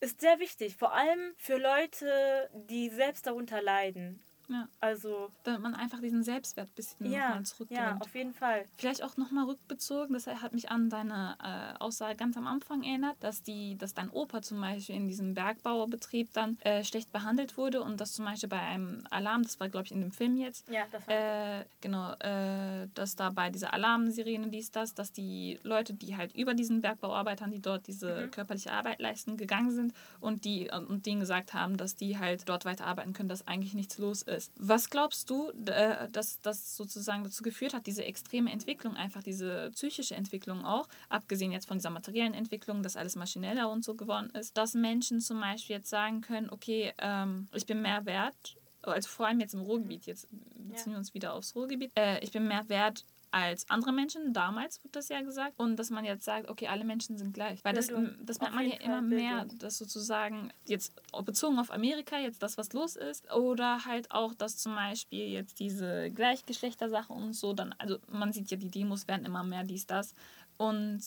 ist 0.00 0.20
sehr 0.20 0.38
wichtig, 0.38 0.76
vor 0.76 0.92
allem 0.92 1.34
für 1.36 1.58
Leute, 1.58 2.50
die 2.52 2.90
selbst 2.90 3.26
darunter 3.26 3.60
leiden. 3.62 4.22
Ja. 4.48 4.68
Also. 4.80 5.30
Damit 5.44 5.60
man 5.60 5.74
einfach 5.74 6.00
diesen 6.00 6.22
Selbstwert 6.22 6.68
ein 6.68 6.74
bisschen 6.74 7.10
ja, 7.10 7.28
nochmal 7.28 7.44
zurückgewinnt. 7.44 7.86
Ja, 7.86 7.98
auf 8.00 8.14
jeden 8.14 8.32
Fall. 8.32 8.64
Vielleicht 8.76 9.02
auch 9.02 9.16
nochmal 9.16 9.44
rückbezogen, 9.44 10.14
das 10.14 10.26
hat 10.26 10.52
mich 10.52 10.70
an 10.70 10.90
deine 10.90 11.36
äh, 11.42 11.78
Aussage 11.78 12.16
ganz 12.16 12.36
am 12.36 12.46
Anfang 12.46 12.82
erinnert, 12.82 13.16
dass, 13.20 13.42
die, 13.42 13.76
dass 13.76 13.94
dein 13.94 14.10
Opa 14.10 14.42
zum 14.42 14.60
Beispiel 14.60 14.96
in 14.96 15.06
diesem 15.06 15.34
Bergbauerbetrieb 15.34 16.32
dann 16.32 16.58
äh, 16.60 16.82
schlecht 16.82 17.12
behandelt 17.12 17.56
wurde 17.56 17.82
und 17.82 18.00
dass 18.00 18.12
zum 18.12 18.24
Beispiel 18.24 18.48
bei 18.48 18.60
einem 18.60 19.04
Alarm, 19.10 19.42
das 19.42 19.60
war 19.60 19.68
glaube 19.68 19.86
ich 19.86 19.92
in 19.92 20.00
dem 20.00 20.12
Film 20.12 20.36
jetzt, 20.36 20.68
ja, 20.68 20.84
das 20.90 21.06
war 21.06 21.14
äh, 21.14 21.64
genau, 21.80 22.12
äh, 22.14 22.88
dass 22.94 23.16
da 23.16 23.30
bei 23.30 23.50
dieser 23.50 23.74
Alarmsirene 23.74 24.48
dies, 24.48 24.70
das, 24.70 24.94
dass 24.94 25.12
die 25.12 25.58
Leute, 25.62 25.94
die 25.94 26.16
halt 26.16 26.34
über 26.34 26.54
diesen 26.54 26.80
Bergbauarbeitern, 26.80 27.50
die 27.50 27.60
dort 27.60 27.86
diese 27.86 28.26
mhm. 28.26 28.30
körperliche 28.30 28.72
Arbeit 28.72 29.00
leisten, 29.00 29.36
gegangen 29.36 29.70
sind 29.70 29.92
und 30.20 30.44
die 30.44 30.70
und 30.70 31.06
denen 31.06 31.20
gesagt 31.20 31.54
haben, 31.54 31.76
dass 31.76 31.96
die 31.96 32.18
halt 32.18 32.48
dort 32.48 32.64
weiterarbeiten 32.64 33.12
können, 33.12 33.28
dass 33.28 33.46
eigentlich 33.46 33.74
nichts 33.74 33.98
los 33.98 34.22
ist 34.22 34.37
ist. 34.38 34.52
Was 34.56 34.88
glaubst 34.88 35.28
du, 35.28 35.50
äh, 35.66 36.08
dass 36.10 36.40
das 36.40 36.76
sozusagen 36.76 37.24
dazu 37.24 37.42
geführt 37.42 37.74
hat, 37.74 37.86
diese 37.86 38.04
extreme 38.04 38.50
Entwicklung, 38.50 38.96
einfach 38.96 39.22
diese 39.22 39.70
psychische 39.72 40.14
Entwicklung 40.14 40.64
auch, 40.64 40.88
abgesehen 41.08 41.52
jetzt 41.52 41.68
von 41.68 41.78
dieser 41.78 41.90
materiellen 41.90 42.34
Entwicklung, 42.34 42.82
dass 42.82 42.96
alles 42.96 43.16
maschineller 43.16 43.70
und 43.70 43.84
so 43.84 43.94
geworden 43.94 44.30
ist, 44.30 44.56
dass 44.56 44.74
Menschen 44.74 45.20
zum 45.20 45.40
Beispiel 45.40 45.76
jetzt 45.76 45.90
sagen 45.90 46.20
können, 46.20 46.48
okay, 46.50 46.92
ähm, 46.98 47.48
ich 47.52 47.66
bin 47.66 47.82
mehr 47.82 48.06
wert, 48.06 48.56
also 48.82 49.08
vor 49.08 49.26
allem 49.26 49.40
jetzt 49.40 49.54
im 49.54 49.60
Ruhrgebiet, 49.60 50.06
jetzt 50.06 50.28
beziehen 50.30 50.92
wir 50.92 50.98
uns 50.98 51.12
wieder 51.14 51.34
aufs 51.34 51.54
Ruhrgebiet, 51.54 51.90
äh, 51.96 52.20
ich 52.20 52.30
bin 52.30 52.46
mehr 52.46 52.68
wert 52.68 53.04
als 53.30 53.68
andere 53.70 53.92
Menschen. 53.92 54.32
Damals 54.32 54.82
wird 54.82 54.96
das 54.96 55.08
ja 55.08 55.20
gesagt. 55.22 55.58
Und 55.58 55.76
dass 55.76 55.90
man 55.90 56.04
jetzt 56.04 56.24
sagt, 56.24 56.48
okay, 56.48 56.68
alle 56.68 56.84
Menschen 56.84 57.16
sind 57.18 57.32
gleich. 57.34 57.62
Weil 57.64 57.74
das, 57.74 57.88
das 58.20 58.40
merkt 58.40 58.54
man 58.54 58.68
ja 58.68 58.76
immer 58.76 59.02
mehr, 59.02 59.46
dass 59.58 59.78
sozusagen 59.78 60.52
jetzt 60.64 60.94
bezogen 61.24 61.58
auf 61.58 61.72
Amerika 61.72 62.18
jetzt 62.18 62.42
das, 62.42 62.58
was 62.58 62.72
los 62.72 62.96
ist. 62.96 63.30
Oder 63.32 63.84
halt 63.84 64.10
auch, 64.10 64.34
dass 64.34 64.56
zum 64.56 64.74
Beispiel 64.74 65.28
jetzt 65.28 65.60
diese 65.60 66.10
Gleichgeschlechtersache 66.10 67.12
und 67.12 67.34
so 67.34 67.52
dann, 67.52 67.74
also 67.78 67.98
man 68.08 68.32
sieht 68.32 68.50
ja, 68.50 68.56
die 68.56 68.70
Demos 68.70 69.08
werden 69.08 69.26
immer 69.26 69.44
mehr, 69.44 69.64
dies, 69.64 69.86
das. 69.86 70.14
Und 70.56 71.02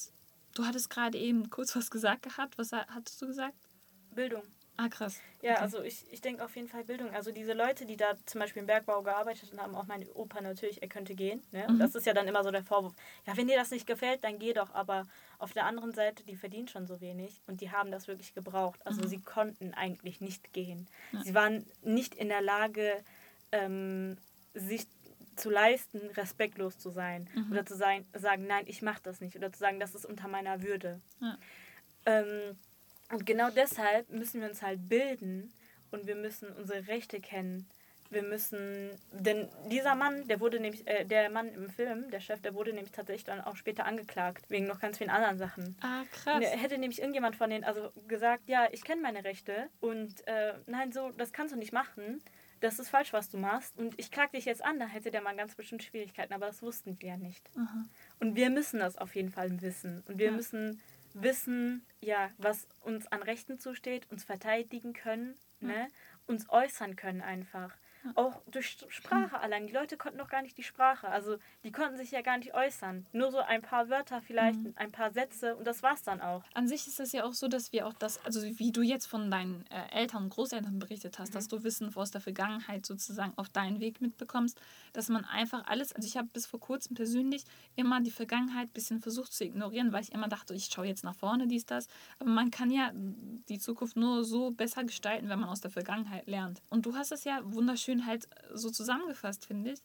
du 0.56 0.66
hattest 0.66 0.90
gerade 0.90 1.18
eben 1.18 1.50
kurz 1.50 1.76
was 1.76 1.90
gesagt 1.90 2.24
gehabt. 2.24 2.58
Was 2.58 2.72
hattest 2.72 3.22
du 3.22 3.28
gesagt? 3.28 3.56
Bildung. 4.14 4.44
Ah, 4.82 4.90
krass. 4.90 5.22
Ja, 5.44 5.54
okay. 5.54 5.62
also 5.62 5.84
ich, 5.84 6.06
ich 6.12 6.22
denke 6.22 6.44
auf 6.44 6.56
jeden 6.56 6.68
Fall 6.68 6.84
Bildung. 6.84 7.12
Also 7.12 7.32
diese 7.32 7.54
Leute, 7.54 7.86
die 7.86 7.98
da 7.98 8.16
zum 8.26 8.42
Beispiel 8.42 8.62
im 8.62 8.66
Bergbau 8.66 9.04
gearbeitet 9.04 9.54
haben, 9.56 9.76
auch 9.76 9.86
mein 9.86 10.08
Opa 10.14 10.42
natürlich, 10.42 10.82
er 10.82 10.88
könnte 10.88 11.14
gehen. 11.14 11.44
Ne? 11.52 11.68
Mhm. 11.70 11.78
Das 11.78 11.94
ist 11.94 12.08
ja 12.08 12.14
dann 12.14 12.28
immer 12.28 12.44
so 12.44 12.50
der 12.50 12.64
Vorwurf. 12.64 12.94
Ja, 13.28 13.38
wenn 13.38 13.48
dir 13.48 13.58
das 13.58 13.70
nicht 13.70 13.86
gefällt, 13.86 14.24
dann 14.24 14.40
geh 14.40 14.54
doch. 14.54 14.74
Aber 14.74 15.08
auf 15.38 15.54
der 15.54 15.66
anderen 15.66 15.94
Seite, 15.94 16.24
die 16.24 16.36
verdienen 16.36 16.68
schon 16.68 16.88
so 16.88 17.00
wenig 17.00 17.42
und 17.46 17.62
die 17.62 17.72
haben 17.72 17.92
das 17.92 18.08
wirklich 18.08 18.34
gebraucht. 18.34 18.80
Also 18.86 19.04
mhm. 19.04 19.08
sie 19.08 19.20
konnten 19.20 19.74
eigentlich 19.76 20.20
nicht 20.20 20.52
gehen. 20.52 20.88
Ja. 21.12 21.24
Sie 21.24 21.36
waren 21.36 21.66
nicht 21.84 22.16
in 22.16 22.30
der 22.30 22.42
Lage, 22.42 23.04
ähm, 23.52 24.18
sich 24.56 24.88
zu 25.36 25.52
leisten, 25.52 26.00
respektlos 26.18 26.80
zu 26.80 26.90
sein. 26.90 27.30
Mhm. 27.36 27.52
Oder 27.52 27.66
zu 27.68 27.76
sein, 27.76 28.06
sagen, 28.14 28.48
nein, 28.48 28.66
ich 28.66 28.82
mache 28.82 29.02
das 29.04 29.22
nicht. 29.22 29.36
Oder 29.36 29.54
zu 29.54 29.60
sagen, 29.60 29.80
das 29.80 29.94
ist 29.94 30.06
unter 30.06 30.28
meiner 30.28 30.64
Würde. 30.64 31.02
Ja. 31.20 31.38
Ähm, 32.08 32.58
und 33.12 33.26
genau 33.26 33.50
deshalb 33.50 34.10
müssen 34.10 34.42
wir 34.42 34.50
uns 34.50 34.62
halt 34.62 34.88
bilden 34.88 35.52
und 35.92 36.08
wir 36.08 36.16
müssen 36.16 36.50
unsere 36.54 36.88
Rechte 36.88 37.20
kennen. 37.20 37.68
Wir 38.10 38.24
müssen, 38.24 38.90
denn 39.14 39.48
dieser 39.70 39.96
Mann, 39.96 40.28
der 40.28 40.42
wurde 40.42 40.60
nämlich, 40.60 40.86
äh, 40.86 41.06
der 41.06 41.30
Mann 41.30 41.48
im 41.48 41.70
Film, 41.70 42.12
der 42.12 42.20
Chef, 42.20 42.42
der 42.42 42.54
wurde 42.54 42.74
nämlich 42.74 42.92
tatsächlich 42.92 43.24
dann 43.24 43.40
auch 43.40 43.56
später 43.56 43.86
angeklagt, 43.86 44.50
wegen 44.50 44.68
noch 44.68 44.82
ganz 44.82 44.98
vielen 44.98 45.10
anderen 45.10 45.38
Sachen. 45.38 45.78
Ah, 45.82 46.04
krass. 46.12 46.36
Und 46.36 46.44
hätte 46.44 46.78
nämlich 46.78 47.00
irgendjemand 47.00 47.38
von 47.38 47.50
denen 47.50 47.64
also 47.64 47.92
gesagt, 48.10 48.50
ja, 48.50 48.68
ich 48.70 48.84
kenne 48.84 49.02
meine 49.02 49.24
Rechte 49.24 49.70
und 49.80 50.28
äh, 50.28 50.56
nein, 50.66 50.92
so, 50.92 51.12
das 51.12 51.32
kannst 51.32 51.54
du 51.54 51.58
nicht 51.58 51.72
machen. 51.72 52.22
Das 52.60 52.80
ist 52.80 52.90
falsch, 52.90 53.14
was 53.14 53.30
du 53.30 53.38
machst. 53.38 53.78
Und 53.78 53.98
ich 53.98 54.12
klag 54.12 54.32
dich 54.32 54.44
jetzt 54.44 54.64
an, 54.64 54.78
da 54.78 54.86
hätte 54.86 55.10
der 55.10 55.22
Mann 55.22 55.38
ganz 55.38 55.56
bestimmt 55.56 55.82
Schwierigkeiten, 55.82 56.34
aber 56.34 56.48
das 56.48 56.62
wussten 56.62 57.00
wir 57.00 57.10
ja 57.10 57.18
nicht. 57.18 57.50
Aha. 57.56 57.86
Und 58.20 58.36
wir 58.36 58.50
müssen 58.50 58.80
das 58.82 58.98
auf 58.98 59.16
jeden 59.16 59.32
Fall 59.32 59.62
wissen. 59.62 60.04
Und 60.08 60.20
wir 60.20 60.28
ja. 60.28 60.32
müssen 60.34 60.82
wissen, 61.14 61.86
ja, 62.00 62.30
was 62.38 62.68
uns 62.82 63.08
an 63.08 63.24
Rechten 63.24 63.60
zusteht, 63.60 64.10
uns 64.12 64.24
verteidigen 64.24 64.94
können, 64.94 65.36
ja. 65.60 65.68
ne? 65.68 65.88
uns 66.28 66.50
äußern 66.50 66.96
können 66.96 67.22
einfach. 67.22 67.76
Auch 68.16 68.42
durch 68.48 68.78
Sprache 68.90 69.40
allein. 69.40 69.68
Die 69.68 69.74
Leute 69.74 69.98
konnten 69.98 70.18
noch 70.18 70.30
gar 70.30 70.42
nicht 70.42 70.58
die 70.58 70.64
Sprache. 70.64 71.08
Also 71.08 71.38
die 71.64 71.72
konnten 71.72 71.98
sich 71.98 72.12
ja 72.12 72.22
gar 72.22 72.38
nicht 72.38 72.54
äußern. 72.54 73.06
Nur 73.12 73.32
so 73.32 73.40
ein 73.40 73.62
paar 73.62 73.90
Wörter 73.90 74.22
vielleicht, 74.22 74.60
mhm. 74.60 74.74
ein 74.76 74.92
paar 74.92 75.12
Sätze 75.12 75.56
und 75.56 75.66
das 75.66 75.84
war's 75.84 76.04
dann 76.04 76.22
auch. 76.22 76.44
An 76.54 76.68
sich 76.68 76.88
ist 76.88 77.00
es 77.00 77.12
ja 77.12 77.24
auch 77.24 77.34
so, 77.34 77.48
dass 77.48 77.72
wir 77.72 77.88
auch 77.88 77.94
das, 77.94 78.24
also 78.26 78.42
wie 78.44 78.72
du 78.72 78.82
jetzt 78.82 79.06
von 79.06 79.30
deinen 79.30 79.66
äh, 79.68 80.00
Eltern 80.00 80.24
und 80.24 80.30
Großeltern 80.30 80.80
berichtet 80.80 81.20
hast, 81.20 81.30
mhm. 81.30 81.34
dass 81.34 81.48
du 81.48 81.64
Wissen 81.64 81.96
aus 81.96 82.12
der 82.12 82.22
Vergangenheit 82.22 82.86
sozusagen 82.86 83.34
auf 83.38 83.50
deinen 83.50 83.80
Weg 83.80 84.02
mitbekommst, 84.02 84.60
dass 84.94 85.10
man 85.10 85.26
einfach 85.26 85.66
alles, 85.68 85.94
also 85.94 86.08
ich 86.08 86.18
habe 86.18 86.30
bis 86.34 86.46
vor 86.46 86.60
kurzem 86.60 86.96
persönlich 86.96 87.44
immer 87.76 88.02
die 88.02 88.12
Vergangenheit 88.12 88.70
ein 88.70 88.74
bisschen 88.74 89.00
versucht 89.00 89.34
zu 89.34 89.44
ignorieren, 89.44 89.92
weil 89.92 90.02
ich 90.02 90.12
immer 90.12 90.28
dachte, 90.28 90.54
ich 90.54 90.66
schaue 90.66 90.88
jetzt 90.88 91.04
nach 91.04 91.16
vorne, 91.16 91.48
dies, 91.48 91.66
das. 91.66 91.88
Aber 92.20 92.30
man 92.30 92.52
kann 92.52 92.72
ja 92.72 92.92
die 92.94 93.60
Zukunft 93.60 93.96
nur 93.96 94.24
so 94.24 94.52
besser 94.52 94.84
gestalten, 94.84 95.30
wenn 95.30 95.40
man 95.40 95.50
aus 95.50 95.62
der 95.62 95.72
Vergangenheit 95.72 96.28
lernt. 96.28 96.62
Und 96.70 96.86
du 96.86 96.96
hast 96.96 97.12
es 97.12 97.24
ja 97.24 97.42
wunderschön 97.44 97.91
schön 97.92 98.06
halt 98.06 98.28
so 98.54 98.70
zusammengefasst, 98.70 99.46
finde 99.46 99.72
ich. 99.72 99.80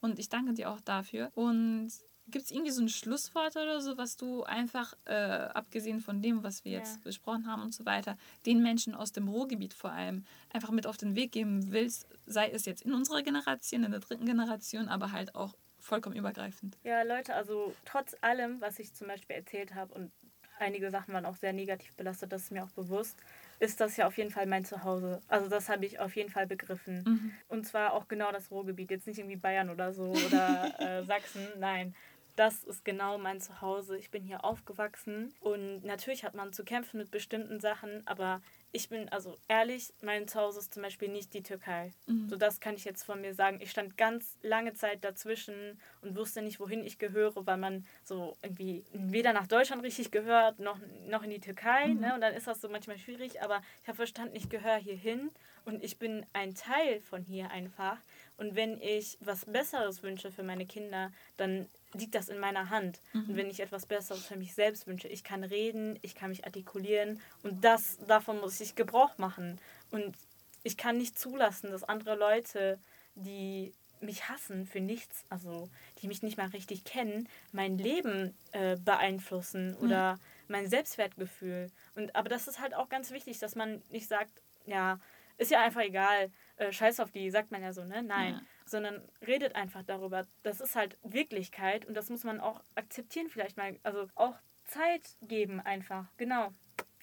Und 0.00 0.18
ich 0.18 0.28
danke 0.28 0.52
dir 0.52 0.70
auch 0.70 0.80
dafür. 0.80 1.30
Und 1.34 1.90
gibt 2.28 2.44
es 2.44 2.50
irgendwie 2.50 2.70
so 2.70 2.82
ein 2.82 2.88
Schlusswort 2.88 3.56
oder 3.56 3.80
so, 3.80 3.96
was 3.98 4.16
du 4.16 4.42
einfach, 4.44 4.94
äh, 5.06 5.12
abgesehen 5.14 6.00
von 6.00 6.22
dem, 6.22 6.42
was 6.42 6.64
wir 6.64 6.72
ja. 6.72 6.78
jetzt 6.78 7.02
besprochen 7.04 7.46
haben 7.46 7.62
und 7.62 7.74
so 7.74 7.84
weiter, 7.84 8.16
den 8.46 8.62
Menschen 8.62 8.94
aus 8.94 9.12
dem 9.12 9.28
Ruhrgebiet 9.28 9.74
vor 9.74 9.92
allem 9.92 10.24
einfach 10.52 10.70
mit 10.70 10.86
auf 10.86 10.96
den 10.96 11.14
Weg 11.14 11.32
geben 11.32 11.72
willst, 11.72 12.06
sei 12.26 12.48
es 12.50 12.64
jetzt 12.64 12.82
in 12.82 12.94
unserer 12.94 13.22
Generation, 13.22 13.84
in 13.84 13.90
der 13.90 14.00
dritten 14.00 14.24
Generation, 14.24 14.88
aber 14.88 15.12
halt 15.12 15.34
auch 15.34 15.54
vollkommen 15.78 16.16
übergreifend. 16.16 16.78
Ja, 16.84 17.02
Leute, 17.02 17.34
also 17.34 17.74
trotz 17.84 18.16
allem, 18.20 18.60
was 18.60 18.78
ich 18.78 18.94
zum 18.94 19.08
Beispiel 19.08 19.36
erzählt 19.36 19.74
habe 19.74 19.92
und 19.94 20.12
einige 20.58 20.90
Sachen 20.90 21.12
waren 21.12 21.26
auch 21.26 21.36
sehr 21.36 21.52
negativ 21.52 21.94
belastet, 21.96 22.32
das 22.32 22.42
ist 22.42 22.52
mir 22.52 22.64
auch 22.64 22.70
bewusst 22.70 23.16
ist 23.62 23.80
das 23.80 23.96
ja 23.96 24.08
auf 24.08 24.18
jeden 24.18 24.32
Fall 24.32 24.46
mein 24.46 24.64
Zuhause. 24.64 25.20
Also 25.28 25.48
das 25.48 25.68
habe 25.68 25.86
ich 25.86 26.00
auf 26.00 26.16
jeden 26.16 26.30
Fall 26.30 26.48
begriffen. 26.48 27.04
Mhm. 27.06 27.32
Und 27.46 27.64
zwar 27.64 27.92
auch 27.92 28.08
genau 28.08 28.32
das 28.32 28.50
Ruhrgebiet. 28.50 28.90
Jetzt 28.90 29.06
nicht 29.06 29.20
irgendwie 29.20 29.36
Bayern 29.36 29.70
oder 29.70 29.92
so 29.92 30.02
oder 30.02 30.74
äh, 30.80 31.04
Sachsen. 31.04 31.46
Nein, 31.60 31.94
das 32.34 32.64
ist 32.64 32.84
genau 32.84 33.18
mein 33.18 33.40
Zuhause. 33.40 33.96
Ich 33.96 34.10
bin 34.10 34.24
hier 34.24 34.44
aufgewachsen 34.44 35.32
und 35.40 35.84
natürlich 35.84 36.24
hat 36.24 36.34
man 36.34 36.52
zu 36.52 36.64
kämpfen 36.64 36.98
mit 36.98 37.12
bestimmten 37.12 37.60
Sachen, 37.60 38.04
aber 38.04 38.42
ich 38.72 38.88
bin 38.88 39.08
also 39.10 39.36
ehrlich, 39.48 39.92
mein 40.00 40.26
Zuhause 40.26 40.58
ist 40.58 40.72
zum 40.72 40.82
Beispiel 40.82 41.08
nicht 41.08 41.34
die 41.34 41.42
Türkei. 41.42 41.92
Mhm. 42.06 42.28
So 42.28 42.36
das 42.36 42.58
kann 42.58 42.74
ich 42.74 42.84
jetzt 42.84 43.02
von 43.02 43.20
mir 43.20 43.34
sagen. 43.34 43.58
Ich 43.60 43.70
stand 43.70 43.98
ganz 43.98 44.38
lange 44.42 44.72
Zeit 44.72 45.04
dazwischen 45.04 45.78
und 46.00 46.16
wusste 46.16 46.40
nicht, 46.40 46.58
wohin 46.58 46.82
ich 46.82 46.98
gehöre, 46.98 47.46
weil 47.46 47.58
man 47.58 47.86
so 48.02 48.36
irgendwie 48.42 48.84
weder 48.92 49.34
nach 49.34 49.46
Deutschland 49.46 49.82
richtig 49.82 50.10
gehört, 50.10 50.58
noch, 50.58 50.78
noch 51.06 51.22
in 51.22 51.30
die 51.30 51.40
Türkei. 51.40 51.88
Mhm. 51.88 52.00
Ne? 52.00 52.14
Und 52.14 52.22
dann 52.22 52.32
ist 52.34 52.46
das 52.46 52.62
so 52.62 52.68
manchmal 52.70 52.98
schwierig, 52.98 53.42
aber 53.42 53.60
ich 53.82 53.88
habe 53.88 53.96
verstanden, 53.96 54.34
ich 54.34 54.48
gehöre 54.48 54.78
hierhin 54.78 55.30
und 55.66 55.84
ich 55.84 55.98
bin 55.98 56.24
ein 56.32 56.54
Teil 56.54 57.02
von 57.02 57.22
hier 57.22 57.50
einfach. 57.50 57.98
Und 58.38 58.56
wenn 58.56 58.80
ich 58.80 59.18
was 59.20 59.44
Besseres 59.44 60.02
wünsche 60.02 60.32
für 60.32 60.42
meine 60.42 60.64
Kinder, 60.64 61.12
dann 61.36 61.68
liegt 61.94 62.14
das 62.14 62.28
in 62.28 62.38
meiner 62.38 62.70
Hand. 62.70 63.00
Mhm. 63.12 63.28
Und 63.28 63.36
wenn 63.36 63.50
ich 63.50 63.60
etwas 63.60 63.86
Besseres 63.86 64.26
für 64.26 64.36
mich 64.36 64.54
selbst 64.54 64.86
wünsche, 64.86 65.08
ich 65.08 65.24
kann 65.24 65.44
reden, 65.44 65.98
ich 66.02 66.14
kann 66.14 66.30
mich 66.30 66.44
artikulieren 66.44 67.20
und 67.42 67.64
das, 67.64 67.98
davon 68.06 68.40
muss 68.40 68.60
ich 68.60 68.74
Gebrauch 68.74 69.18
machen. 69.18 69.58
Und 69.90 70.16
ich 70.62 70.76
kann 70.76 70.98
nicht 70.98 71.18
zulassen, 71.18 71.70
dass 71.70 71.84
andere 71.84 72.16
Leute, 72.16 72.78
die 73.14 73.72
mich 74.00 74.28
hassen 74.28 74.66
für 74.66 74.80
nichts, 74.80 75.24
also 75.28 75.68
die 76.00 76.08
mich 76.08 76.22
nicht 76.22 76.36
mal 76.36 76.48
richtig 76.48 76.84
kennen, 76.84 77.28
mein 77.52 77.78
Leben 77.78 78.34
äh, 78.50 78.76
beeinflussen 78.76 79.76
oder 79.76 80.14
mhm. 80.14 80.18
mein 80.48 80.68
Selbstwertgefühl. 80.68 81.70
Und 81.94 82.14
aber 82.16 82.28
das 82.28 82.48
ist 82.48 82.60
halt 82.60 82.74
auch 82.74 82.88
ganz 82.88 83.10
wichtig, 83.10 83.38
dass 83.38 83.54
man 83.54 83.82
nicht 83.90 84.08
sagt, 84.08 84.32
ja, 84.66 84.98
ist 85.38 85.50
ja 85.50 85.62
einfach 85.62 85.82
egal, 85.82 86.30
äh, 86.56 86.72
scheiß 86.72 87.00
auf 87.00 87.10
die, 87.10 87.30
sagt 87.30 87.52
man 87.52 87.62
ja 87.62 87.72
so, 87.72 87.84
ne? 87.84 88.02
Nein. 88.02 88.34
Ja 88.34 88.42
sondern 88.72 89.08
redet 89.24 89.54
einfach 89.54 89.84
darüber. 89.84 90.26
Das 90.42 90.60
ist 90.60 90.74
halt 90.74 90.98
Wirklichkeit 91.04 91.84
und 91.84 91.94
das 91.94 92.10
muss 92.10 92.24
man 92.24 92.40
auch 92.40 92.60
akzeptieren, 92.74 93.28
vielleicht 93.28 93.56
mal. 93.56 93.78
Also 93.84 94.08
auch 94.16 94.34
Zeit 94.64 95.16
geben 95.22 95.60
einfach. 95.60 96.06
Genau. 96.16 96.52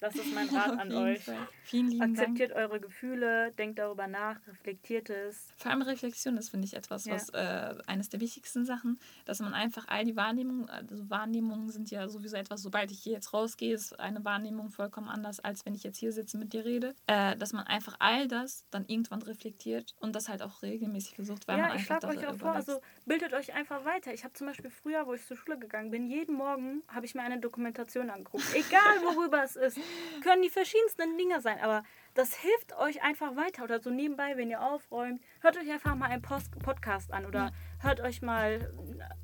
Das 0.00 0.14
ist 0.14 0.34
mein 0.34 0.48
Rat 0.48 0.78
an 0.78 0.92
euch. 0.94 1.24
Fall. 1.24 1.36
Vielen 1.62 1.88
lieben 1.88 2.02
Akzeptiert 2.02 2.52
Dank. 2.52 2.60
eure 2.60 2.80
Gefühle, 2.80 3.52
denkt 3.52 3.78
darüber 3.78 4.06
nach, 4.06 4.36
reflektiert 4.46 5.10
es. 5.10 5.48
Vor 5.56 5.70
allem 5.70 5.82
Reflexion 5.82 6.36
ist, 6.38 6.48
finde 6.48 6.66
ich, 6.66 6.74
etwas, 6.74 7.04
ja. 7.04 7.14
was 7.14 7.28
äh, 7.30 7.74
eines 7.86 8.08
der 8.08 8.20
wichtigsten 8.20 8.64
Sachen, 8.64 8.98
dass 9.26 9.40
man 9.40 9.52
einfach 9.52 9.86
all 9.88 10.04
die 10.04 10.16
Wahrnehmungen, 10.16 10.70
also 10.70 11.10
Wahrnehmungen 11.10 11.68
sind 11.68 11.90
ja 11.90 12.08
sowieso 12.08 12.36
etwas, 12.36 12.62
sobald 12.62 12.90
ich 12.90 13.00
hier 13.00 13.12
jetzt 13.12 13.34
rausgehe, 13.34 13.74
ist 13.74 13.98
eine 14.00 14.24
Wahrnehmung 14.24 14.70
vollkommen 14.70 15.08
anders, 15.08 15.40
als 15.40 15.66
wenn 15.66 15.74
ich 15.74 15.82
jetzt 15.82 15.98
hier 15.98 16.12
sitze 16.12 16.38
mit 16.38 16.52
dir 16.54 16.64
rede. 16.64 16.94
Äh, 17.06 17.36
dass 17.36 17.52
man 17.52 17.66
einfach 17.66 17.96
all 17.98 18.26
das 18.26 18.64
dann 18.70 18.86
irgendwann 18.86 19.22
reflektiert 19.22 19.94
und 20.00 20.16
das 20.16 20.28
halt 20.28 20.42
auch 20.42 20.62
regelmäßig 20.62 21.14
versucht, 21.14 21.46
weil 21.46 21.58
ja, 21.58 21.64
man 21.64 21.72
einfach. 21.72 21.90
Ja, 21.90 21.96
ich 21.98 22.02
schlage 22.02 22.18
euch 22.18 22.26
auch 22.26 22.38
vor, 22.38 22.52
also 22.52 22.80
bildet 23.04 23.34
euch 23.34 23.52
einfach 23.52 23.84
weiter. 23.84 24.14
Ich 24.14 24.24
habe 24.24 24.32
zum 24.32 24.46
Beispiel 24.46 24.70
früher, 24.70 25.06
wo 25.06 25.12
ich 25.12 25.26
zur 25.26 25.36
Schule 25.36 25.58
gegangen 25.58 25.90
bin, 25.90 26.06
jeden 26.06 26.34
Morgen 26.36 26.82
habe 26.88 27.04
ich 27.04 27.14
mir 27.14 27.22
eine 27.22 27.38
Dokumentation 27.38 28.08
angeguckt. 28.08 28.44
Egal 28.54 29.02
worüber 29.02 29.42
es 29.44 29.56
ist. 29.56 29.78
Können 30.22 30.42
die 30.42 30.50
verschiedensten 30.50 31.16
Dinge 31.16 31.40
sein, 31.40 31.58
aber 31.60 31.82
das 32.14 32.34
hilft 32.34 32.76
euch 32.76 33.02
einfach 33.02 33.36
weiter 33.36 33.64
oder 33.64 33.80
so 33.80 33.90
nebenbei, 33.90 34.36
wenn 34.36 34.50
ihr 34.50 34.62
aufräumt. 34.62 35.20
Hört 35.40 35.56
euch 35.56 35.70
einfach 35.70 35.94
mal 35.94 36.10
einen 36.10 36.22
Post 36.22 36.58
Podcast 36.58 37.12
an 37.12 37.24
oder 37.26 37.52
hört 37.78 38.00
euch 38.00 38.20
mal 38.20 38.72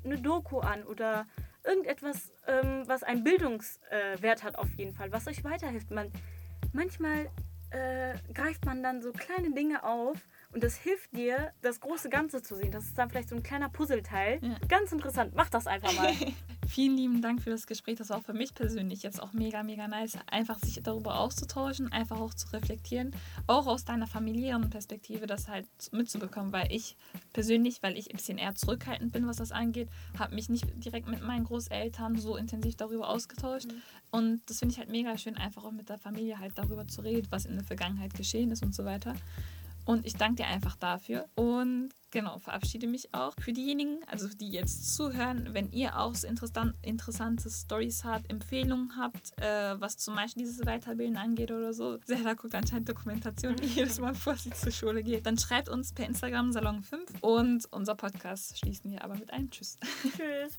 eine 0.03 0.19
Doku 0.19 0.59
an 0.59 0.83
oder 0.83 1.27
irgendetwas, 1.63 2.33
ähm, 2.47 2.83
was 2.87 3.03
einen 3.03 3.23
Bildungswert 3.23 4.41
äh, 4.41 4.43
hat 4.43 4.57
auf 4.57 4.69
jeden 4.77 4.93
Fall, 4.93 5.11
was 5.11 5.27
euch 5.27 5.43
weiterhilft. 5.43 5.91
Man, 5.91 6.11
manchmal 6.71 7.29
äh, 7.71 8.15
greift 8.33 8.65
man 8.65 8.81
dann 8.81 9.01
so 9.01 9.11
kleine 9.11 9.53
Dinge 9.53 9.83
auf 9.83 10.17
und 10.53 10.63
das 10.63 10.75
hilft 10.75 11.15
dir, 11.15 11.51
das 11.61 11.81
große 11.81 12.09
Ganze 12.09 12.41
zu 12.41 12.55
sehen. 12.55 12.71
Das 12.71 12.85
ist 12.85 12.97
dann 12.97 13.09
vielleicht 13.09 13.29
so 13.29 13.35
ein 13.35 13.43
kleiner 13.43 13.69
Puzzleteil. 13.69 14.39
Ja. 14.41 14.55
Ganz 14.69 14.91
interessant. 14.91 15.33
Mach 15.35 15.49
das 15.49 15.67
einfach 15.67 15.93
mal. 15.93 16.13
Vielen 16.67 16.97
lieben 16.97 17.21
Dank 17.21 17.41
für 17.41 17.49
das 17.49 17.65
Gespräch. 17.65 17.95
Das 17.95 18.09
war 18.09 18.17
auch 18.17 18.23
für 18.23 18.33
mich 18.33 18.53
persönlich 18.53 19.01
jetzt 19.01 19.21
auch 19.21 19.31
mega, 19.31 19.63
mega 19.63 19.87
nice, 19.87 20.17
einfach 20.29 20.59
sich 20.59 20.81
darüber 20.83 21.19
auszutauschen, 21.19 21.91
einfach 21.91 22.19
auch 22.19 22.33
zu 22.33 22.51
reflektieren, 22.51 23.11
auch 23.47 23.67
aus 23.67 23.85
deiner 23.85 24.05
familiären 24.05 24.69
Perspektive 24.69 25.27
das 25.27 25.47
halt 25.47 25.65
mitzubekommen, 25.91 26.51
weil 26.51 26.71
ich 26.71 26.97
persönlich, 27.31 27.81
weil 27.81 27.97
ich 27.97 28.11
ein 28.11 28.17
bisschen 28.17 28.37
eher 28.37 28.53
zurückhaltend 28.53 29.13
bin, 29.13 29.27
was 29.27 29.37
das 29.37 29.53
angeht, 29.53 29.87
habe 30.19 30.35
mich 30.35 30.49
nicht 30.49 30.65
direkt 30.83 31.07
mit 31.07 31.23
meinen 31.23 31.45
Großeltern 31.45 32.17
so 32.17 32.35
intensiv 32.35 32.75
darüber 32.75 33.09
ausgetauscht. 33.09 33.67
Mhm. 33.67 33.81
Und 34.11 34.41
das 34.47 34.59
finde 34.59 34.73
ich 34.73 34.79
halt 34.79 34.89
mega 34.89 35.17
schön, 35.17 35.37
einfach 35.37 35.63
auch 35.63 35.71
mit 35.71 35.87
der 35.87 35.97
Familie 35.97 36.37
halt 36.39 36.57
darüber 36.57 36.87
zu 36.87 37.01
reden, 37.01 37.27
was 37.29 37.45
in 37.45 37.55
der 37.55 37.63
Vergangenheit 37.63 38.13
geschehen 38.13 38.51
ist 38.51 38.63
und 38.63 38.75
so 38.75 38.83
weiter. 38.83 39.15
Und 39.87 40.05
ich 40.05 40.15
danke 40.15 40.43
dir 40.43 40.47
einfach 40.47 40.75
dafür. 40.75 41.29
Und 41.35 41.91
genau, 42.11 42.39
verabschiede 42.39 42.87
mich 42.87 43.13
auch. 43.13 43.33
Für 43.39 43.53
diejenigen, 43.53 43.99
also 44.05 44.27
die 44.27 44.49
jetzt 44.49 44.93
zuhören, 44.93 45.53
wenn 45.53 45.71
ihr 45.71 45.97
auch 45.97 46.13
so 46.13 46.27
interessant, 46.27 46.75
interessante 46.81 47.49
Stories 47.49 48.03
habt, 48.03 48.29
Empfehlungen 48.29 48.97
habt, 48.97 49.31
äh, 49.41 49.79
was 49.79 49.97
zum 49.97 50.15
Beispiel 50.15 50.43
dieses 50.43 50.65
Weiterbilden 50.65 51.15
angeht 51.15 51.51
oder 51.51 51.73
so. 51.73 51.99
Sarah 52.05 52.33
guckt 52.33 52.53
anscheinend 52.53 52.89
Dokumentation 52.89 53.55
jedes 53.61 53.99
Mal, 53.99 54.11
bevor 54.11 54.35
sie 54.35 54.51
zur 54.51 54.73
Schule 54.73 55.03
geht. 55.03 55.25
Dann 55.25 55.37
schreibt 55.37 55.69
uns 55.69 55.93
per 55.93 56.05
Instagram 56.05 56.51
Salon 56.51 56.83
5 56.83 57.21
und 57.21 57.65
unser 57.71 57.95
Podcast 57.95 58.59
schließen 58.59 58.91
wir 58.91 59.05
aber 59.05 59.15
mit 59.15 59.31
einem 59.31 59.49
Tschüss. 59.49 59.79
Tschüss. 60.03 60.53